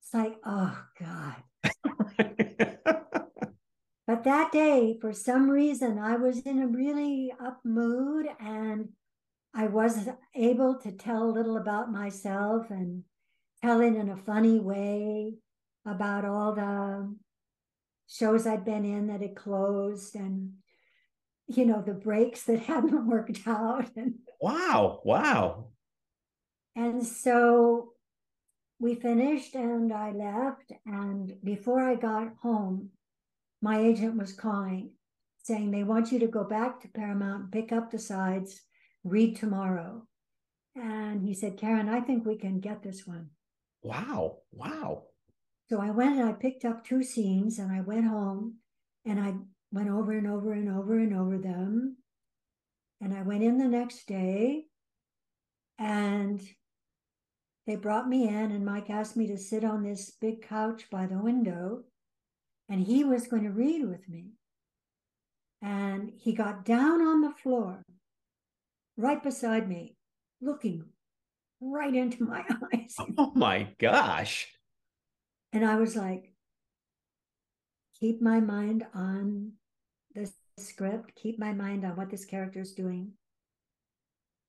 it's 0.00 0.14
like, 0.14 0.36
oh 0.44 0.78
God. 1.00 1.36
But 4.12 4.24
that 4.24 4.52
day, 4.52 4.98
for 5.00 5.12
some 5.12 5.48
reason, 5.48 5.98
I 5.98 6.16
was 6.16 6.40
in 6.40 6.60
a 6.60 6.66
really 6.66 7.32
up 7.40 7.60
mood 7.64 8.26
and 8.40 8.88
I 9.54 9.68
was 9.68 10.08
able 10.34 10.74
to 10.80 10.92
tell 10.92 11.22
a 11.22 11.32
little 11.32 11.56
about 11.56 11.90
myself 11.90 12.70
and 12.70 13.04
tell 13.62 13.80
it 13.80 13.94
in 13.94 14.10
a 14.10 14.16
funny 14.16 14.58
way 14.58 15.34
about 15.86 16.24
all 16.24 16.54
the 16.54 17.16
shows 18.12 18.46
I'd 18.46 18.64
been 18.64 18.84
in 18.84 19.06
that 19.06 19.22
had 19.22 19.36
closed 19.36 20.14
and, 20.14 20.54
you 21.46 21.64
know, 21.64 21.82
the 21.82 21.94
breaks 21.94 22.44
that 22.44 22.60
hadn't 22.70 23.06
worked 23.06 23.40
out. 23.46 23.90
And, 23.96 24.16
wow. 24.40 25.00
Wow. 25.04 25.68
and 26.76 27.06
so 27.06 27.92
we 28.78 28.94
finished 28.94 29.54
and 29.54 29.92
I 29.92 30.10
left. 30.10 30.72
And 30.84 31.34
before 31.42 31.80
I 31.80 31.94
got 31.94 32.34
home, 32.42 32.90
my 33.60 33.80
agent 33.80 34.16
was 34.16 34.32
calling 34.32 34.90
saying 35.44 35.70
they 35.70 35.84
want 35.84 36.12
you 36.12 36.20
to 36.20 36.26
go 36.28 36.44
back 36.44 36.80
to 36.80 36.88
Paramount, 36.88 37.50
pick 37.50 37.72
up 37.72 37.90
the 37.90 37.98
sides, 37.98 38.60
read 39.04 39.36
tomorrow. 39.36 40.06
And 40.76 41.22
he 41.22 41.34
said, 41.34 41.58
Karen, 41.58 41.88
I 41.88 42.00
think 42.00 42.24
we 42.24 42.36
can 42.36 42.60
get 42.60 42.82
this 42.82 43.06
one. 43.06 43.30
Wow. 43.82 44.38
Wow. 44.52 45.04
So 45.72 45.80
I 45.80 45.88
went 45.88 46.18
and 46.18 46.28
I 46.28 46.32
picked 46.32 46.66
up 46.66 46.84
two 46.84 47.02
scenes 47.02 47.58
and 47.58 47.72
I 47.72 47.80
went 47.80 48.04
home 48.04 48.56
and 49.06 49.18
I 49.18 49.32
went 49.72 49.88
over 49.88 50.12
and 50.12 50.26
over 50.26 50.52
and 50.52 50.68
over 50.68 50.98
and 50.98 51.16
over 51.16 51.38
them. 51.38 51.96
And 53.00 53.14
I 53.14 53.22
went 53.22 53.42
in 53.42 53.56
the 53.56 53.68
next 53.68 54.06
day 54.06 54.64
and 55.78 56.42
they 57.66 57.76
brought 57.76 58.06
me 58.06 58.28
in 58.28 58.52
and 58.52 58.66
Mike 58.66 58.90
asked 58.90 59.16
me 59.16 59.26
to 59.28 59.38
sit 59.38 59.64
on 59.64 59.82
this 59.82 60.12
big 60.20 60.46
couch 60.46 60.90
by 60.90 61.06
the 61.06 61.16
window 61.16 61.84
and 62.68 62.82
he 62.82 63.02
was 63.02 63.26
going 63.26 63.44
to 63.44 63.50
read 63.50 63.88
with 63.88 64.06
me. 64.10 64.32
And 65.62 66.12
he 66.14 66.34
got 66.34 66.66
down 66.66 67.00
on 67.00 67.22
the 67.22 67.32
floor 67.42 67.82
right 68.98 69.22
beside 69.22 69.70
me, 69.70 69.96
looking 70.42 70.84
right 71.62 71.94
into 71.94 72.24
my 72.24 72.44
eyes. 72.74 72.94
Oh 73.16 73.32
my 73.34 73.68
gosh. 73.78 74.48
And 75.52 75.64
I 75.64 75.76
was 75.76 75.96
like, 75.96 76.32
keep 78.00 78.22
my 78.22 78.40
mind 78.40 78.86
on 78.94 79.52
the 80.14 80.30
script, 80.58 81.14
keep 81.14 81.38
my 81.38 81.52
mind 81.52 81.84
on 81.84 81.96
what 81.96 82.10
this 82.10 82.24
character 82.24 82.60
is 82.60 82.72
doing. 82.72 83.12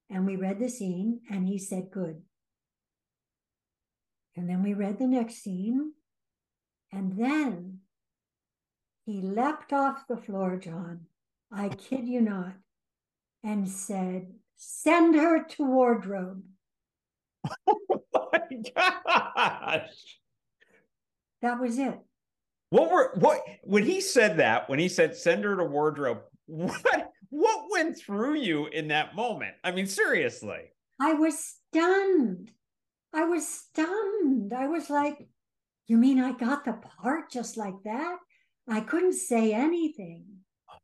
And 0.09 0.25
we 0.25 0.35
read 0.35 0.59
the 0.59 0.69
scene, 0.69 1.21
and 1.29 1.47
he 1.47 1.57
said, 1.57 1.91
good. 1.91 2.21
And 4.35 4.49
then 4.49 4.63
we 4.63 4.73
read 4.73 4.99
the 4.99 5.07
next 5.07 5.43
scene. 5.43 5.93
And 6.91 7.17
then 7.17 7.79
he 9.05 9.21
leapt 9.21 9.73
off 9.73 10.07
the 10.07 10.17
floor, 10.17 10.57
John. 10.57 11.01
I 11.51 11.69
kid 11.69 12.07
you 12.07 12.21
not, 12.21 12.53
and 13.43 13.69
said, 13.69 14.33
Send 14.55 15.15
her 15.15 15.43
to 15.43 15.65
wardrobe. 15.65 16.43
Oh 18.15 18.29
my 18.31 18.61
gosh. 18.75 20.22
That 21.43 21.59
was 21.59 21.77
it. 21.77 21.99
What 22.69 22.89
were 22.89 23.11
what 23.15 23.41
when 23.63 23.83
he 23.83 24.01
said 24.01 24.37
that, 24.37 24.67
when 24.69 24.79
he 24.79 24.87
said 24.87 25.15
send 25.15 25.43
her 25.43 25.57
to 25.57 25.65
wardrobe, 25.65 26.21
what 26.47 27.11
what 27.29 27.65
went 27.69 27.99
through 27.99 28.35
you 28.35 28.67
in 28.67 28.87
that 28.87 29.13
moment? 29.15 29.53
I 29.63 29.71
mean, 29.71 29.85
seriously. 29.85 30.71
I 30.99 31.13
was 31.13 31.37
stunned. 31.69 32.49
I 33.13 33.25
was 33.25 33.47
stunned. 33.47 34.53
I 34.53 34.67
was 34.67 34.89
like, 34.89 35.27
You 35.87 35.97
mean 35.97 36.19
I 36.19 36.31
got 36.31 36.63
the 36.63 36.73
part 36.73 37.29
just 37.29 37.57
like 37.57 37.75
that? 37.83 38.17
I 38.67 38.79
couldn't 38.79 39.13
say 39.13 39.51
anything. 39.53 40.23
Oh 40.71 40.77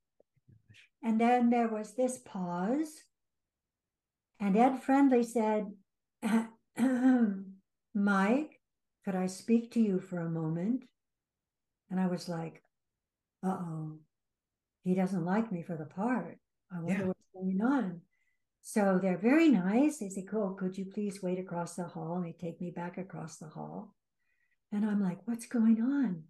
and 1.01 1.21
then 1.21 1.49
there 1.49 1.69
was 1.69 1.95
this 1.95 2.19
pause. 2.19 2.91
And 4.41 4.57
Ed 4.57 4.83
Friendly 4.83 5.23
said, 5.23 5.71
Mike, 7.95 8.58
could 9.05 9.15
I 9.15 9.27
speak 9.27 9.71
to 9.71 9.79
you 9.79 9.99
for 9.99 10.19
a 10.19 10.29
moment? 10.29 10.83
And 11.89 11.99
I 11.99 12.07
was 12.07 12.29
like, 12.29 12.61
uh 13.43 13.57
oh, 13.59 13.99
he 14.83 14.95
doesn't 14.95 15.25
like 15.25 15.51
me 15.51 15.61
for 15.63 15.75
the 15.75 15.85
part. 15.85 16.37
I 16.71 16.79
wonder 16.79 17.01
Yeah. 17.01 17.07
what's 17.07 17.25
going 17.33 17.61
on. 17.61 18.01
So 18.61 18.99
they're 19.01 19.17
very 19.17 19.49
nice. 19.49 19.97
They 19.99 20.09
say, 20.09 20.23
Cool, 20.29 20.53
could 20.53 20.77
you 20.77 20.85
please 20.85 21.23
wait 21.23 21.39
across 21.39 21.75
the 21.75 21.85
hall? 21.85 22.17
And 22.17 22.25
they 22.25 22.33
take 22.33 22.59
me 22.61 22.71
back 22.71 22.97
across 22.97 23.37
the 23.37 23.47
hall. 23.47 23.95
And 24.71 24.85
I'm 24.85 25.01
like, 25.01 25.19
What's 25.25 25.47
going 25.47 25.81
on? 25.81 26.23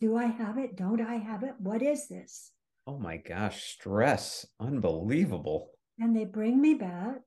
Do 0.00 0.16
I 0.16 0.26
have 0.26 0.58
it? 0.58 0.76
Don't 0.76 1.00
I 1.00 1.14
have 1.14 1.42
it? 1.42 1.54
What 1.58 1.82
is 1.82 2.08
this? 2.08 2.52
Oh 2.86 2.98
my 2.98 3.16
gosh, 3.16 3.72
stress. 3.72 4.46
Unbelievable. 4.60 5.70
And 5.98 6.14
they 6.14 6.24
bring 6.24 6.60
me 6.60 6.74
back 6.74 7.20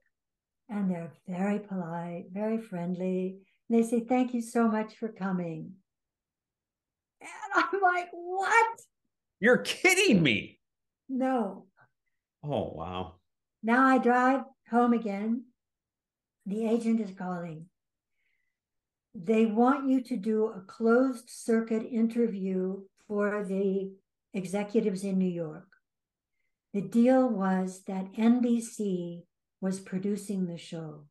and 0.70 0.90
they're 0.92 1.12
very 1.28 1.60
polite, 1.60 2.26
very 2.32 2.60
friendly. 2.62 3.40
And 3.70 3.78
they 3.78 3.88
say, 3.88 4.02
Thank 4.02 4.34
you 4.34 4.42
so 4.42 4.68
much 4.68 4.96
for 4.96 5.10
coming. 5.10 5.74
And 7.22 7.30
I'm 7.56 7.82
like, 7.82 8.10
What? 8.12 8.80
You're 9.40 9.60
kidding 9.60 10.22
me. 10.22 10.60
No. 11.08 11.66
Oh 12.44 12.72
wow. 12.74 13.16
Now 13.64 13.88
I 13.88 13.98
drive 13.98 14.42
home 14.70 14.94
again. 14.94 15.46
The 16.46 16.68
agent 16.68 17.02
is 17.02 17.12
calling. 17.18 17.66
They 19.14 19.46
want 19.46 19.90
you 19.90 20.02
to 20.02 20.18
do 20.18 20.48
a 20.48 20.62
closed 20.62 21.30
circuit 21.30 21.86
interview 21.92 22.82
for 23.08 23.44
the 23.44 23.92
executives 24.34 25.04
in 25.04 25.18
New 25.18 25.30
York. 25.30 25.68
The 26.74 26.82
deal 26.82 27.28
was 27.28 27.82
that 27.88 28.14
NBC 28.14 29.24
was 29.60 29.80
producing 29.80 30.46
the 30.46 30.58
show. 30.58 31.06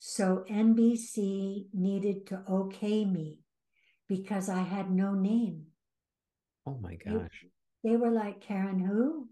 So 0.00 0.44
NBC 0.50 1.66
needed 1.74 2.26
to 2.28 2.42
okay 2.48 3.04
me 3.04 3.38
because 4.08 4.48
I 4.48 4.62
had 4.62 4.90
no 4.90 5.12
name. 5.12 5.66
Oh 6.66 6.78
my 6.80 6.96
They- 7.04 7.12
gosh. 7.12 7.46
They 7.84 7.96
were 7.96 8.10
like, 8.10 8.40
Karen, 8.40 8.80
who? 8.80 9.28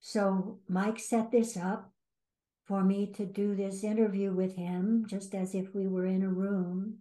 So 0.00 0.60
Mike 0.68 0.98
set 0.98 1.30
this 1.30 1.56
up 1.56 1.92
for 2.66 2.82
me 2.82 3.12
to 3.12 3.26
do 3.26 3.54
this 3.54 3.84
interview 3.84 4.32
with 4.32 4.56
him, 4.56 5.04
just 5.06 5.34
as 5.34 5.54
if 5.54 5.74
we 5.74 5.86
were 5.86 6.06
in 6.06 6.22
a 6.22 6.28
room. 6.28 6.98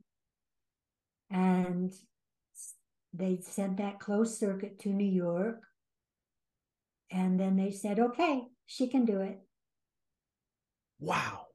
And 1.32 1.92
they 3.14 3.40
sent 3.42 3.78
that 3.78 4.00
closed 4.00 4.38
circuit 4.38 4.80
to 4.80 4.90
New 4.90 5.12
York. 5.12 5.62
And 7.10 7.40
then 7.40 7.56
they 7.56 7.72
said, 7.72 8.00
okay, 8.00 8.44
she 8.66 8.88
can 8.88 9.06
do 9.06 9.22
it. 9.22 9.40
Wow. 11.00 11.48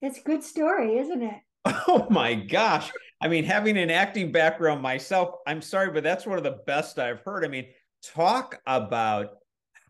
It's 0.00 0.18
a 0.18 0.22
good 0.22 0.42
story, 0.42 0.98
isn't 0.98 1.22
it? 1.22 1.34
Oh 1.86 2.06
my 2.08 2.34
gosh. 2.34 2.90
I 3.20 3.28
mean, 3.28 3.44
having 3.44 3.76
an 3.76 3.90
acting 3.90 4.32
background 4.32 4.80
myself, 4.80 5.34
I'm 5.46 5.60
sorry, 5.60 5.90
but 5.90 6.02
that's 6.02 6.24
one 6.24 6.38
of 6.38 6.44
the 6.44 6.60
best 6.66 6.98
I've 6.98 7.20
heard. 7.20 7.44
I 7.44 7.48
mean, 7.48 7.66
talk 8.02 8.60
about 8.66 9.30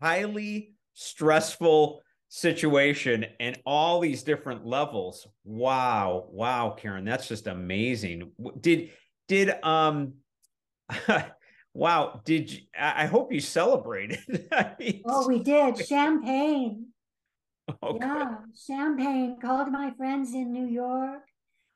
highly 0.01 0.73
stressful 0.93 2.01
situation 2.27 3.25
and 3.39 3.59
all 3.65 3.99
these 3.99 4.23
different 4.23 4.65
levels. 4.65 5.27
Wow. 5.43 6.27
Wow, 6.31 6.75
Karen, 6.77 7.05
that's 7.05 7.27
just 7.27 7.47
amazing. 7.47 8.31
Did 8.59 8.91
did 9.27 9.51
um 9.63 10.15
Wow. 11.73 12.21
Did 12.25 12.51
you, 12.51 12.59
I 12.77 13.05
hope 13.05 13.31
you 13.31 13.39
celebrated. 13.39 14.49
oh, 15.05 15.27
we 15.27 15.39
did. 15.39 15.85
Champagne. 15.85 16.87
Oh, 17.81 17.97
yeah, 17.99 18.35
champagne. 18.67 19.37
Called 19.39 19.71
my 19.71 19.91
friends 19.91 20.33
in 20.33 20.51
New 20.51 20.65
York. 20.65 21.21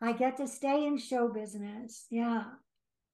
I 0.02 0.14
get 0.14 0.38
to 0.38 0.48
stay 0.48 0.86
in 0.86 0.98
show 0.98 1.28
business. 1.30 2.08
Yeah. 2.10 2.44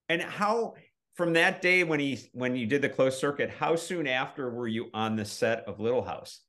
And 0.07 0.21
how 0.21 0.75
from 1.15 1.33
that 1.33 1.61
day 1.61 1.83
when 1.83 1.99
he 1.99 2.19
when 2.33 2.55
you 2.55 2.65
did 2.65 2.81
the 2.81 2.89
closed 2.89 3.19
circuit, 3.19 3.49
how 3.49 3.75
soon 3.75 4.07
after 4.07 4.49
were 4.49 4.67
you 4.67 4.89
on 4.93 5.15
the 5.15 5.25
set 5.25 5.65
of 5.67 5.79
Little 5.79 6.03
House? 6.03 6.41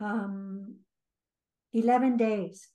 Um 0.00 0.76
11 1.72 2.16
days. 2.16 2.68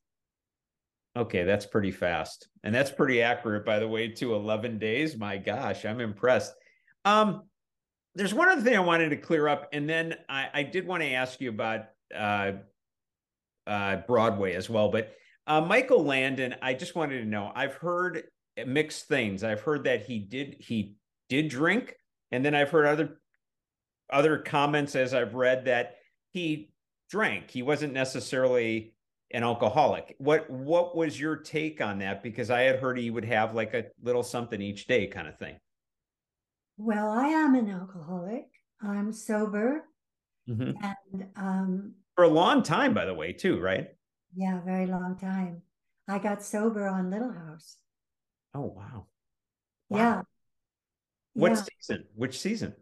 Okay, 1.16 1.44
that's 1.44 1.66
pretty 1.66 1.92
fast. 1.92 2.48
And 2.64 2.74
that's 2.74 2.92
pretty 2.92 3.22
accurate, 3.22 3.66
by 3.66 3.80
the 3.80 3.88
way, 3.88 4.10
to 4.10 4.36
11 4.36 4.78
days. 4.78 5.18
My 5.18 5.38
gosh, 5.38 5.84
I'm 5.84 6.00
impressed. 6.00 6.54
Um, 7.06 7.44
there's 8.18 8.34
one 8.34 8.50
other 8.50 8.62
thing 8.62 8.76
I 8.76 8.80
wanted 8.80 9.10
to 9.10 9.18
clear 9.18 9.48
up, 9.48 9.70
and 9.74 9.88
then 9.88 10.16
I, 10.28 10.48
I 10.52 10.64
did 10.64 10.88
want 10.88 11.04
to 11.04 11.12
ask 11.12 11.40
you 11.40 11.50
about 11.50 11.82
uh, 12.16 12.54
uh, 13.68 13.98
Broadway 14.08 14.56
as 14.56 14.70
well. 14.70 14.90
But 14.90 15.14
uh, 15.46 15.62
Michael 15.62 16.04
Landon, 16.04 16.56
I 16.62 16.74
just 16.74 16.96
wanted 16.96 17.20
to 17.20 17.26
know. 17.26 17.52
I've 17.56 17.76
heard 17.76 18.24
mixed 18.66 19.08
things. 19.08 19.44
I've 19.44 19.62
heard 19.62 19.84
that 19.84 20.06
he 20.06 20.18
did 20.18 20.58
he 20.60 20.96
did 21.30 21.50
drink, 21.50 21.96
and 22.32 22.44
then 22.44 22.56
I've 22.56 22.72
heard 22.72 22.88
other 22.88 23.20
other 24.12 24.40
comments 24.40 24.96
as 24.96 25.14
I've 25.14 25.36
read 25.36 25.66
that 25.66 25.98
he 26.34 26.72
drank. 27.12 27.52
He 27.52 27.62
wasn't 27.62 27.94
necessarily 27.94 28.96
an 29.30 29.44
alcoholic. 29.44 30.16
What 30.18 30.50
what 30.50 30.96
was 30.96 31.20
your 31.20 31.36
take 31.36 31.82
on 31.82 32.00
that? 32.00 32.24
Because 32.24 32.50
I 32.50 32.62
had 32.62 32.80
heard 32.80 32.98
he 32.98 33.12
would 33.12 33.26
have 33.26 33.54
like 33.54 33.76
a 33.76 33.86
little 34.02 34.24
something 34.24 34.60
each 34.60 34.88
day 34.88 35.06
kind 35.06 35.28
of 35.28 35.38
thing. 35.38 35.58
Well, 36.78 37.10
I 37.10 37.28
am 37.28 37.56
an 37.56 37.70
alcoholic. 37.70 38.46
I'm 38.82 39.12
sober. 39.12 39.84
Mm-hmm. 40.48 40.72
And 40.84 41.26
um 41.36 41.94
for 42.16 42.24
a 42.24 42.30
long 42.30 42.64
time, 42.64 42.94
by 42.94 43.06
the 43.06 43.14
way, 43.14 43.34
too, 43.34 43.60
right? 43.60 43.90
Yeah, 44.36 44.62
very 44.64 44.86
long 44.86 45.18
time. 45.20 45.62
I 46.08 46.20
got 46.20 46.44
sober 46.44 46.88
on 46.88 47.12
Little 47.12 47.32
House. 47.32 47.78
Oh 48.54 48.62
wow. 48.62 49.08
wow. 49.90 50.00
Yeah. 50.00 50.22
What 51.34 51.52
yeah. 51.52 51.64
season? 51.82 52.06
Which 52.16 52.40
season? 52.40 52.74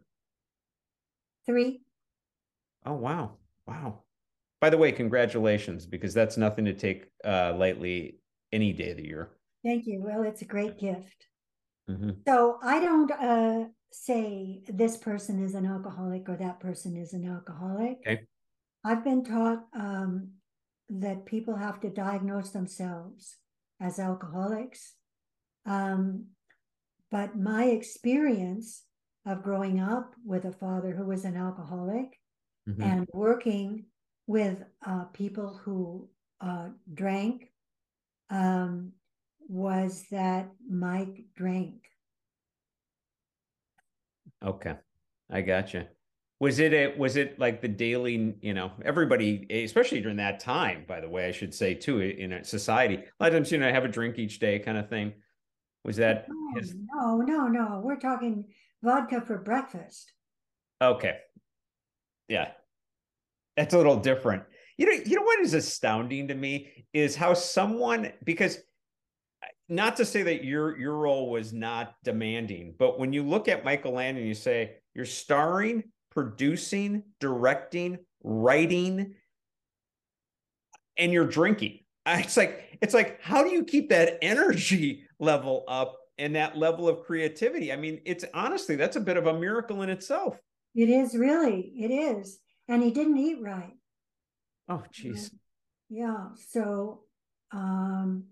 Three. 1.44 1.80
Oh 2.84 2.94
wow. 2.94 3.32
Wow. 3.66 4.02
By 4.60 4.70
the 4.70 4.78
way, 4.78 4.92
congratulations, 4.92 5.86
because 5.86 6.14
that's 6.14 6.36
nothing 6.36 6.64
to 6.64 6.72
take 6.72 7.06
uh, 7.24 7.54
lightly 7.56 8.20
any 8.52 8.72
day 8.72 8.90
of 8.92 8.96
the 8.96 9.06
year. 9.06 9.30
Thank 9.64 9.86
you. 9.86 10.02
Well, 10.04 10.22
it's 10.22 10.42
a 10.42 10.46
great 10.46 10.78
gift. 10.78 11.26
Mm-hmm. 11.90 12.10
So 12.26 12.58
I 12.62 12.80
don't 12.80 13.10
uh, 13.10 13.64
say 14.04 14.60
this 14.68 14.96
person 14.96 15.42
is 15.42 15.54
an 15.54 15.66
alcoholic 15.66 16.28
or 16.28 16.36
that 16.36 16.60
person 16.60 16.96
is 16.96 17.12
an 17.12 17.26
alcoholic. 17.28 17.98
Okay. 18.06 18.20
I've 18.84 19.02
been 19.02 19.24
taught 19.24 19.64
um, 19.74 20.32
that 20.88 21.26
people 21.26 21.56
have 21.56 21.80
to 21.80 21.90
diagnose 21.90 22.50
themselves 22.50 23.36
as 23.80 23.98
alcoholics. 23.98 24.94
Um, 25.64 26.26
but 27.10 27.36
my 27.36 27.64
experience 27.64 28.84
of 29.24 29.42
growing 29.42 29.80
up 29.80 30.14
with 30.24 30.44
a 30.44 30.52
father 30.52 30.92
who 30.92 31.06
was 31.06 31.24
an 31.24 31.36
alcoholic 31.36 32.18
mm-hmm. 32.68 32.82
and 32.82 33.08
working 33.12 33.86
with 34.26 34.62
uh, 34.86 35.04
people 35.12 35.60
who 35.64 36.08
uh, 36.40 36.68
drank 36.92 37.50
um, 38.30 38.92
was 39.48 40.04
that 40.10 40.48
Mike 40.68 41.24
drank. 41.36 41.82
Okay, 44.44 44.74
I 45.30 45.40
gotcha. 45.40 45.88
Was 46.38 46.58
it 46.58 46.74
a, 46.74 46.94
was 46.98 47.16
it 47.16 47.38
like 47.38 47.62
the 47.62 47.68
daily, 47.68 48.36
you 48.42 48.52
know, 48.52 48.70
everybody, 48.84 49.46
especially 49.64 50.02
during 50.02 50.18
that 50.18 50.38
time, 50.38 50.84
by 50.86 51.00
the 51.00 51.08
way, 51.08 51.26
I 51.28 51.32
should 51.32 51.54
say 51.54 51.72
too, 51.72 52.00
in 52.00 52.32
a 52.32 52.44
society, 52.44 52.96
a 52.96 53.00
lot 53.22 53.28
of 53.28 53.32
times, 53.32 53.50
you 53.50 53.58
know, 53.58 53.66
I 53.66 53.72
have 53.72 53.86
a 53.86 53.88
drink 53.88 54.18
each 54.18 54.38
day 54.38 54.58
kind 54.58 54.76
of 54.76 54.90
thing. 54.90 55.14
Was 55.84 55.96
that 55.96 56.26
no, 56.28 56.60
his... 56.60 56.74
no, 56.74 57.16
no, 57.18 57.46
no. 57.46 57.80
We're 57.82 57.98
talking 57.98 58.44
vodka 58.82 59.22
for 59.22 59.38
breakfast. 59.38 60.12
Okay. 60.82 61.16
Yeah, 62.28 62.50
that's 63.56 63.72
a 63.72 63.78
little 63.78 63.96
different. 63.96 64.42
You 64.76 64.86
know, 64.86 65.02
you 65.06 65.16
know 65.16 65.22
what 65.22 65.40
is 65.40 65.54
astounding 65.54 66.28
to 66.28 66.34
me 66.34 66.86
is 66.92 67.16
how 67.16 67.32
someone 67.32 68.12
because 68.24 68.58
not 69.68 69.96
to 69.96 70.04
say 70.04 70.22
that 70.22 70.44
your 70.44 70.78
your 70.78 70.96
role 70.96 71.30
was 71.30 71.52
not 71.52 71.94
demanding, 72.04 72.74
but 72.78 72.98
when 72.98 73.12
you 73.12 73.22
look 73.22 73.48
at 73.48 73.64
Michael 73.64 73.92
Landon, 73.92 74.24
you 74.24 74.34
say 74.34 74.76
you're 74.94 75.04
starring, 75.04 75.84
producing, 76.10 77.02
directing, 77.20 77.98
writing, 78.22 79.14
and 80.96 81.12
you're 81.12 81.26
drinking. 81.26 81.80
It's 82.08 82.36
like 82.36 82.78
it's 82.80 82.94
like 82.94 83.20
how 83.20 83.42
do 83.42 83.50
you 83.50 83.64
keep 83.64 83.88
that 83.88 84.18
energy 84.22 85.04
level 85.18 85.64
up 85.66 85.96
and 86.18 86.36
that 86.36 86.56
level 86.56 86.88
of 86.88 87.02
creativity? 87.02 87.72
I 87.72 87.76
mean, 87.76 88.00
it's 88.04 88.24
honestly 88.32 88.76
that's 88.76 88.96
a 88.96 89.00
bit 89.00 89.16
of 89.16 89.26
a 89.26 89.36
miracle 89.38 89.82
in 89.82 89.90
itself. 89.90 90.38
It 90.76 90.88
is 90.88 91.16
really. 91.16 91.72
It 91.76 91.90
is 91.90 92.38
and 92.68 92.82
he 92.82 92.90
didn't 92.90 93.18
eat 93.18 93.40
right. 93.40 93.74
Oh, 94.68 94.82
jeez. 94.92 95.30
Yeah. 95.88 96.28
So 96.50 97.02
um, 97.52 98.24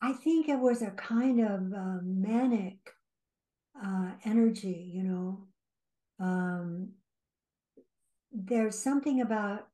I 0.00 0.12
think 0.12 0.48
it 0.48 0.58
was 0.58 0.82
a 0.82 0.90
kind 0.92 1.40
of 1.40 1.72
uh, 1.72 1.98
manic 2.02 2.78
uh, 3.84 4.10
energy, 4.24 4.90
you 4.94 5.02
know. 5.02 5.46
Um, 6.20 6.90
there's 8.32 8.78
something 8.78 9.20
about 9.20 9.66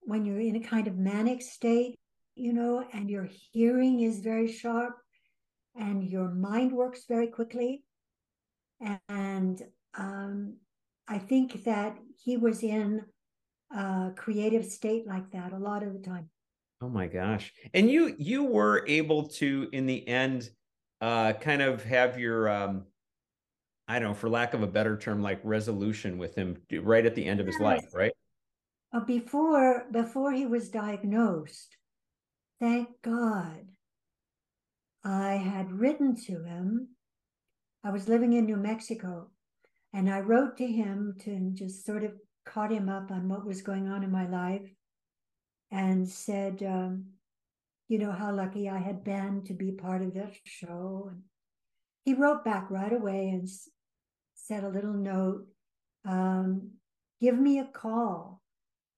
when 0.00 0.24
you're 0.24 0.40
in 0.40 0.56
a 0.56 0.60
kind 0.60 0.86
of 0.86 0.96
manic 0.96 1.42
state, 1.42 1.98
you 2.34 2.52
know, 2.52 2.84
and 2.92 3.08
your 3.08 3.28
hearing 3.52 4.00
is 4.00 4.20
very 4.20 4.50
sharp 4.50 4.96
and 5.76 6.04
your 6.04 6.28
mind 6.28 6.72
works 6.72 7.04
very 7.08 7.28
quickly. 7.28 7.84
And 9.08 9.62
um, 9.96 10.56
I 11.08 11.18
think 11.18 11.64
that 11.64 11.96
he 12.22 12.36
was 12.36 12.62
in 12.62 13.02
a 13.74 14.10
creative 14.16 14.64
state 14.64 15.06
like 15.06 15.30
that 15.32 15.52
a 15.52 15.58
lot 15.58 15.82
of 15.82 15.92
the 15.92 16.00
time. 16.00 16.28
Oh 16.84 16.88
my 16.90 17.06
gosh. 17.06 17.50
And 17.72 17.90
you 17.90 18.14
you 18.18 18.44
were 18.44 18.84
able 18.86 19.28
to 19.40 19.70
in 19.72 19.86
the 19.86 20.06
end 20.06 20.50
uh 21.00 21.32
kind 21.32 21.62
of 21.62 21.82
have 21.84 22.18
your 22.18 22.46
um 22.50 22.84
I 23.88 23.98
don't 23.98 24.08
know, 24.08 24.14
for 24.14 24.28
lack 24.28 24.52
of 24.52 24.62
a 24.62 24.66
better 24.66 24.98
term, 24.98 25.22
like 25.22 25.40
resolution 25.44 26.18
with 26.18 26.34
him 26.34 26.58
right 26.82 27.04
at 27.06 27.14
the 27.14 27.24
end 27.24 27.40
of 27.40 27.46
his 27.46 27.58
life, 27.58 27.86
right? 27.94 28.12
Uh, 28.92 29.00
before 29.00 29.86
before 29.92 30.32
he 30.32 30.44
was 30.44 30.68
diagnosed, 30.68 31.74
thank 32.60 32.88
God, 33.02 33.64
I 35.04 35.34
had 35.34 35.72
written 35.72 36.16
to 36.26 36.44
him. 36.44 36.88
I 37.82 37.92
was 37.92 38.08
living 38.08 38.34
in 38.34 38.44
New 38.44 38.56
Mexico, 38.56 39.30
and 39.94 40.10
I 40.10 40.20
wrote 40.20 40.58
to 40.58 40.66
him 40.66 41.16
to 41.20 41.50
just 41.54 41.86
sort 41.86 42.04
of 42.04 42.12
caught 42.44 42.70
him 42.70 42.90
up 42.90 43.10
on 43.10 43.28
what 43.30 43.46
was 43.46 43.62
going 43.62 43.88
on 43.88 44.02
in 44.02 44.10
my 44.10 44.26
life 44.28 44.68
and 45.74 46.08
said, 46.08 46.62
um, 46.62 47.06
you 47.88 47.98
know, 47.98 48.12
how 48.12 48.32
lucky 48.32 48.68
I 48.68 48.78
had 48.78 49.02
been 49.02 49.42
to 49.46 49.52
be 49.52 49.72
part 49.72 50.02
of 50.02 50.14
that 50.14 50.32
show. 50.44 51.08
And 51.10 51.22
he 52.04 52.14
wrote 52.14 52.44
back 52.44 52.70
right 52.70 52.92
away 52.92 53.30
and 53.30 53.48
said 54.34 54.62
a 54.62 54.68
little 54.68 54.94
note 54.94 55.46
um, 56.04 56.70
give 57.20 57.36
me 57.36 57.58
a 57.58 57.64
call 57.64 58.40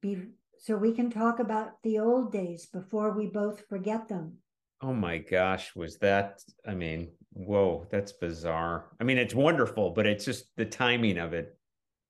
be, 0.03 0.19
so 0.59 0.77
we 0.77 0.93
can 0.93 1.11
talk 1.11 1.39
about 1.39 1.83
the 1.83 1.99
old 1.99 2.31
days 2.31 2.67
before 2.67 3.13
we 3.13 3.27
both 3.27 3.67
forget 3.69 4.09
them. 4.09 4.35
Oh 4.83 4.93
my 4.93 5.19
gosh, 5.19 5.75
was 5.75 5.97
that? 5.99 6.43
I 6.69 6.75
mean, 6.75 7.13
whoa, 7.33 7.87
that's 7.91 8.13
bizarre. 8.13 8.91
I 9.01 9.05
mean, 9.05 9.17
it's 9.17 9.35
wonderful, 9.35 9.93
but 9.93 10.07
it's 10.07 10.27
just 10.27 10.55
the 10.57 10.67
timing 10.67 11.17
of 11.17 11.33
it. 11.33 11.57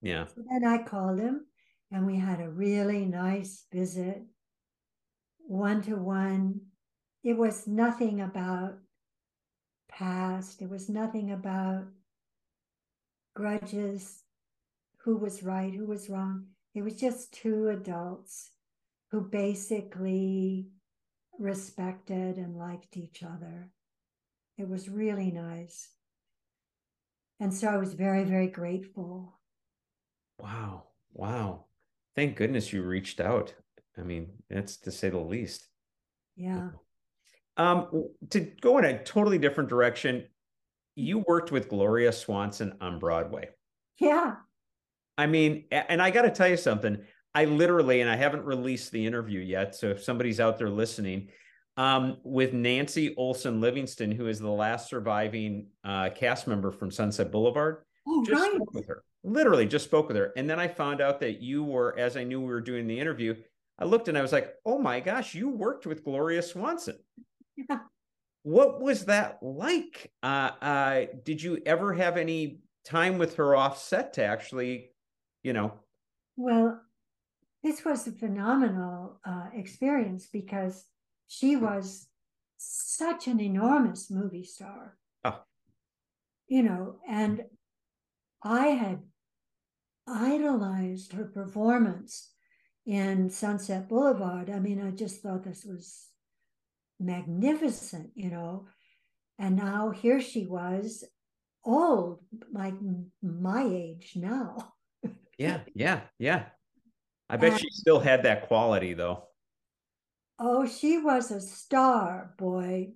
Yeah. 0.03 0.27
So 0.27 0.43
then 0.51 0.64
I 0.64 0.83
called 0.83 1.21
him 1.21 1.47
and 1.93 2.05
we 2.05 2.17
had 2.17 2.41
a 2.41 2.51
really 2.51 3.05
nice 3.05 3.67
visit, 3.73 4.23
one 5.47 5.82
to 5.82 5.97
one. 5.97 6.61
It 7.22 7.36
was 7.36 7.66
nothing 7.66 8.20
about 8.20 8.78
past, 9.88 10.62
it 10.62 10.68
was 10.68 10.88
nothing 10.88 11.32
about 11.32 11.86
grudges, 13.34 14.22
who 14.99 15.16
was 15.16 15.42
right, 15.42 15.72
who 15.72 15.86
was 15.86 16.11
wrong. 16.11 16.47
It 16.74 16.82
was 16.82 16.94
just 16.94 17.32
two 17.32 17.68
adults 17.68 18.51
who 19.11 19.20
basically 19.20 20.66
respected 21.38 22.36
and 22.36 22.57
liked 22.57 22.97
each 22.97 23.22
other. 23.22 23.70
It 24.59 24.68
was 24.68 24.88
really 24.88 25.30
nice. 25.30 25.90
And 27.38 27.55
so 27.55 27.68
I 27.68 27.76
was 27.76 27.94
very, 27.94 28.24
very 28.24 28.49
grateful. 28.49 29.38
Wow. 30.38 30.84
Wow. 31.12 31.66
Thank 32.14 32.36
goodness 32.36 32.72
you 32.72 32.82
reached 32.82 33.20
out. 33.20 33.55
I 33.99 34.03
mean, 34.03 34.28
that's 34.51 34.76
to 34.78 34.92
say 34.92 35.11
the 35.11 35.18
least. 35.18 35.66
Yeah. 36.36 36.70
Um, 37.57 38.09
to 38.30 38.40
go 38.40 38.78
in 38.78 38.84
a 38.84 39.03
totally 39.03 39.38
different 39.38 39.70
direction, 39.70 40.24
you 40.94 41.24
worked 41.26 41.51
with 41.51 41.68
Gloria 41.68 42.12
Swanson 42.12 42.76
on 42.80 42.99
Broadway. 42.99 43.49
Yeah. 43.99 44.36
I 45.16 45.26
mean, 45.26 45.64
and 45.70 46.03
I 46.03 46.11
got 46.11 46.22
to 46.22 46.30
tell 46.30 46.49
you 46.49 46.57
something. 46.57 46.99
I 47.34 47.47
literally, 47.47 48.01
and 48.01 48.11
I 48.11 48.16
haven't 48.16 48.44
released 48.44 48.92
the 48.92 49.07
interview 49.07 49.40
yet. 49.40 49.74
So 49.74 49.88
if 49.88 50.03
somebody's 50.03 50.40
out 50.40 50.59
there 50.59 50.70
listening, 50.70 51.28
um, 51.76 52.16
with 52.22 52.53
Nancy 52.53 53.14
Olson 53.16 53.61
Livingston, 53.61 54.11
who 54.11 54.28
is 54.28 54.38
the 54.38 54.49
last 54.49 54.88
surviving 54.88 55.66
uh, 55.84 56.11
cast 56.14 56.47
member 56.47 56.70
from 56.72 56.90
Sunset 56.90 57.30
Boulevard. 57.30 57.84
Oh, 58.09 58.24
just 58.24 58.42
right. 58.42 58.55
spoke 58.55 58.72
with 58.72 58.86
her. 58.86 59.03
Literally, 59.24 59.66
just 59.66 59.84
spoke 59.84 60.09
with 60.09 60.16
her, 60.16 60.32
and 60.36 60.49
then 60.49 60.61
I 60.61 60.68
found 60.68 61.01
out 61.01 61.20
that 61.20 61.42
you 61.42 61.64
were, 61.64 61.99
as 61.99 62.16
I 62.16 62.24
knew 62.24 62.40
we 62.40 62.47
were 62.47 62.61
doing 62.61 62.86
the 62.86 62.99
interview. 62.99 63.34
I 63.79 63.85
looked 63.85 64.09
and 64.09 64.16
I 64.16 64.22
was 64.22 64.33
like, 64.33 64.55
"Oh 64.64 64.79
my 64.79 65.01
gosh, 65.01 65.35
you 65.35 65.49
worked 65.51 65.87
with 65.87 66.05
Gloria 66.05 66.43
Swanson." 66.43 66.99
Yeah. 67.57 67.81
What 68.43 68.81
was 68.81 69.07
that 69.07 69.39
like? 69.43 70.12
Uh, 70.22 70.51
uh, 70.62 71.07
did 71.24 71.43
you 71.43 71.61
ever 71.66 71.93
have 71.93 72.16
any 72.16 72.61
time 72.85 73.18
with 73.18 73.35
her 73.37 73.57
offset 73.57 74.12
to 74.14 74.24
actually, 74.24 74.93
you 75.43 75.53
know? 75.53 75.72
Well, 76.37 76.81
this 77.64 77.85
was 77.85 78.07
a 78.07 78.12
phenomenal 78.12 79.20
uh, 79.27 79.49
experience 79.53 80.29
because 80.33 80.85
she 81.27 81.57
was 81.57 82.07
such 82.57 83.27
an 83.27 83.41
enormous 83.41 84.11
movie 84.11 84.45
star. 84.45 84.97
Oh. 85.24 85.41
You 86.47 86.62
know, 86.62 87.01
and 87.09 87.43
I 88.45 88.68
had 88.68 89.01
idolized 90.07 91.12
her 91.14 91.24
performance 91.24 92.31
in 92.87 93.28
Sunset 93.28 93.89
Boulevard. 93.89 94.49
I 94.49 94.61
mean, 94.61 94.80
I 94.80 94.91
just 94.91 95.20
thought 95.20 95.45
this 95.45 95.64
was 95.64 96.07
magnificent, 97.01 98.11
you 98.14 98.30
know. 98.30 98.66
And 99.39 99.57
now 99.57 99.91
here 99.91 100.20
she 100.20 100.47
was, 100.47 101.05
old, 101.64 102.20
like 102.53 102.74
my 103.20 103.64
age 103.64 104.12
now. 104.16 104.72
Yeah, 105.37 105.61
yeah, 105.74 106.01
yeah. 106.18 106.45
I 107.28 107.37
bet 107.37 107.53
And- 107.53 107.61
she 107.61 107.68
still 107.70 108.01
had 108.01 108.22
that 108.22 108.47
quality 108.47 108.95
though. 108.95 109.24
Oh, 110.39 110.66
she 110.66 110.99
was 110.99 111.30
a 111.30 111.41
star, 111.41 112.34
boy. 112.39 112.93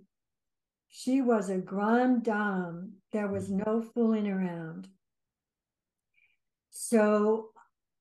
She 0.88 1.22
was 1.22 1.49
a 1.49 1.59
grande 1.59 2.24
dame. 2.24 2.95
There 3.12 3.28
was 3.28 3.49
mm-hmm. 3.49 3.62
no 3.64 3.82
fooling 3.82 4.28
around. 4.28 4.88
So 6.70 7.51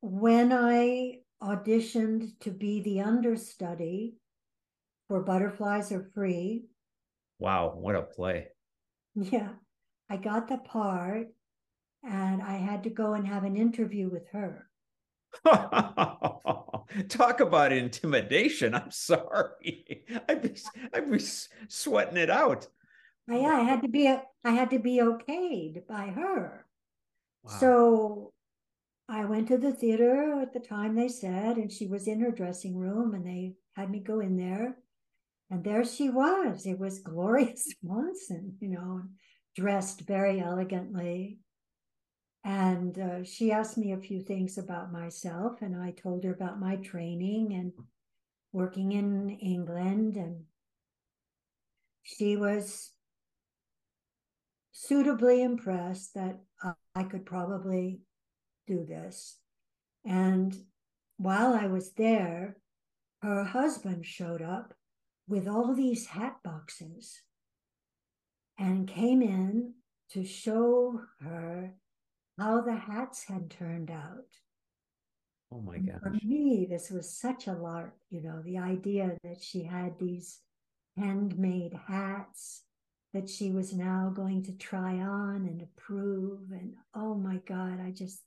when 0.01 0.51
I 0.51 1.19
auditioned 1.41 2.37
to 2.41 2.51
be 2.51 2.81
the 2.81 3.01
understudy 3.01 4.15
for 5.07 5.21
Butterflies 5.23 5.91
Are 5.91 6.09
Free, 6.13 6.65
Wow, 7.39 7.73
what 7.75 7.95
a 7.95 8.01
play. 8.01 8.47
yeah, 9.15 9.49
I 10.09 10.17
got 10.17 10.47
the 10.49 10.57
part 10.57 11.27
and 12.03 12.41
I 12.41 12.55
had 12.57 12.83
to 12.83 12.89
go 12.89 13.13
and 13.13 13.25
have 13.27 13.43
an 13.45 13.55
interview 13.55 14.09
with 14.09 14.27
her. 14.33 14.67
Talk 17.07 17.39
about 17.39 17.71
intimidation. 17.71 18.73
I'm 18.75 18.91
sorry. 18.91 20.05
I'd 20.29 20.41
be 20.41 20.55
I'd 20.93 21.11
be 21.11 21.19
sweating 21.67 22.17
it 22.17 22.29
out. 22.29 22.67
Yeah, 23.27 23.49
I 23.55 23.61
had 23.61 23.83
to 23.83 23.87
be 23.87 24.07
I 24.07 24.51
had 24.51 24.71
to 24.71 24.79
be 24.79 24.97
okayed 24.97 25.85
by 25.87 26.07
her. 26.07 26.65
Wow. 27.43 27.51
So 27.59 28.33
I 29.09 29.25
went 29.25 29.47
to 29.47 29.57
the 29.57 29.71
theater 29.71 30.39
at 30.39 30.53
the 30.53 30.59
time 30.59 30.93
they 30.95 31.07
said, 31.07 31.57
and 31.57 31.71
she 31.71 31.87
was 31.87 32.07
in 32.07 32.19
her 32.21 32.29
dressing 32.29 32.77
room, 32.77 33.15
and 33.15 33.25
they 33.25 33.55
had 33.73 33.89
me 33.89 33.99
go 33.99 34.19
in 34.19 34.37
there. 34.37 34.77
And 35.49 35.63
there 35.63 35.83
she 35.83 36.09
was. 36.09 36.67
It 36.67 36.77
was 36.77 36.99
Gloria 37.03 37.55
Swanson, 37.55 38.55
you 38.59 38.69
know, 38.69 39.01
dressed 39.55 40.01
very 40.01 40.39
elegantly. 40.39 41.39
And 42.43 42.97
uh, 42.99 43.23
she 43.23 43.51
asked 43.51 43.79
me 43.79 43.93
a 43.93 43.97
few 43.97 44.21
things 44.21 44.59
about 44.59 44.93
myself, 44.93 45.61
and 45.61 45.75
I 45.75 45.91
told 45.91 46.23
her 46.23 46.33
about 46.33 46.59
my 46.59 46.75
training 46.75 47.53
and 47.53 47.73
working 48.53 48.91
in 48.91 49.31
England. 49.41 50.17
And 50.17 50.43
she 52.03 52.37
was 52.37 52.91
suitably 54.71 55.41
impressed 55.41 56.13
that 56.13 56.39
I 56.93 57.03
could 57.03 57.25
probably 57.25 58.01
do 58.69 58.85
this. 58.85 59.37
And 60.05 60.55
while 61.17 61.53
I 61.53 61.67
was 61.67 61.93
there, 61.93 62.57
her 63.21 63.43
husband 63.43 64.05
showed 64.05 64.41
up 64.41 64.73
with 65.27 65.47
all 65.47 65.73
these 65.73 66.05
hat 66.07 66.37
boxes 66.43 67.21
and 68.57 68.87
came 68.87 69.21
in 69.21 69.73
to 70.11 70.23
show 70.23 71.01
her 71.21 71.73
how 72.37 72.61
the 72.61 72.75
hats 72.75 73.25
had 73.25 73.49
turned 73.49 73.91
out. 73.91 74.29
oh 75.51 75.61
my 75.61 75.75
And 75.75 76.01
For 76.01 76.11
me, 76.25 76.67
this 76.69 76.89
was 76.89 77.17
such 77.19 77.47
a 77.47 77.53
lark, 77.53 77.93
you 78.09 78.21
know, 78.21 78.41
the 78.43 78.57
idea 78.57 79.17
that 79.23 79.41
she 79.41 79.63
had 79.63 79.99
these 79.99 80.39
handmade 80.97 81.77
hats 81.87 82.63
that 83.13 83.29
she 83.29 83.51
was 83.51 83.73
now 83.73 84.11
going 84.15 84.43
to 84.43 84.57
try 84.57 84.99
on 84.99 85.45
and 85.47 85.61
approve. 85.61 86.51
And 86.51 86.75
oh 86.95 87.15
my 87.15 87.37
God, 87.47 87.79
I 87.85 87.91
just, 87.91 88.21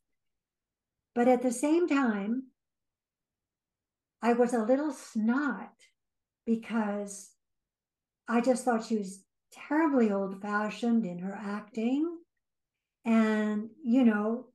but 1.14 1.28
at 1.28 1.42
the 1.42 1.52
same 1.52 1.88
time, 1.88 2.44
I 4.22 4.32
was 4.34 4.54
a 4.54 4.64
little 4.64 4.92
snot 4.92 5.72
because 6.46 7.32
I 8.28 8.40
just 8.40 8.64
thought 8.64 8.84
she 8.84 8.98
was 8.98 9.24
terribly 9.52 10.10
old 10.10 10.40
fashioned 10.40 11.04
in 11.04 11.18
her 11.18 11.34
acting. 11.34 12.18
And, 13.04 13.70
you 13.84 14.04
know, 14.04 14.46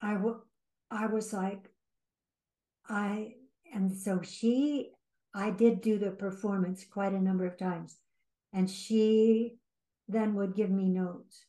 I, 0.00 0.14
w- 0.14 0.42
I 0.90 1.06
was 1.06 1.32
like, 1.32 1.70
I, 2.88 3.34
and 3.72 3.92
so 3.92 4.22
she, 4.22 4.90
I 5.34 5.50
did 5.50 5.82
do 5.82 5.98
the 5.98 6.10
performance 6.10 6.84
quite 6.90 7.12
a 7.12 7.20
number 7.20 7.46
of 7.46 7.58
times. 7.58 7.98
And 8.54 8.70
she 8.70 9.58
then 10.08 10.34
would 10.34 10.56
give 10.56 10.70
me 10.70 10.88
notes. 10.88 11.44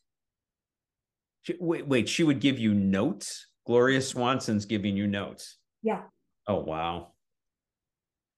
She- 1.42 1.56
wait, 1.58 1.86
wait, 1.86 2.08
she 2.08 2.22
would 2.22 2.40
give 2.40 2.58
you 2.58 2.74
notes? 2.74 3.46
Gloria 3.66 4.00
Swanson's 4.00 4.64
giving 4.64 4.96
you 4.96 5.06
notes. 5.06 5.58
Yeah. 5.82 6.02
Oh 6.46 6.60
wow. 6.60 7.12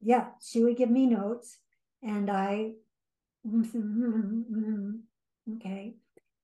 Yeah. 0.01 0.27
She 0.43 0.63
would 0.63 0.77
give 0.77 0.91
me 0.91 1.07
notes 1.07 1.59
and 2.03 2.31
I, 2.31 2.73
okay. 5.57 5.95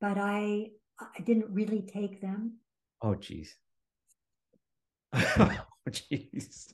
But 0.00 0.18
I, 0.18 0.70
I 1.00 1.20
didn't 1.24 1.50
really 1.50 1.82
take 1.82 2.20
them. 2.20 2.58
Oh 3.02 3.14
geez. 3.14 3.56
oh 5.12 5.64
jeez. 5.90 6.72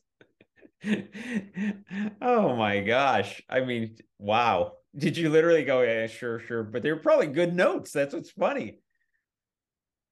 oh 2.20 2.56
my 2.56 2.80
gosh. 2.80 3.42
I 3.48 3.60
mean, 3.60 3.96
wow. 4.18 4.72
Did 4.96 5.16
you 5.16 5.28
literally 5.28 5.64
go, 5.64 5.82
yeah, 5.82 6.06
sure, 6.06 6.38
sure. 6.38 6.62
But 6.62 6.82
they 6.82 6.92
were 6.92 7.00
probably 7.00 7.26
good 7.26 7.54
notes. 7.54 7.92
That's 7.92 8.14
what's 8.14 8.30
funny. 8.30 8.78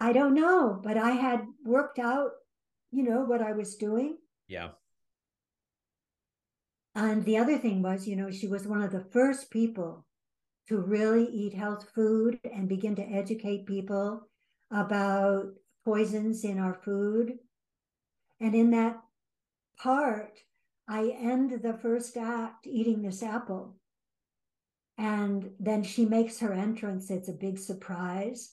I 0.03 0.13
don't 0.13 0.35
know, 0.35 0.81
but 0.83 0.97
I 0.97 1.13
had 1.13 1.47
worked 1.65 2.01
out, 2.01 2.31
you 2.91 3.05
know, 3.05 3.21
what 3.21 3.41
I 3.41 3.53
was 3.53 3.77
doing. 3.77 4.17
Yeah. 4.49 4.71
And 6.97 7.25
the 7.25 7.39
other 7.39 7.57
thing 7.57 7.83
was, 7.83 8.09
you 8.09 8.17
know, 8.17 8.29
she 8.33 8.49
was 8.49 8.67
one 8.67 8.83
of 8.83 8.91
the 8.91 9.07
first 9.13 9.49
people 9.53 10.05
to 10.67 10.79
really 10.79 11.27
eat 11.27 11.55
health 11.55 11.89
food 11.95 12.41
and 12.53 12.69
begin 12.69 12.97
to 12.97 13.03
educate 13.03 13.65
people 13.65 14.27
about 14.73 15.45
poisons 15.85 16.43
in 16.43 16.59
our 16.59 16.75
food. 16.75 17.35
And 18.41 18.57
in 18.57 18.73
that 18.73 18.99
part, 19.79 20.37
I 20.89 21.11
end 21.11 21.63
the 21.63 21.79
first 21.81 22.17
act 22.17 22.67
eating 22.67 23.03
this 23.03 23.23
apple. 23.23 23.77
And 24.99 25.53
then 25.61 25.85
she 25.85 26.07
makes 26.07 26.41
her 26.41 26.53
entrance. 26.53 27.09
It's 27.09 27.29
a 27.29 27.33
big 27.47 27.57
surprise. 27.57 28.53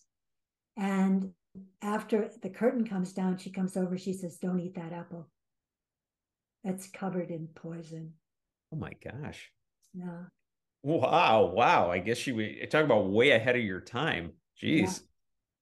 And 0.77 1.33
after 1.81 2.29
the 2.41 2.49
curtain 2.49 2.87
comes 2.87 3.13
down, 3.13 3.37
she 3.37 3.51
comes 3.51 3.77
over, 3.77 3.97
she 3.97 4.13
says, 4.13 4.37
Don't 4.37 4.59
eat 4.59 4.75
that 4.75 4.93
apple. 4.93 5.29
It's 6.63 6.89
covered 6.89 7.29
in 7.29 7.47
poison. 7.55 8.13
Oh 8.73 8.77
my 8.77 8.91
gosh. 9.03 9.51
Yeah. 9.93 10.23
Wow. 10.83 11.51
Wow. 11.53 11.91
I 11.91 11.99
guess 11.99 12.17
she 12.17 12.31
would 12.31 12.69
talk 12.69 12.85
about 12.85 13.09
way 13.09 13.31
ahead 13.31 13.55
of 13.55 13.63
your 13.63 13.81
time. 13.81 14.33
Jeez. 14.61 14.81
Yeah. 14.81 14.93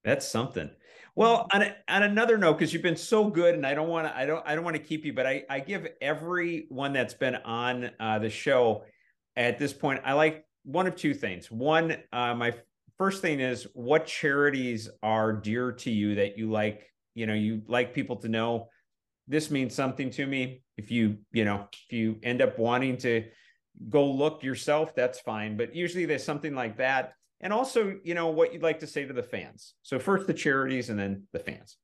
That's 0.03 0.27
something. 0.27 0.69
Well, 1.15 1.47
on, 1.51 1.63
a, 1.63 1.75
on 1.89 2.03
another 2.03 2.37
note, 2.37 2.53
because 2.53 2.73
you've 2.73 2.83
been 2.83 2.95
so 2.95 3.27
good, 3.27 3.55
and 3.55 3.65
I 3.65 3.73
don't 3.73 3.89
want 3.89 4.07
to, 4.07 4.15
I 4.15 4.25
don't, 4.25 4.43
I 4.45 4.53
don't 4.53 4.63
want 4.63 4.75
to 4.75 4.81
keep 4.81 5.03
you, 5.03 5.13
but 5.13 5.25
I, 5.25 5.43
I 5.49 5.59
give 5.59 5.87
everyone 5.99 6.93
that's 6.93 7.15
been 7.15 7.35
on 7.35 7.89
uh, 7.99 8.19
the 8.19 8.29
show 8.29 8.83
at 9.35 9.59
this 9.59 9.71
point, 9.71 10.01
I 10.03 10.13
like 10.13 10.45
one 10.63 10.87
of 10.87 10.95
two 10.95 11.13
things. 11.13 11.49
One, 11.49 11.95
uh, 12.11 12.33
my 12.33 12.53
first 12.97 13.21
thing 13.21 13.39
is 13.39 13.67
what 13.73 14.05
charities 14.05 14.89
are 15.03 15.33
dear 15.33 15.71
to 15.71 15.91
you 15.91 16.15
that 16.15 16.37
you 16.37 16.49
like, 16.51 16.91
you 17.15 17.25
know, 17.25 17.33
you 17.33 17.61
like 17.67 17.93
people 17.93 18.15
to 18.17 18.29
know 18.29 18.69
this 19.27 19.51
means 19.51 19.75
something 19.75 20.09
to 20.11 20.25
me. 20.25 20.63
If 20.77 20.89
you, 20.89 21.17
you 21.31 21.45
know, 21.45 21.67
if 21.85 21.91
you 21.93 22.17
end 22.23 22.41
up 22.41 22.57
wanting 22.57 22.97
to 22.97 23.25
go 23.89 24.09
look 24.09 24.41
yourself, 24.43 24.95
that's 24.95 25.19
fine. 25.19 25.57
But 25.57 25.75
usually 25.75 26.05
there's 26.05 26.23
something 26.23 26.55
like 26.55 26.77
that. 26.77 27.13
and 27.39 27.53
also, 27.53 27.99
you 28.03 28.15
know, 28.15 28.27
what 28.27 28.51
you'd 28.51 28.63
like 28.63 28.79
to 28.79 28.87
say 28.87 29.05
to 29.05 29.13
the 29.13 29.21
fans. 29.21 29.75
So 29.83 29.99
first 29.99 30.25
the 30.25 30.33
charities 30.33 30.89
and 30.89 30.97
then 30.97 31.27
the 31.33 31.39
fans. 31.39 31.77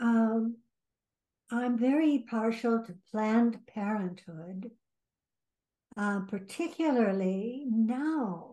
Um, 0.00 0.56
I'm 1.52 1.78
very 1.78 2.24
partial 2.28 2.82
to 2.84 2.94
Planned 3.10 3.58
Parenthood, 3.66 4.70
uh, 5.96 6.20
particularly 6.28 7.66
now 7.68 8.49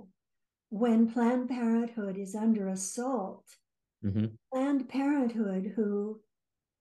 when 0.70 1.12
Planned 1.12 1.50
Parenthood 1.50 2.18
is 2.18 2.36
under 2.36 2.68
assault. 2.68 3.46
Mm-hmm. 4.06 4.26
Planned 4.52 4.90
Parenthood, 4.90 5.74
who 5.76 6.20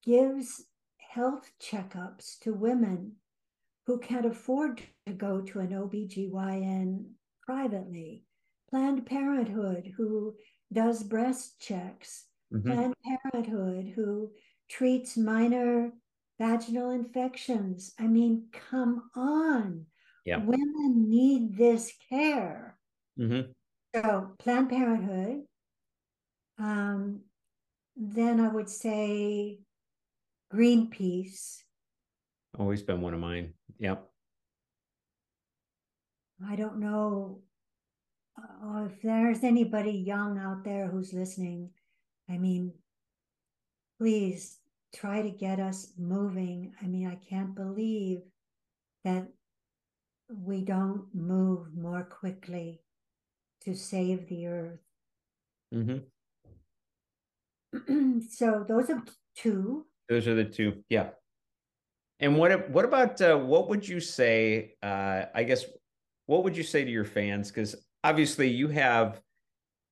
gives 0.04 0.64
health 0.98 1.50
checkups 1.62 2.38
to 2.40 2.52
women 2.52 3.12
who 3.86 3.98
can't 3.98 4.26
afford 4.26 4.82
to 5.06 5.12
go 5.12 5.40
to 5.40 5.60
an 5.60 5.68
OBGYN 5.68 7.04
privately. 7.42 8.24
Planned 8.68 9.06
Parenthood, 9.06 9.92
who 9.96 10.34
does 10.72 11.04
breast 11.04 11.60
checks. 11.60 12.24
Mm-hmm. 12.52 12.72
Planned 12.72 12.94
Parenthood, 13.04 13.92
who 13.94 14.32
treats 14.68 15.16
minor 15.16 15.92
vaginal 16.40 16.90
infections. 16.90 17.92
I 17.98 18.08
mean, 18.08 18.48
come 18.70 19.08
on. 19.14 19.86
Yeah. 20.24 20.38
Women 20.38 21.08
need 21.08 21.56
this 21.56 21.92
care. 22.10 22.76
Mm-hmm. 23.18 23.52
So, 23.96 24.32
Planned 24.38 24.68
Parenthood. 24.68 25.44
Um, 26.58 27.20
then 27.96 28.40
I 28.40 28.48
would 28.48 28.68
say 28.68 29.60
Greenpeace. 30.52 31.62
Always 32.58 32.82
been 32.82 33.00
one 33.00 33.14
of 33.14 33.20
mine. 33.20 33.54
Yep. 33.78 34.06
I 36.46 36.56
don't 36.56 36.78
know 36.78 37.40
uh, 38.38 38.84
if 38.84 39.00
there's 39.00 39.42
anybody 39.42 39.92
young 39.92 40.38
out 40.38 40.62
there 40.62 40.88
who's 40.88 41.14
listening. 41.14 41.70
I 42.28 42.36
mean, 42.36 42.74
please 43.98 44.58
try 44.94 45.22
to 45.22 45.30
get 45.30 45.58
us 45.58 45.94
moving. 45.96 46.74
I 46.82 46.86
mean, 46.86 47.08
I 47.08 47.14
can't 47.14 47.54
believe 47.54 48.18
that 49.04 49.26
we 50.28 50.60
don't 50.60 51.06
move 51.14 51.74
more 51.74 52.04
quickly 52.04 52.82
to 53.66 53.74
save 53.74 54.26
the 54.28 54.46
earth. 54.46 54.78
Mm-hmm. 55.74 55.98
so 58.30 58.64
those 58.66 58.88
are 58.90 59.02
two. 59.36 59.84
Those 60.08 60.28
are 60.28 60.36
the 60.36 60.44
two. 60.44 60.84
Yeah. 60.88 61.08
And 62.20 62.38
what 62.38 62.70
what 62.70 62.84
about 62.84 63.20
uh, 63.20 63.36
what 63.36 63.68
would 63.68 63.86
you 63.86 64.00
say? 64.00 64.76
Uh, 64.82 65.24
I 65.34 65.42
guess 65.42 65.64
what 66.26 66.44
would 66.44 66.56
you 66.56 66.62
say 66.62 66.84
to 66.84 66.90
your 66.90 67.04
fans? 67.04 67.48
Because 67.50 67.74
obviously 68.04 68.48
you 68.48 68.68
have. 68.68 69.20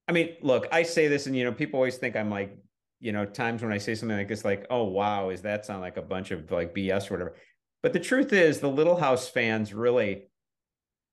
I 0.07 0.13
mean, 0.13 0.37
look, 0.41 0.69
I 0.71 0.83
say 0.85 1.09
this, 1.09 1.27
and 1.27 1.37
you 1.37 1.45
know, 1.45 1.53
people 1.53 1.79
always 1.79 1.97
think 1.97 2.15
I'm 2.15 2.31
like, 2.31 2.57
you 3.01 3.11
know, 3.13 3.25
times 3.25 3.63
when 3.63 3.73
I 3.73 3.79
say 3.79 3.95
something 3.95 4.17
like 4.17 4.29
this, 4.29 4.45
like, 4.45 4.67
oh 4.71 4.85
wow, 4.85 5.31
is 5.31 5.43
that 5.43 5.67
sound 5.67 5.81
like 5.81 5.97
a 5.97 6.03
bunch 6.03 6.31
of 6.31 6.51
like 6.51 6.75
BS 6.75 7.11
or 7.11 7.15
whatever? 7.15 7.35
But 7.83 7.93
the 7.93 8.01
truth 8.01 8.33
is, 8.33 8.61
the 8.61 8.69
Little 8.69 8.97
House 8.97 9.29
fans 9.29 9.75
really, 9.75 10.29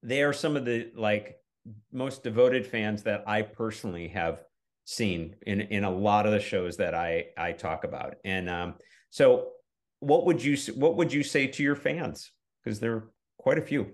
they 0.03 0.21
are 0.23 0.33
some 0.33 0.55
of 0.55 0.63
the 0.63 0.91
like 0.95 1.40
most 1.91 2.23
devoted 2.23 2.65
fans 2.65 3.03
that 3.03 3.23
I 3.27 3.41
personally 3.41 4.07
have 4.09 4.43
seen 4.85 5.35
in 5.45 5.61
in 5.61 5.83
a 5.83 5.91
lot 5.91 6.25
of 6.25 6.31
the 6.31 6.39
shows 6.39 6.77
that 6.77 6.93
I 6.93 7.27
I 7.37 7.51
talk 7.51 7.83
about. 7.83 8.15
And 8.25 8.49
um, 8.49 8.75
so, 9.09 9.49
what 9.99 10.25
would 10.25 10.43
you 10.43 10.57
what 10.75 10.95
would 10.97 11.13
you 11.13 11.23
say 11.23 11.47
to 11.47 11.63
your 11.63 11.75
fans? 11.75 12.31
Because 12.63 12.79
there 12.79 12.93
are 12.93 13.11
quite 13.37 13.57
a 13.57 13.61
few. 13.61 13.91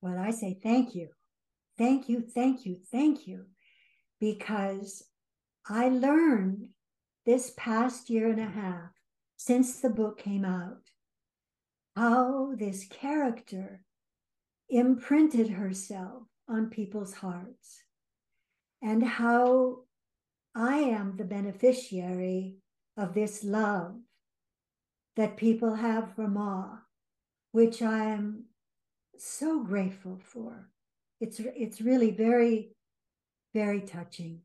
Well, 0.00 0.18
I 0.18 0.30
say 0.30 0.58
thank 0.62 0.94
you, 0.94 1.08
thank 1.76 2.08
you, 2.08 2.20
thank 2.22 2.64
you, 2.64 2.78
thank 2.90 3.26
you, 3.26 3.46
because 4.20 5.02
I 5.68 5.88
learned 5.88 6.68
this 7.26 7.52
past 7.56 8.08
year 8.08 8.30
and 8.30 8.40
a 8.40 8.46
half 8.46 8.90
since 9.36 9.80
the 9.80 9.90
book 9.90 10.18
came 10.18 10.44
out 10.44 10.78
how 11.98 12.54
this 12.54 12.86
character 12.86 13.82
imprinted 14.68 15.48
herself 15.48 16.22
on 16.48 16.70
people's 16.70 17.14
hearts 17.14 17.82
and 18.82 19.02
how 19.02 19.80
I 20.54 20.78
am 20.78 21.16
the 21.16 21.24
beneficiary 21.24 22.56
of 22.96 23.14
this 23.14 23.44
love 23.44 23.96
that 25.16 25.36
people 25.36 25.74
have 25.74 26.14
for 26.14 26.28
Ma, 26.28 26.78
which 27.52 27.82
I 27.82 28.04
am 28.04 28.44
so 29.16 29.62
grateful 29.62 30.18
for. 30.22 30.70
It's 31.20 31.40
it's 31.40 31.80
really 31.80 32.12
very, 32.12 32.72
very 33.52 33.80
touching. 33.80 34.40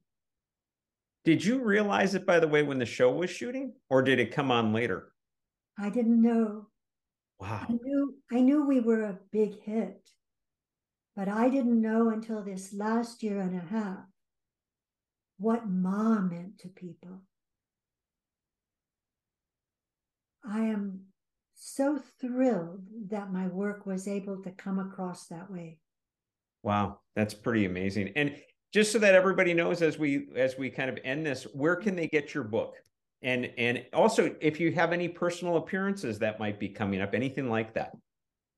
Did 1.24 1.46
you 1.46 1.64
realize 1.64 2.16
it 2.16 2.26
by 2.26 2.40
the 2.40 2.48
way 2.48 2.64
when 2.64 2.80
the 2.80 2.86
show 2.86 3.12
was 3.12 3.30
shooting, 3.30 3.74
or 3.90 4.02
did 4.02 4.20
it 4.20 4.34
come 4.34 4.52
on 4.52 4.74
later? 4.74 5.14
I 5.80 5.90
didn't 5.90 6.22
know. 6.22 6.68
Wow. 7.40 7.66
I 7.70 7.74
knew 7.74 8.16
I 8.32 8.42
knew 8.42 8.66
we 8.66 8.80
were 8.80 9.04
a 9.04 9.20
big 9.32 9.62
hit, 9.62 10.10
but 11.16 11.28
I 11.28 11.50
didn't 11.50 11.82
know 11.82 12.10
until 12.10 12.44
this 12.44 12.74
last 12.74 13.24
year 13.24 13.40
and 13.40 13.56
a 13.56 13.66
half 13.66 14.06
what 15.38 15.68
Ma 15.68 16.20
meant 16.20 16.60
to 16.60 16.70
people. 16.70 17.22
I 20.46 20.62
am 20.62 21.02
so 21.56 22.00
thrilled 22.20 22.82
that 23.10 23.32
my 23.32 23.48
work 23.48 23.86
was 23.86 24.08
able 24.08 24.42
to 24.44 24.52
come 24.52 24.80
across 24.80 25.28
that 25.28 25.50
way. 25.50 25.80
Wow, 26.64 27.00
that's 27.16 27.34
pretty 27.34 27.66
amazing. 27.66 28.12
And 28.16 28.36
just 28.74 28.92
so 28.92 29.00
that 29.00 29.16
everybody 29.16 29.54
knows 29.54 29.82
as 29.82 29.98
we 29.98 30.28
as 30.36 30.58
we 30.58 30.70
kind 30.70 30.90
of 30.90 30.98
end 31.04 31.26
this, 31.26 31.44
where 31.54 31.76
can 31.76 31.96
they 31.96 32.08
get 32.08 32.34
your 32.34 32.44
book? 32.44 32.76
And 33.22 33.52
and 33.58 33.86
also 33.94 34.36
if 34.42 34.60
you 34.60 34.72
have 34.74 34.92
any 34.92 35.08
personal 35.08 35.58
appearances 35.58 36.20
that 36.20 36.40
might 36.40 36.60
be 36.60 36.70
coming 36.70 37.02
up, 37.02 37.14
anything 37.14 37.50
like 37.50 37.74
that. 37.76 37.92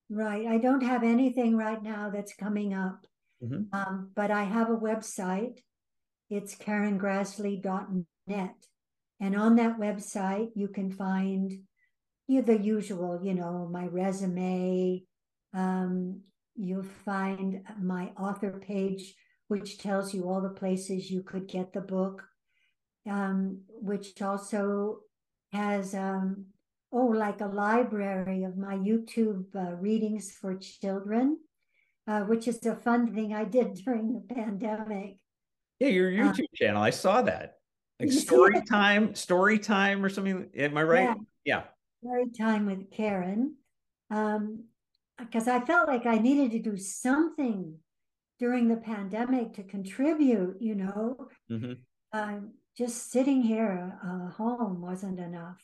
Right. 0.10 0.46
I 0.46 0.58
don't 0.58 0.84
have 0.84 1.04
anything 1.04 1.56
right 1.56 1.82
now 1.82 2.10
that's 2.10 2.36
coming 2.36 2.74
up. 2.74 3.06
Mm-hmm. 3.44 3.64
Um, 3.74 4.12
but 4.16 4.32
I 4.32 4.44
have 4.44 4.70
a 4.70 4.78
website 4.78 5.60
it's 6.30 6.56
karengrassle.net. 6.56 8.56
And 9.20 9.36
on 9.36 9.56
that 9.56 9.80
website, 9.80 10.50
you 10.56 10.68
can 10.68 10.92
find 10.92 11.52
you 12.28 12.42
know, 12.42 12.42
the 12.42 12.58
usual, 12.58 13.20
you 13.24 13.34
know, 13.34 13.70
my 13.72 13.86
resume. 13.86 15.04
Um, 15.54 16.22
you'll 16.56 16.84
find 16.84 17.62
my 17.80 18.12
author 18.18 18.60
page, 18.60 19.14
which 19.48 19.78
tells 19.78 20.14
you 20.14 20.28
all 20.28 20.42
the 20.42 20.50
places 20.50 21.12
you 21.12 21.22
could 21.22 21.48
get 21.48 21.72
the 21.72 21.82
book, 21.82 22.24
um, 23.10 23.62
which 23.70 24.22
also 24.22 25.00
has, 25.54 25.94
um, 25.94 26.48
oh, 26.96 27.08
like 27.08 27.42
a 27.42 27.48
library 27.48 28.44
of 28.44 28.58
my 28.58 28.76
YouTube 28.76 29.54
uh, 29.54 29.76
readings 29.76 30.32
for 30.32 30.56
children, 30.56 31.38
uh, 32.08 32.22
which 32.22 32.48
is 32.48 32.66
a 32.66 32.76
fun 32.76 33.14
thing 33.14 33.34
I 33.34 33.44
did 33.44 33.76
during 33.86 34.14
the 34.14 34.34
pandemic. 34.34 35.18
Yeah, 35.80 35.90
your 35.90 36.10
uh, 36.10 36.32
YouTube 36.32 36.54
channel. 36.56 36.82
I 36.82 36.92
saw 36.92 37.22
that. 37.24 37.58
Like 38.00 38.12
story 38.28 38.62
time, 38.62 39.14
story 39.14 39.60
time 39.60 40.04
or 40.04 40.10
something. 40.10 40.50
Am 40.56 40.78
I 40.78 40.84
right? 40.84 41.18
Yeah. 41.44 41.62
yeah. 41.62 41.64
Story 42.02 42.30
time 42.38 42.66
with 42.66 42.90
Karen. 42.92 43.56
Um, 44.10 44.66
because 45.20 45.48
I 45.48 45.62
felt 45.62 45.88
like 45.88 46.06
I 46.06 46.18
needed 46.18 46.52
to 46.52 46.72
do 46.72 46.78
something 46.78 47.78
during 48.40 48.68
the 48.68 48.76
pandemic 48.78 49.54
to 49.54 49.64
contribute, 49.64 50.58
you 50.60 50.76
know. 50.76 51.30
Mm-hmm. 51.50 51.74
Uh, 52.12 52.40
just 52.78 53.12
sitting 53.12 53.42
here 53.42 53.98
uh, 54.04 54.30
home 54.32 54.82
wasn't 54.82 55.20
enough. 55.20 55.62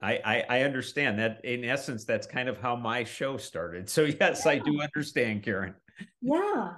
I, 0.00 0.20
I, 0.24 0.44
I 0.48 0.62
understand 0.62 1.18
that. 1.18 1.44
In 1.44 1.64
essence, 1.64 2.04
that's 2.04 2.26
kind 2.26 2.48
of 2.48 2.58
how 2.58 2.76
my 2.76 3.04
show 3.04 3.36
started. 3.36 3.88
So 3.88 4.02
yes, 4.04 4.42
yeah. 4.44 4.52
I 4.52 4.58
do 4.58 4.80
understand, 4.80 5.42
Karen. 5.42 5.74
Yeah, 6.20 6.74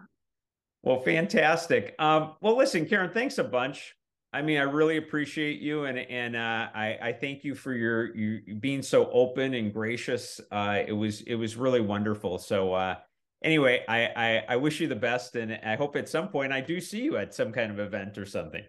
well, 0.82 1.00
fantastic. 1.00 1.94
Um, 1.98 2.34
well, 2.40 2.56
listen, 2.56 2.86
Karen, 2.86 3.10
thanks 3.12 3.38
a 3.38 3.44
bunch. 3.44 3.94
I 4.32 4.42
mean, 4.42 4.58
I 4.58 4.62
really 4.62 4.96
appreciate 4.96 5.60
you, 5.60 5.84
and 5.84 5.98
and 5.98 6.36
uh, 6.36 6.68
I 6.72 6.98
I 7.02 7.12
thank 7.12 7.44
you 7.44 7.54
for 7.54 7.74
your 7.74 8.14
you 8.14 8.54
being 8.54 8.80
so 8.80 9.10
open 9.10 9.54
and 9.54 9.74
gracious. 9.74 10.40
Uh, 10.50 10.78
it 10.86 10.92
was 10.92 11.22
it 11.22 11.34
was 11.34 11.56
really 11.56 11.80
wonderful. 11.80 12.38
So 12.38 12.72
uh, 12.72 12.94
anyway, 13.42 13.84
I, 13.88 14.06
I 14.16 14.44
I 14.50 14.56
wish 14.56 14.80
you 14.80 14.86
the 14.86 14.96
best, 14.96 15.34
and 15.34 15.58
I 15.64 15.74
hope 15.74 15.96
at 15.96 16.08
some 16.08 16.28
point 16.28 16.52
I 16.52 16.60
do 16.60 16.80
see 16.80 17.02
you 17.02 17.16
at 17.16 17.34
some 17.34 17.52
kind 17.52 17.72
of 17.72 17.80
event 17.80 18.18
or 18.18 18.24
something. 18.24 18.62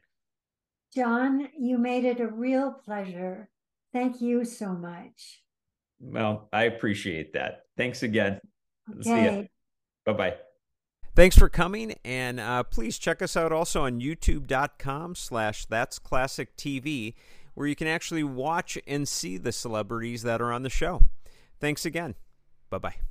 John, 0.95 1.47
you 1.57 1.77
made 1.77 2.05
it 2.05 2.19
a 2.19 2.27
real 2.27 2.73
pleasure. 2.73 3.47
Thank 3.93 4.21
you 4.21 4.45
so 4.45 4.73
much. 4.73 5.41
Well, 5.99 6.49
I 6.51 6.63
appreciate 6.63 7.33
that. 7.33 7.63
Thanks 7.77 8.03
again. 8.03 8.39
Okay. 8.99 9.49
Bye 10.05 10.13
bye. 10.13 10.35
Thanks 11.13 11.37
for 11.37 11.49
coming, 11.49 11.95
and 12.05 12.39
uh, 12.39 12.63
please 12.63 12.97
check 12.97 13.21
us 13.21 13.35
out 13.35 13.51
also 13.51 13.83
on 13.83 13.99
youtube.com 13.99 15.15
slash 15.15 15.65
that's 15.65 15.99
classic 15.99 16.55
TV, 16.55 17.15
where 17.53 17.67
you 17.67 17.75
can 17.75 17.87
actually 17.87 18.23
watch 18.23 18.77
and 18.87 19.05
see 19.05 19.37
the 19.37 19.51
celebrities 19.51 20.23
that 20.23 20.41
are 20.41 20.53
on 20.53 20.63
the 20.63 20.69
show. 20.69 21.01
Thanks 21.59 21.85
again. 21.85 22.15
Bye-bye. 22.69 22.95